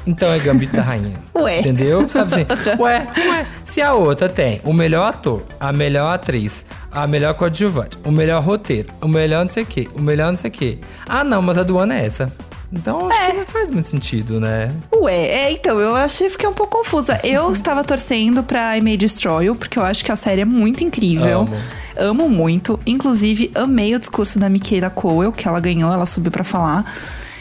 então 0.08 0.34
é 0.34 0.40
Gambito 0.40 0.76
da 0.76 0.82
Rainha. 0.82 1.14
Ué. 1.36 1.60
Entendeu? 1.60 2.08
Sabe 2.08 2.34
assim? 2.34 2.46
Ué, 2.80 3.08
ué. 3.18 3.48
Se 3.66 3.82
a 3.82 3.94
outra 3.94 4.30
tem 4.30 4.62
o 4.64 4.74
melhor 4.74 5.08
ator, 5.08 5.44
a 5.60 5.72
melhor 5.72 6.14
atriz, 6.14 6.66
a 6.92 7.06
melhor 7.06 7.34
coadjuvante, 7.34 7.98
o 8.04 8.12
melhor 8.12 8.42
roteiro, 8.42 8.90
o 9.02 9.08
melhor 9.08 9.44
não 9.44 9.52
sei 9.52 9.64
o 9.64 9.66
quê, 9.66 9.88
o 9.94 10.02
melhor 10.02 10.32
não 10.32 10.38
sei 10.38 10.50
o 10.50 10.54
quê. 10.54 10.80
Ah, 11.06 11.24
não, 11.24 11.42
mas 11.42 11.58
a 11.58 11.64
do 11.64 11.78
ano 11.78 11.94
é 11.94 12.06
essa. 12.06 12.32
Então 12.72 13.10
acho 13.10 13.22
é. 13.22 13.32
que 13.32 13.38
não 13.38 13.46
faz 13.46 13.70
muito 13.70 13.88
sentido, 13.88 14.40
né? 14.40 14.70
Ué, 14.94 15.16
é, 15.16 15.52
então, 15.52 15.80
eu 15.80 15.96
achei 15.96 16.30
fiquei 16.30 16.48
um 16.48 16.54
pouco 16.54 16.78
confusa. 16.78 17.20
Eu 17.24 17.52
estava 17.54 17.84
torcendo 17.84 18.44
pra 18.44 18.78
I 18.78 18.82
May 18.82 18.98
Destroy 18.98 19.54
porque 19.56 19.80
eu 19.80 19.84
acho 19.84 20.04
que 20.04 20.12
a 20.12 20.16
série 20.16 20.42
é 20.42 20.46
muito 20.46 20.84
incrível. 20.84 21.42
Amo. 21.42 21.58
Amo 21.98 22.30
muito. 22.30 22.80
Inclusive, 22.86 23.52
amei 23.56 23.96
o 23.96 24.00
discurso 24.00 24.38
da 24.38 24.50
Michaela 24.50 24.90
Coel, 24.90 25.32
que 25.32 25.48
ela 25.48 25.60
ganhou, 25.60 25.92
ela 25.92 26.06
subiu 26.06 26.32
para 26.32 26.44
falar. 26.44 26.86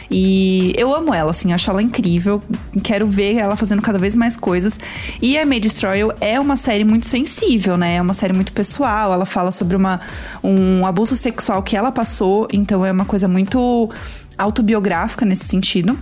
E 0.09 0.73
eu 0.77 0.93
amo 0.95 1.13
ela, 1.13 1.31
assim, 1.31 1.51
acho 1.51 1.69
ela 1.69 1.81
incrível. 1.81 2.41
Quero 2.83 3.07
ver 3.07 3.35
ela 3.35 3.55
fazendo 3.55 3.81
cada 3.81 3.99
vez 3.99 4.15
mais 4.15 4.37
coisas. 4.37 4.79
E 5.21 5.37
a 5.37 5.45
May 5.45 5.59
Destroy 5.59 5.99
é 6.21 6.39
uma 6.39 6.55
série 6.55 6.83
muito 6.83 7.05
sensível, 7.05 7.77
né? 7.77 7.95
É 7.95 8.01
uma 8.01 8.13
série 8.13 8.33
muito 8.33 8.51
pessoal. 8.53 9.11
Ela 9.11 9.25
fala 9.25 9.51
sobre 9.51 9.75
uma, 9.75 9.99
um 10.43 10.85
abuso 10.85 11.15
sexual 11.15 11.61
que 11.61 11.75
ela 11.75 11.91
passou. 11.91 12.47
Então 12.51 12.85
é 12.85 12.91
uma 12.91 13.05
coisa 13.05 13.27
muito 13.27 13.89
autobiográfica 14.37 15.25
nesse 15.25 15.45
sentido. 15.45 15.97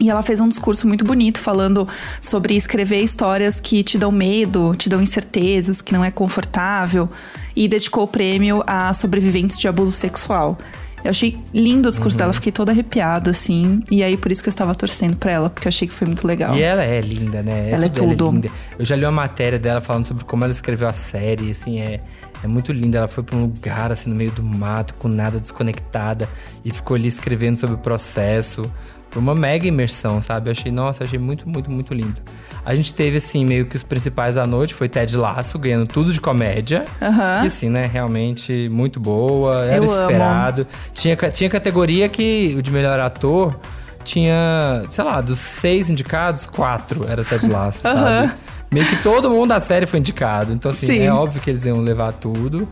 E 0.00 0.08
ela 0.08 0.22
fez 0.22 0.40
um 0.40 0.48
discurso 0.48 0.88
muito 0.88 1.04
bonito 1.04 1.38
falando 1.38 1.86
sobre 2.22 2.56
escrever 2.56 3.02
histórias 3.02 3.60
que 3.60 3.84
te 3.84 3.98
dão 3.98 4.10
medo, 4.10 4.74
te 4.74 4.88
dão 4.88 5.02
incertezas, 5.02 5.82
que 5.82 5.92
não 5.92 6.02
é 6.02 6.10
confortável. 6.10 7.08
E 7.54 7.68
dedicou 7.68 8.04
o 8.04 8.08
prêmio 8.08 8.64
a 8.66 8.94
sobreviventes 8.94 9.58
de 9.58 9.68
abuso 9.68 9.92
sexual. 9.92 10.58
Eu 11.04 11.10
achei 11.10 11.38
lindo 11.52 11.88
o 11.88 11.90
discurso 11.90 12.16
uhum. 12.16 12.20
dela, 12.20 12.32
fiquei 12.32 12.52
toda 12.52 12.72
arrepiada, 12.72 13.30
assim. 13.30 13.82
E 13.90 14.02
aí, 14.02 14.16
por 14.16 14.30
isso 14.30 14.42
que 14.42 14.48
eu 14.48 14.52
estava 14.52 14.74
torcendo 14.74 15.16
pra 15.16 15.32
ela, 15.32 15.50
porque 15.50 15.66
eu 15.66 15.70
achei 15.70 15.88
que 15.88 15.94
foi 15.94 16.06
muito 16.06 16.26
legal. 16.26 16.54
E 16.56 16.62
ela 16.62 16.84
é 16.84 17.00
linda, 17.00 17.42
né? 17.42 17.70
Ela 17.70 17.86
é 17.86 17.88
tudo. 17.88 18.28
Ela 18.28 18.46
é 18.46 18.50
eu 18.78 18.84
já 18.84 18.96
li 18.96 19.04
uma 19.04 19.12
matéria 19.12 19.58
dela 19.58 19.80
falando 19.80 20.06
sobre 20.06 20.24
como 20.24 20.44
ela 20.44 20.52
escreveu 20.52 20.88
a 20.88 20.92
série, 20.92 21.50
assim, 21.50 21.80
é, 21.80 22.00
é 22.42 22.46
muito 22.46 22.72
linda. 22.72 22.98
Ela 22.98 23.08
foi 23.08 23.24
pra 23.24 23.36
um 23.36 23.42
lugar, 23.42 23.92
assim, 23.92 24.10
no 24.10 24.16
meio 24.16 24.30
do 24.32 24.42
mato, 24.42 24.94
com 24.94 25.08
nada 25.08 25.40
desconectada, 25.40 26.28
e 26.64 26.72
ficou 26.72 26.96
ali 26.96 27.08
escrevendo 27.08 27.56
sobre 27.56 27.76
o 27.76 27.78
processo 27.78 28.70
uma 29.16 29.34
mega 29.34 29.66
imersão, 29.66 30.22
sabe? 30.22 30.48
Eu 30.48 30.52
achei, 30.52 30.70
nossa, 30.70 31.04
achei 31.04 31.18
muito, 31.18 31.48
muito, 31.48 31.70
muito 31.70 31.92
lindo. 31.92 32.16
A 32.64 32.74
gente 32.74 32.94
teve, 32.94 33.16
assim, 33.16 33.44
meio 33.44 33.64
que 33.66 33.76
os 33.76 33.82
principais 33.82 34.34
da 34.34 34.46
noite. 34.46 34.74
Foi 34.74 34.88
Ted 34.88 35.16
Lasso, 35.16 35.58
ganhando 35.58 35.86
tudo 35.86 36.12
de 36.12 36.20
comédia. 36.20 36.84
Aham. 37.00 37.42
E 37.42 37.46
assim, 37.46 37.68
né? 37.70 37.86
Realmente 37.90 38.68
muito 38.68 39.00
boa. 39.00 39.64
Era 39.64 39.76
Eu 39.76 39.90
amo. 39.90 40.02
esperado. 40.02 40.66
Tinha, 40.92 41.16
tinha 41.16 41.48
categoria 41.48 42.08
que 42.08 42.54
o 42.58 42.62
de 42.62 42.70
melhor 42.70 43.00
ator 43.00 43.58
tinha, 44.04 44.82
sei 44.90 45.04
lá, 45.04 45.20
dos 45.20 45.38
seis 45.38 45.90
indicados, 45.90 46.46
quatro 46.46 47.06
era 47.08 47.24
Ted 47.24 47.46
Lasso, 47.48 47.80
sabe? 47.82 48.32
Meio 48.70 48.86
que 48.86 49.02
todo 49.02 49.28
mundo 49.30 49.48
da 49.48 49.60
série 49.60 49.86
foi 49.86 49.98
indicado. 49.98 50.52
Então, 50.52 50.70
assim, 50.70 50.86
Sim. 50.86 51.00
é 51.00 51.12
óbvio 51.12 51.40
que 51.40 51.50
eles 51.50 51.64
iam 51.64 51.80
levar 51.80 52.12
tudo. 52.12 52.68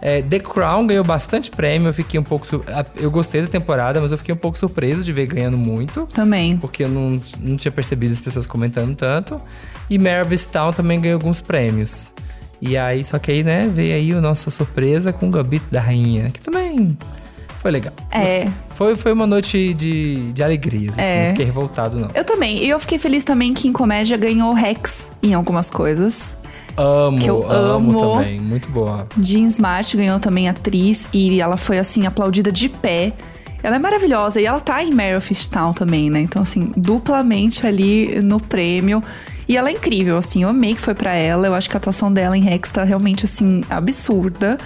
É, 0.00 0.22
The 0.22 0.38
Crown 0.40 0.86
ganhou 0.86 1.04
bastante 1.04 1.50
prêmio. 1.50 1.88
Eu 1.88 1.94
fiquei 1.94 2.18
um 2.20 2.22
pouco. 2.22 2.46
sur- 2.46 2.64
Eu 2.96 3.10
gostei 3.10 3.42
da 3.42 3.48
temporada, 3.48 4.00
mas 4.00 4.12
eu 4.12 4.18
fiquei 4.18 4.34
um 4.34 4.38
pouco 4.38 4.58
surpreso 4.58 5.02
de 5.02 5.12
ver 5.12 5.26
ganhando 5.26 5.56
muito. 5.56 6.06
Também. 6.12 6.56
Porque 6.56 6.84
eu 6.84 6.88
não, 6.88 7.20
não 7.40 7.56
tinha 7.56 7.72
percebido 7.72 8.12
as 8.12 8.20
pessoas 8.20 8.46
comentando 8.46 8.94
tanto. 8.94 9.40
E 9.88 9.98
Mare 9.98 10.38
Town 10.50 10.72
também 10.72 11.00
ganhou 11.00 11.16
alguns 11.18 11.40
prêmios. 11.40 12.10
E 12.60 12.76
aí, 12.76 13.04
só 13.04 13.18
que 13.18 13.30
aí, 13.30 13.42
né, 13.42 13.70
veio 13.72 13.94
aí 13.94 14.12
a 14.12 14.20
nossa 14.20 14.50
surpresa 14.50 15.12
com 15.12 15.28
o 15.28 15.30
Gambito 15.30 15.66
da 15.70 15.80
Rainha, 15.80 16.30
que 16.30 16.40
também 16.40 16.96
foi 17.60 17.70
legal. 17.70 17.92
É. 18.10 18.48
Foi, 18.70 18.94
foi 18.96 19.12
uma 19.12 19.26
noite 19.26 19.72
de, 19.74 20.32
de 20.32 20.42
alegrias, 20.42 20.94
assim, 20.98 21.02
É. 21.06 21.22
não 21.24 21.30
fiquei 21.30 21.46
revoltado, 21.46 21.98
não. 21.98 22.08
Eu 22.14 22.24
também. 22.24 22.62
E 22.62 22.68
eu 22.68 22.78
fiquei 22.78 22.98
feliz 22.98 23.24
também 23.24 23.52
que 23.54 23.66
em 23.68 23.72
comédia 23.72 24.16
ganhou 24.16 24.52
Rex 24.52 25.10
em 25.22 25.32
algumas 25.34 25.70
coisas. 25.70 26.35
Amo, 26.76 27.18
Que 27.18 27.30
eu 27.30 27.50
amo, 27.50 27.90
amo. 27.90 28.16
também. 28.18 28.38
Muito 28.40 28.68
boa. 28.70 29.06
Jean 29.20 29.46
Smart 29.46 29.96
ganhou 29.96 30.20
também 30.20 30.48
atriz 30.48 31.08
e 31.12 31.40
ela 31.40 31.56
foi 31.56 31.78
assim 31.78 32.06
aplaudida 32.06 32.52
de 32.52 32.68
pé. 32.68 33.12
Ela 33.62 33.76
é 33.76 33.78
maravilhosa 33.78 34.40
e 34.40 34.44
ela 34.46 34.60
tá 34.60 34.82
em 34.84 34.92
Mare 34.92 35.16
of 35.16 35.48
Town 35.48 35.72
também, 35.72 36.10
né? 36.10 36.20
Então 36.20 36.42
assim, 36.42 36.72
duplamente 36.76 37.66
ali 37.66 38.20
no 38.22 38.38
prêmio. 38.38 39.02
E 39.48 39.56
ela 39.56 39.68
é 39.68 39.72
incrível, 39.72 40.16
assim, 40.16 40.42
eu 40.42 40.48
amei 40.48 40.74
que 40.74 40.80
foi 40.80 40.94
pra 40.94 41.14
ela. 41.14 41.46
Eu 41.46 41.54
acho 41.54 41.70
que 41.70 41.76
a 41.76 41.78
atuação 41.78 42.12
dela 42.12 42.36
em 42.36 42.40
Rex 42.40 42.70
tá 42.70 42.84
realmente 42.84 43.24
assim 43.24 43.62
absurda. 43.70 44.58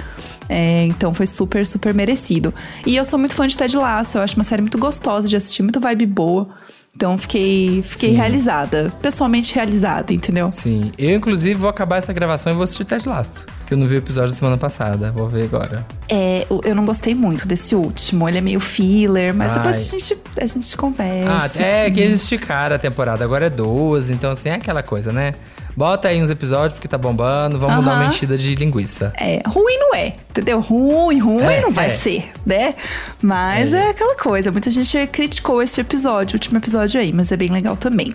É, 0.49 0.85
então 0.87 1.15
foi 1.15 1.27
super, 1.27 1.67
super 1.67 1.95
merecido. 1.95 2.53
E 2.85 2.97
eu 2.97 3.05
sou 3.05 3.19
muito 3.19 3.35
fã 3.35 3.47
de 3.47 3.57
Ted 3.57 3.77
Lasso, 3.77 4.19
eu 4.19 4.23
acho 4.23 4.35
uma 4.35 4.45
série 4.45 4.63
muito 4.63 4.79
gostosa 4.79 5.29
de 5.29 5.37
assistir, 5.37 5.63
muito 5.63 5.79
vibe 5.79 6.07
boa. 6.07 6.49
Então 6.95 7.17
fiquei, 7.17 7.83
fiquei 7.83 8.11
Sim. 8.11 8.17
realizada, 8.17 8.93
pessoalmente 9.01 9.55
realizada, 9.55 10.13
entendeu? 10.13 10.51
Sim. 10.51 10.93
Eu, 10.99 11.17
inclusive, 11.17 11.55
vou 11.55 11.71
acabar 11.71 11.97
essa 11.97 12.13
gravação 12.13 12.53
e 12.53 12.55
vou 12.55 12.65
assistir 12.65 12.85
Ted 12.85 13.09
Lasso. 13.09 13.47
Que 13.67 13.75
eu 13.75 13.79
não 13.79 13.87
vi 13.87 13.95
o 13.95 13.99
episódio 13.99 14.31
da 14.31 14.37
semana 14.37 14.57
passada. 14.59 15.11
Vou 15.13 15.29
ver 15.29 15.45
agora. 15.45 15.87
É, 16.09 16.47
eu 16.65 16.75
não 16.75 16.85
gostei 16.85 17.15
muito 17.15 17.47
desse 17.47 17.75
último. 17.75 18.29
Ele 18.29 18.39
é 18.39 18.41
meio 18.41 18.61
filler, 18.61 19.33
mas 19.33 19.53
depois 19.53 19.77
Ai. 19.77 19.83
a 19.83 19.85
gente, 20.01 20.19
a 20.43 20.47
gente 20.47 20.75
Ah, 20.75 20.77
conversa. 20.79 21.63
é 21.63 21.83
assim. 21.85 21.93
que 21.95 22.01
eles 22.01 22.23
esticaram 22.23 22.75
a 22.77 22.79
temporada, 22.79 23.25
agora 23.25 23.47
é 23.47 23.51
12, 23.51 24.13
então 24.13 24.31
assim, 24.33 24.49
é 24.49 24.55
aquela 24.57 24.83
coisa, 24.83 25.13
né? 25.13 25.33
Bota 25.81 26.09
aí 26.09 26.23
uns 26.23 26.29
episódios 26.29 26.75
porque 26.75 26.87
tá 26.87 26.99
bombando, 26.99 27.59
vamos 27.59 27.83
dar 27.83 27.95
uma 27.95 28.05
enchida 28.05 28.37
de 28.37 28.55
linguiça. 28.55 29.15
É, 29.19 29.41
ruim 29.47 29.79
não 29.79 29.95
é, 29.95 30.09
entendeu? 30.29 30.61
Ruim, 30.61 31.19
ruim 31.19 31.43
É, 31.43 31.63
não 31.63 31.71
vai 31.71 31.87
é. 31.87 31.91
ser, 31.97 32.31
né? 32.45 32.75
Mas 33.23 33.73
é. 33.73 33.89
aquela 33.89 34.15
coisa, 34.15 34.53
muita 34.53 34.71
gente 34.71 35.07
criticou 35.07 35.63
esse 35.63 35.81
episódio, 35.81 36.35
o 36.35 36.37
último 36.37 36.59
episódio 36.59 37.01
aí, 37.01 37.15
mas 37.15 37.33
é 37.33 37.37
bem 37.39 37.49
legal 37.49 37.79
também. 37.79 38.13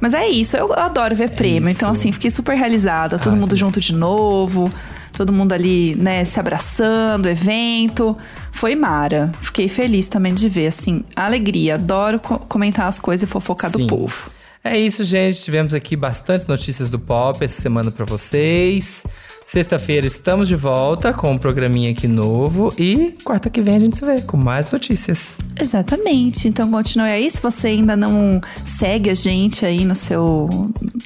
Mas 0.00 0.12
é 0.12 0.26
isso, 0.28 0.56
eu 0.56 0.72
adoro 0.72 1.14
ver 1.14 1.30
prêmio, 1.30 1.68
então 1.68 1.92
isso. 1.92 2.00
assim, 2.00 2.10
fiquei 2.10 2.32
super 2.32 2.56
realizada, 2.56 3.16
todo 3.16 3.34
Ai, 3.34 3.38
mundo 3.38 3.54
junto 3.54 3.78
de 3.80 3.92
novo, 3.94 4.68
todo 5.12 5.32
mundo 5.32 5.52
ali, 5.52 5.94
né, 5.94 6.24
se 6.24 6.40
abraçando, 6.40 7.28
evento. 7.28 8.18
Foi 8.50 8.74
mara. 8.74 9.30
Fiquei 9.40 9.68
feliz 9.68 10.08
também 10.08 10.34
de 10.34 10.48
ver, 10.48 10.66
assim, 10.66 11.04
alegria. 11.14 11.76
Adoro 11.76 12.18
co- 12.18 12.40
comentar 12.40 12.86
as 12.88 12.98
coisas 12.98 13.22
e 13.28 13.32
fofocar 13.32 13.70
do 13.70 13.78
Sim. 13.78 13.86
povo. 13.86 14.30
É 14.70 14.78
isso, 14.78 15.02
gente. 15.02 15.40
Tivemos 15.40 15.72
aqui 15.72 15.96
bastante 15.96 16.46
notícias 16.46 16.90
do 16.90 16.98
pop 16.98 17.42
essa 17.42 17.62
semana 17.62 17.90
pra 17.90 18.04
vocês. 18.04 19.02
Sexta-feira 19.50 20.06
estamos 20.06 20.46
de 20.46 20.54
volta 20.54 21.10
com 21.10 21.32
um 21.32 21.38
programinha 21.38 21.90
aqui 21.90 22.06
novo 22.06 22.70
e 22.76 23.16
quarta 23.24 23.48
que 23.48 23.62
vem 23.62 23.76
a 23.76 23.80
gente 23.80 23.96
se 23.96 24.04
vê 24.04 24.20
com 24.20 24.36
mais 24.36 24.70
notícias. 24.70 25.38
Exatamente. 25.58 26.46
Então 26.46 26.70
continue 26.70 27.10
aí. 27.10 27.30
Se 27.30 27.40
você 27.40 27.68
ainda 27.68 27.96
não 27.96 28.42
segue 28.66 29.08
a 29.08 29.14
gente 29.14 29.64
aí 29.64 29.86
no 29.86 29.94
seu. 29.94 30.50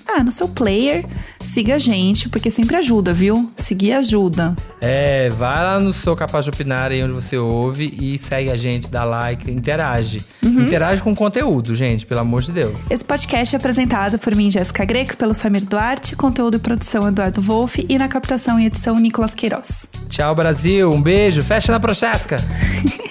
Ah, 0.09 0.24
no 0.24 0.32
seu 0.32 0.49
player, 0.49 1.07
siga 1.38 1.76
a 1.76 1.78
gente, 1.78 2.28
porque 2.28 2.51
sempre 2.51 2.76
ajuda, 2.76 3.14
viu? 3.14 3.49
Seguir 3.55 3.93
ajuda. 3.93 4.57
É, 4.80 5.28
vai 5.30 5.62
lá 5.62 5.78
no 5.78 5.93
Sou 5.93 6.16
Capaz 6.16 6.45
de 6.45 6.51
Opinar 6.51 6.90
aí 6.90 7.03
onde 7.03 7.12
você 7.12 7.38
ouve 7.38 7.97
e 7.99 8.18
segue 8.18 8.51
a 8.51 8.57
gente, 8.57 8.90
dá 8.90 9.05
like, 9.05 9.49
interage. 9.49 10.20
Interage 10.43 11.01
com 11.01 11.12
o 11.12 11.16
conteúdo, 11.16 11.74
gente, 11.76 12.05
pelo 12.05 12.20
amor 12.20 12.43
de 12.43 12.51
Deus. 12.51 12.90
Esse 12.90 13.05
podcast 13.05 13.55
é 13.55 13.59
apresentado 13.59 14.18
por 14.18 14.34
mim, 14.34 14.51
Jéssica 14.51 14.84
Greco, 14.84 15.16
pelo 15.16 15.34
Samir 15.34 15.64
Duarte, 15.64 16.16
conteúdo 16.16 16.57
e 16.57 16.61
produção 16.61 17.07
Eduardo 17.07 17.40
Wolff 17.40 17.86
e 17.88 17.97
na 17.97 18.09
Captação 18.33 18.59
e 18.59 18.64
edição, 18.64 18.95
Nicolas 18.97 19.35
Queiroz. 19.35 19.87
Tchau, 20.09 20.35
Brasil. 20.35 20.89
Um 20.91 21.03
beijo. 21.03 21.43
Fecha 21.43 21.70
na 21.70 21.78
Prochasca. 21.78 22.39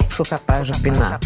Sou 0.09 0.25
capaz 0.25 0.65
de 0.65 0.73
apenar. 0.73 1.19